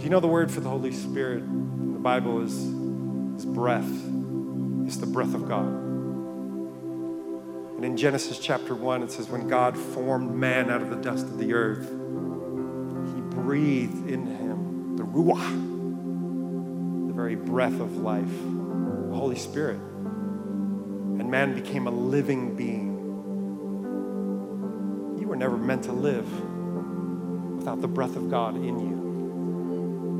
You 0.07 0.11
know 0.11 0.21
the 0.21 0.27
word 0.27 0.49
for 0.49 0.61
the 0.61 0.69
Holy 0.69 0.93
Spirit 0.93 1.43
in 1.43 1.91
the 1.91 1.99
Bible 1.99 2.41
is, 2.41 2.53
is 2.53 3.45
breath? 3.45 3.91
It's 4.85 4.95
the 4.95 5.05
breath 5.05 5.35
of 5.35 5.49
God. 5.49 5.67
And 7.75 7.83
in 7.83 7.97
Genesis 7.97 8.39
chapter 8.39 8.73
1, 8.73 9.03
it 9.03 9.11
says, 9.11 9.27
When 9.27 9.49
God 9.49 9.77
formed 9.77 10.33
man 10.33 10.71
out 10.71 10.81
of 10.81 10.89
the 10.89 10.95
dust 10.95 11.25
of 11.25 11.37
the 11.37 11.53
earth, 11.53 11.89
he 11.89 13.21
breathed 13.35 14.09
in 14.09 14.27
him 14.27 14.95
the 14.95 15.03
Ruach, 15.03 17.07
the 17.07 17.13
very 17.13 17.35
breath 17.35 17.81
of 17.81 17.97
life, 17.97 18.29
the 18.29 19.13
Holy 19.13 19.35
Spirit. 19.35 19.75
And 19.75 21.29
man 21.29 21.53
became 21.53 21.85
a 21.85 21.91
living 21.91 22.55
being. 22.55 22.93
You 25.19 25.27
were 25.27 25.35
never 25.35 25.57
meant 25.57 25.83
to 25.83 25.91
live 25.91 26.31
without 27.57 27.81
the 27.81 27.89
breath 27.89 28.15
of 28.15 28.29
God 28.29 28.55
in 28.55 28.79
you. 28.79 28.96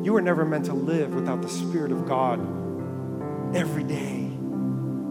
You 0.07 0.13
were 0.13 0.21
never 0.21 0.45
meant 0.45 0.63
to 0.67 0.73
live 0.73 1.13
without 1.13 1.41
the 1.41 1.49
Spirit 1.49 1.91
of 1.91 2.07
God 2.07 2.39
every 3.53 3.83
day 3.83 4.31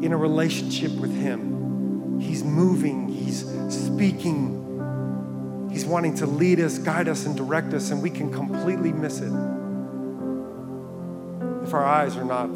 in 0.00 0.10
a 0.10 0.16
relationship 0.16 0.90
with 0.92 1.14
Him. 1.14 2.18
He's 2.18 2.42
moving, 2.42 3.06
He's 3.06 3.44
speaking, 3.68 5.68
He's 5.70 5.84
wanting 5.84 6.14
to 6.14 6.24
lead 6.24 6.60
us, 6.60 6.78
guide 6.78 7.08
us, 7.08 7.26
and 7.26 7.36
direct 7.36 7.74
us, 7.74 7.90
and 7.90 8.02
we 8.02 8.08
can 8.08 8.32
completely 8.32 8.90
miss 8.90 9.20
it 9.20 9.30
if 11.62 11.74
our 11.74 11.84
eyes 11.84 12.16
are 12.16 12.24
not 12.24 12.48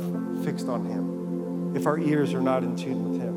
fixed 0.42 0.66
on 0.66 0.86
Him, 0.86 1.76
if 1.76 1.86
our 1.86 1.98
ears 1.98 2.32
are 2.32 2.40
not 2.40 2.62
in 2.62 2.74
tune 2.74 3.10
with 3.10 3.20
Him. 3.20 3.36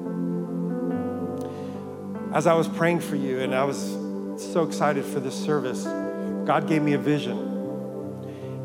As 2.34 2.48
I 2.48 2.54
was 2.54 2.70
praying 2.70 3.02
for 3.02 3.18
you 3.18 3.42
and 3.42 3.54
I 3.54 3.66
was 3.66 3.98
so 4.38 4.64
excited 4.64 5.04
for 5.04 5.20
this 5.20 5.36
service, 5.36 5.84
God 6.46 6.70
gave 6.70 6.82
me 6.82 6.94
a 6.94 6.98
vision. 6.98 7.53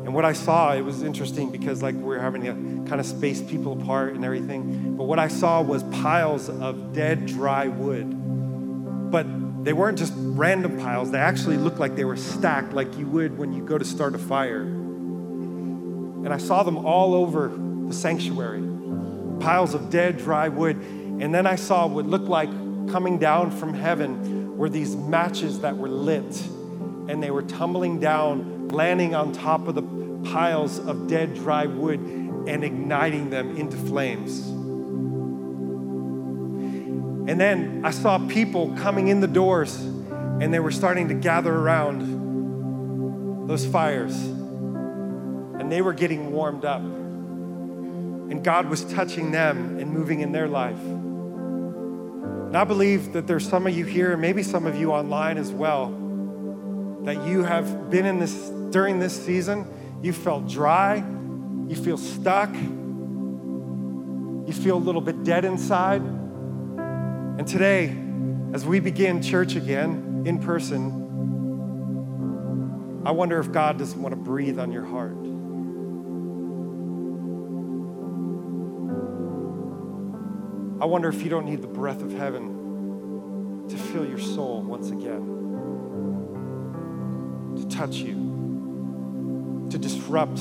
And 0.09 0.15
what 0.15 0.25
I 0.25 0.33
saw, 0.33 0.73
it 0.73 0.81
was 0.81 1.03
interesting 1.03 1.51
because 1.51 1.83
like 1.83 1.93
we're 1.93 2.17
having 2.17 2.41
to 2.41 2.89
kind 2.89 2.99
of 2.99 3.05
space 3.05 3.43
people 3.43 3.79
apart 3.79 4.15
and 4.15 4.25
everything. 4.25 4.97
But 4.97 5.03
what 5.03 5.19
I 5.19 5.27
saw 5.27 5.61
was 5.61 5.83
piles 5.83 6.49
of 6.49 6.93
dead, 6.93 7.27
dry 7.27 7.67
wood. 7.67 9.11
But 9.11 9.63
they 9.63 9.71
weren't 9.71 9.99
just 9.99 10.13
random 10.15 10.79
piles. 10.79 11.11
They 11.11 11.19
actually 11.19 11.57
looked 11.57 11.77
like 11.77 11.95
they 11.95 12.05
were 12.05 12.17
stacked 12.17 12.73
like 12.73 12.97
you 12.97 13.05
would 13.05 13.37
when 13.37 13.53
you 13.53 13.63
go 13.63 13.77
to 13.77 13.85
start 13.85 14.15
a 14.15 14.17
fire. 14.17 14.61
And 14.61 16.29
I 16.29 16.39
saw 16.39 16.63
them 16.63 16.87
all 16.87 17.13
over 17.13 17.49
the 17.49 17.93
sanctuary. 17.93 18.63
Piles 19.39 19.75
of 19.75 19.91
dead, 19.91 20.17
dry 20.17 20.47
wood. 20.47 20.77
And 20.77 21.35
then 21.35 21.45
I 21.45 21.55
saw 21.55 21.85
what 21.85 22.07
looked 22.07 22.29
like 22.29 22.49
coming 22.89 23.19
down 23.19 23.51
from 23.51 23.75
heaven 23.75 24.57
were 24.57 24.69
these 24.69 24.95
matches 24.95 25.59
that 25.59 25.77
were 25.77 25.87
lit 25.87 26.41
and 27.09 27.21
they 27.21 27.29
were 27.29 27.43
tumbling 27.43 27.99
down, 27.99 28.58
landing 28.71 29.15
on 29.15 29.31
top 29.31 29.67
of 29.67 29.75
the 29.75 29.83
piles 30.29 30.79
of 30.79 31.07
dead, 31.07 31.35
dry 31.35 31.65
wood 31.65 31.99
and 31.99 32.63
igniting 32.63 33.29
them 33.29 33.55
into 33.57 33.77
flames. 33.77 34.39
And 37.29 37.39
then 37.39 37.81
I 37.85 37.91
saw 37.91 38.17
people 38.27 38.75
coming 38.77 39.07
in 39.07 39.21
the 39.21 39.27
doors 39.27 39.75
and 39.75 40.53
they 40.53 40.59
were 40.59 40.71
starting 40.71 41.09
to 41.09 41.13
gather 41.13 41.53
around 41.53 43.47
those 43.47 43.65
fires 43.65 44.15
and 44.15 45.71
they 45.71 45.81
were 45.81 45.93
getting 45.93 46.31
warmed 46.31 46.65
up. 46.65 46.81
And 46.81 48.43
God 48.43 48.69
was 48.69 48.83
touching 48.85 49.31
them 49.31 49.77
and 49.79 49.91
moving 49.91 50.21
in 50.21 50.31
their 50.31 50.47
life. 50.47 50.79
And 52.49 52.57
I 52.57 52.63
believe 52.63 53.13
that 53.13 53.27
there's 53.27 53.47
some 53.47 53.67
of 53.67 53.77
you 53.77 53.85
here, 53.85 54.13
and 54.13 54.21
maybe 54.21 54.41
some 54.41 54.65
of 54.65 54.75
you 54.75 54.91
online 54.91 55.37
as 55.37 55.51
well, 55.51 55.89
that 57.03 57.25
you 57.25 57.43
have 57.43 57.89
been 57.89 58.05
in 58.05 58.19
this 58.19 58.51
during 58.71 58.99
this 58.99 59.25
season. 59.25 59.65
You 60.01 60.13
felt 60.13 60.47
dry, 60.47 61.03
you 61.67 61.75
feel 61.75 61.97
stuck, 61.97 62.53
you 62.53 64.53
feel 64.53 64.77
a 64.77 64.83
little 64.83 65.01
bit 65.01 65.23
dead 65.23 65.45
inside. 65.45 66.01
And 66.01 67.47
today, 67.47 67.95
as 68.53 68.65
we 68.65 68.79
begin 68.79 69.21
church 69.21 69.55
again 69.55 70.23
in 70.25 70.39
person, 70.39 70.95
I 73.05 73.11
wonder 73.11 73.39
if 73.39 73.51
God 73.51 73.77
doesn't 73.77 74.01
want 74.01 74.13
to 74.13 74.19
breathe 74.19 74.59
on 74.59 74.71
your 74.71 74.85
heart. 74.85 75.17
I 80.81 80.85
wonder 80.85 81.09
if 81.09 81.21
you 81.23 81.29
don't 81.29 81.45
need 81.45 81.61
the 81.61 81.67
breath 81.67 82.01
of 82.01 82.13
heaven 82.13 83.67
to 83.67 83.77
fill 83.77 84.07
your 84.07 84.19
soul 84.19 84.61
once 84.61 84.91
again, 84.91 85.48
touch 87.69 87.95
you, 87.95 89.67
to 89.69 89.77
disrupt 89.77 90.39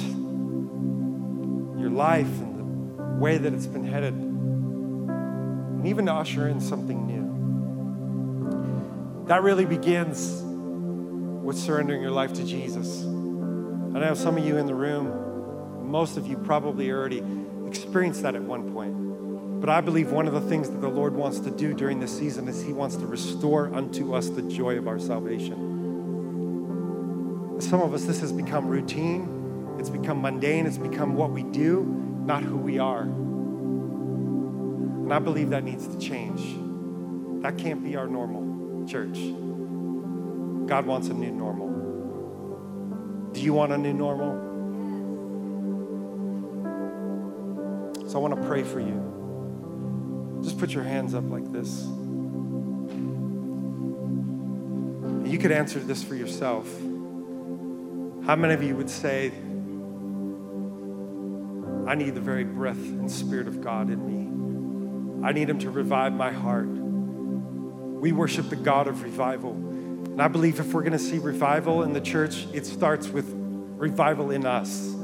your 1.78 1.90
life 1.90 2.26
and 2.40 2.58
the 2.58 3.04
way 3.20 3.38
that 3.38 3.52
it's 3.52 3.66
been 3.66 3.84
headed, 3.84 4.14
and 4.14 5.86
even 5.86 6.06
to 6.06 6.12
usher 6.14 6.48
in 6.48 6.60
something 6.60 7.06
new. 7.06 7.28
That 9.26 9.42
really 9.42 9.66
begins 9.66 10.42
with 11.44 11.56
surrendering 11.56 12.02
your 12.02 12.10
life 12.10 12.32
to 12.34 12.44
Jesus. 12.44 13.02
I 13.02 14.00
know 14.00 14.14
some 14.14 14.36
of 14.36 14.44
you 14.44 14.56
in 14.56 14.66
the 14.66 14.74
room, 14.74 15.90
most 15.90 16.16
of 16.16 16.26
you 16.26 16.36
probably 16.36 16.90
already 16.90 17.22
experienced 17.66 18.22
that 18.22 18.34
at 18.34 18.42
one 18.42 18.72
point. 18.72 19.60
But 19.60 19.70
I 19.70 19.80
believe 19.80 20.12
one 20.12 20.26
of 20.28 20.34
the 20.34 20.40
things 20.40 20.70
that 20.70 20.80
the 20.80 20.88
Lord 20.88 21.14
wants 21.14 21.40
to 21.40 21.50
do 21.50 21.74
during 21.74 22.00
this 22.00 22.16
season 22.16 22.48
is 22.48 22.62
He 22.62 22.72
wants 22.72 22.96
to 22.96 23.06
restore 23.06 23.74
unto 23.74 24.14
us 24.14 24.28
the 24.28 24.42
joy 24.42 24.78
of 24.78 24.86
our 24.86 24.98
salvation. 24.98 25.67
Some 27.58 27.80
of 27.80 27.92
us, 27.92 28.04
this 28.04 28.20
has 28.20 28.32
become 28.32 28.68
routine, 28.68 29.76
it's 29.78 29.90
become 29.90 30.22
mundane, 30.22 30.66
it's 30.66 30.78
become 30.78 31.14
what 31.14 31.30
we 31.30 31.42
do, 31.42 31.84
not 32.24 32.42
who 32.42 32.56
we 32.56 32.78
are. 32.78 33.02
And 35.08 35.12
I 35.12 35.18
believe 35.18 35.50
that 35.50 35.64
needs 35.64 35.88
to 35.88 35.98
change. 35.98 36.40
That 37.42 37.58
can't 37.58 37.82
be 37.82 37.96
our 37.96 38.06
normal, 38.06 38.86
church. 38.86 39.18
God 40.68 40.86
wants 40.86 41.08
a 41.08 41.14
new 41.14 41.32
normal. 41.32 41.68
Do 43.32 43.40
you 43.40 43.52
want 43.52 43.72
a 43.72 43.78
new 43.78 43.92
normal? 43.92 44.46
So 48.08 48.18
I 48.18 48.20
want 48.22 48.40
to 48.40 48.46
pray 48.46 48.62
for 48.62 48.80
you. 48.80 50.40
Just 50.42 50.58
put 50.58 50.70
your 50.70 50.84
hands 50.84 51.14
up 51.14 51.28
like 51.28 51.50
this. 51.52 51.84
You 55.30 55.38
could 55.38 55.52
answer 55.52 55.78
this 55.78 56.02
for 56.02 56.14
yourself. 56.14 56.66
How 58.28 58.36
many 58.36 58.52
of 58.52 58.62
you 58.62 58.76
would 58.76 58.90
say, 58.90 59.32
I 61.86 61.94
need 61.94 62.14
the 62.14 62.20
very 62.20 62.44
breath 62.44 62.76
and 62.76 63.10
spirit 63.10 63.48
of 63.48 63.62
God 63.62 63.88
in 63.88 64.04
me? 64.04 65.26
I 65.26 65.32
need 65.32 65.48
Him 65.48 65.58
to 65.60 65.70
revive 65.70 66.12
my 66.12 66.30
heart. 66.30 66.66
We 66.66 68.12
worship 68.12 68.50
the 68.50 68.56
God 68.56 68.86
of 68.86 69.02
revival. 69.02 69.52
And 69.52 70.20
I 70.20 70.28
believe 70.28 70.60
if 70.60 70.74
we're 70.74 70.82
going 70.82 70.92
to 70.92 70.98
see 70.98 71.16
revival 71.16 71.84
in 71.84 71.94
the 71.94 72.02
church, 72.02 72.46
it 72.52 72.66
starts 72.66 73.08
with 73.08 73.24
revival 73.32 74.30
in 74.30 74.44
us. 74.44 74.94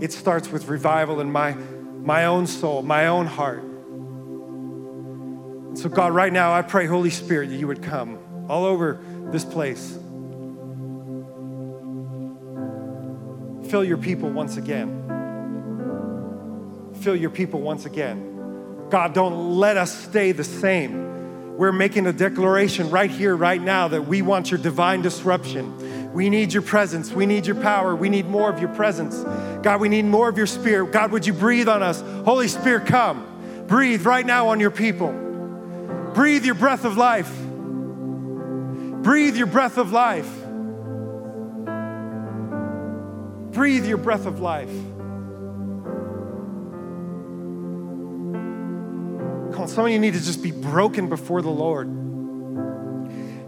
It 0.00 0.12
starts 0.12 0.48
with 0.48 0.68
revival 0.68 1.20
in 1.20 1.32
my, 1.32 1.54
my 1.54 2.26
own 2.26 2.46
soul, 2.46 2.82
my 2.82 3.08
own 3.08 3.26
heart. 3.26 3.64
And 5.64 5.76
So, 5.76 5.88
God, 5.88 6.12
right 6.12 6.32
now, 6.32 6.52
I 6.52 6.62
pray, 6.62 6.86
Holy 6.86 7.10
Spirit, 7.10 7.48
that 7.48 7.56
you 7.56 7.66
would 7.66 7.82
come 7.82 8.46
all 8.48 8.64
over 8.64 9.00
this 9.32 9.44
place. 9.44 9.98
Fill 13.74 13.82
your 13.82 13.98
people 13.98 14.30
once 14.30 14.56
again. 14.56 15.02
Fill 17.00 17.16
your 17.16 17.30
people 17.30 17.60
once 17.60 17.86
again. 17.86 18.86
God, 18.88 19.14
don't 19.14 19.58
let 19.58 19.76
us 19.76 19.92
stay 20.04 20.30
the 20.30 20.44
same. 20.44 21.56
We're 21.56 21.72
making 21.72 22.06
a 22.06 22.12
declaration 22.12 22.90
right 22.90 23.10
here, 23.10 23.34
right 23.34 23.60
now, 23.60 23.88
that 23.88 24.02
we 24.02 24.22
want 24.22 24.52
your 24.52 24.60
divine 24.60 25.02
disruption. 25.02 26.12
We 26.12 26.30
need 26.30 26.52
your 26.52 26.62
presence. 26.62 27.10
We 27.10 27.26
need 27.26 27.46
your 27.46 27.60
power. 27.60 27.96
We 27.96 28.08
need 28.08 28.26
more 28.26 28.48
of 28.48 28.60
your 28.60 28.72
presence. 28.74 29.20
God, 29.64 29.80
we 29.80 29.88
need 29.88 30.04
more 30.04 30.28
of 30.28 30.38
your 30.38 30.46
spirit. 30.46 30.92
God, 30.92 31.10
would 31.10 31.26
you 31.26 31.32
breathe 31.32 31.66
on 31.66 31.82
us? 31.82 32.00
Holy 32.24 32.46
Spirit, 32.46 32.86
come. 32.86 33.64
Breathe 33.66 34.06
right 34.06 34.24
now 34.24 34.50
on 34.50 34.60
your 34.60 34.70
people. 34.70 35.10
Breathe 36.14 36.44
your 36.44 36.54
breath 36.54 36.84
of 36.84 36.96
life. 36.96 37.36
Breathe 39.02 39.36
your 39.36 39.48
breath 39.48 39.78
of 39.78 39.90
life. 39.90 40.43
Breathe 43.54 43.86
your 43.86 43.98
breath 43.98 44.26
of 44.26 44.40
life. 44.40 44.68
Come 49.52 49.62
on, 49.62 49.68
some 49.68 49.86
of 49.86 49.92
you 49.92 50.00
need 50.00 50.14
to 50.14 50.20
just 50.20 50.42
be 50.42 50.50
broken 50.50 51.08
before 51.08 51.40
the 51.40 51.50
Lord. 51.50 51.86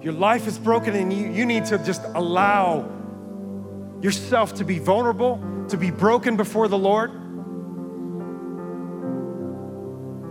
Your 0.03 0.13
life 0.13 0.47
is 0.47 0.57
broken, 0.57 0.95
and 0.95 1.13
you, 1.13 1.33
you 1.33 1.45
need 1.45 1.65
to 1.67 1.79
just 1.79 2.03
allow 2.15 2.89
yourself 4.01 4.55
to 4.55 4.65
be 4.65 4.79
vulnerable, 4.79 5.43
to 5.71 5.77
be 5.77 5.91
broken 5.91 6.37
before 6.37 6.69
the 6.69 6.79
Lord. 6.79 7.11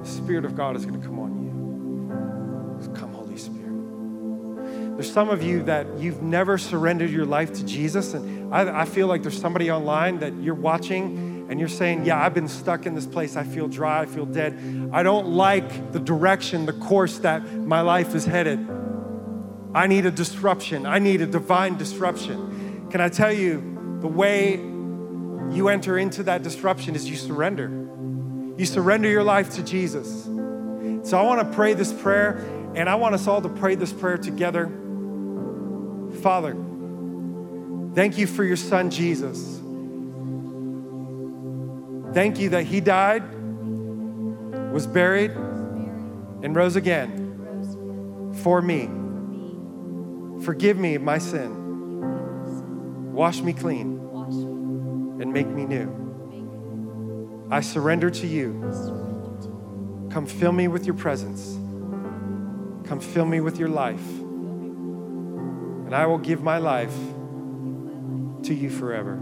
The 0.02 0.10
Spirit 0.10 0.46
of 0.46 0.56
God 0.56 0.78
is 0.78 0.86
going 0.86 1.02
to 1.02 1.06
come 1.06 1.20
on 1.20 1.44
you. 1.44 2.94
Come, 2.94 3.12
Holy 3.12 3.36
Spirit. 3.36 4.96
There's 4.96 5.12
some 5.12 5.28
of 5.28 5.44
you 5.44 5.64
that 5.64 6.00
you've 6.00 6.22
never 6.22 6.58
surrendered 6.58 7.10
your 7.10 7.26
life 7.26 7.52
to 7.56 7.66
Jesus, 7.66 8.14
and 8.14 8.35
I, 8.52 8.82
I 8.82 8.86
feel 8.86 9.08
like 9.08 9.22
there's 9.22 9.40
somebody 9.40 9.72
online 9.72 10.20
that 10.20 10.34
you're 10.36 10.56
watching 10.56 11.48
and 11.50 11.60
you're 11.60 11.70
saying, 11.70 12.06
Yeah, 12.06 12.24
I've 12.24 12.34
been 12.34 12.48
stuck 12.48 12.86
in 12.86 12.96
this 12.96 13.06
place. 13.06 13.36
I 13.36 13.44
feel 13.44 13.68
dry. 13.68 14.02
I 14.02 14.06
feel 14.06 14.26
dead. 14.26 14.90
I 14.92 15.04
don't 15.04 15.28
like 15.28 15.92
the 15.92 16.00
direction, 16.00 16.66
the 16.66 16.74
course 16.74 17.20
that 17.20 17.44
my 17.54 17.82
life 17.82 18.16
is 18.16 18.26
headed. 18.26 18.68
I 19.74 19.88
need 19.88 20.06
a 20.06 20.12
disruption. 20.12 20.86
I 20.86 21.00
need 21.00 21.22
a 21.22 21.28
divine 21.28 21.78
disruption. 21.78 22.88
Can 22.90 23.02
I 23.02 23.10
tell 23.10 23.32
you 23.32 23.98
the 24.02 24.08
way 24.08 24.56
you 24.56 25.68
enter 25.70 25.98
into 25.98 26.24
that 26.24 26.44
disruption 26.44 26.96
is 26.96 27.10
you 27.10 27.16
surrender. 27.16 27.68
You 28.58 28.66
surrender 28.66 29.10
your 29.10 29.24
life 29.24 29.56
to 29.56 29.64
Jesus. 29.64 30.24
So 31.04 31.20
I 31.20 31.22
want 31.22 31.48
to 31.48 31.56
pray 31.56 31.74
this 31.74 31.94
prayer, 31.94 32.38
and 32.74 32.90
I 32.90 32.96
want 32.96 33.16
us 33.16 33.28
all 33.28 33.42
to 33.42 33.50
pray 33.50 33.76
this 33.76 33.94
prayer 33.94 34.18
together. 34.18 34.68
Father, 36.22 36.56
thank 37.96 38.18
you 38.18 38.28
for 38.28 38.44
your 38.44 38.58
son, 38.58 38.92
Jesus. 38.92 39.62
Thank 42.14 42.40
you 42.40 42.50
that 42.50 42.64
he 42.64 42.80
died, 42.80 43.24
was 44.72 44.88
buried, 44.88 45.32
and 45.32 46.56
rose 46.56 46.76
again 46.76 48.34
for 48.44 48.62
me. 48.62 48.90
Forgive 50.44 50.78
me 50.78 50.98
my 50.98 51.18
sin. 51.18 51.64
Wash 53.12 53.42
me 53.42 53.54
clean 53.54 54.00
and 55.20 55.34
make 55.34 55.48
me 55.48 55.66
new. 55.66 57.48
I 57.50 57.62
surrender 57.62 58.10
to 58.10 58.28
you. 58.28 58.62
Come 60.12 60.26
fill 60.26 60.52
me 60.52 60.68
with 60.68 60.86
your 60.86 60.96
presence. 60.96 61.56
Come 62.88 63.00
fill 63.00 63.26
me 63.26 63.40
with 63.42 63.58
your 63.58 63.70
life. 63.70 64.08
And 65.86 65.96
I 65.96 66.06
will 66.06 66.18
give 66.18 66.44
my 66.44 66.58
life 66.58 66.94
to 68.46 68.54
you 68.54 68.70
forever. 68.70 69.16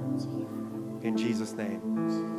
In 1.01 1.15
Jesus' 1.17 1.53
name. 1.53 2.33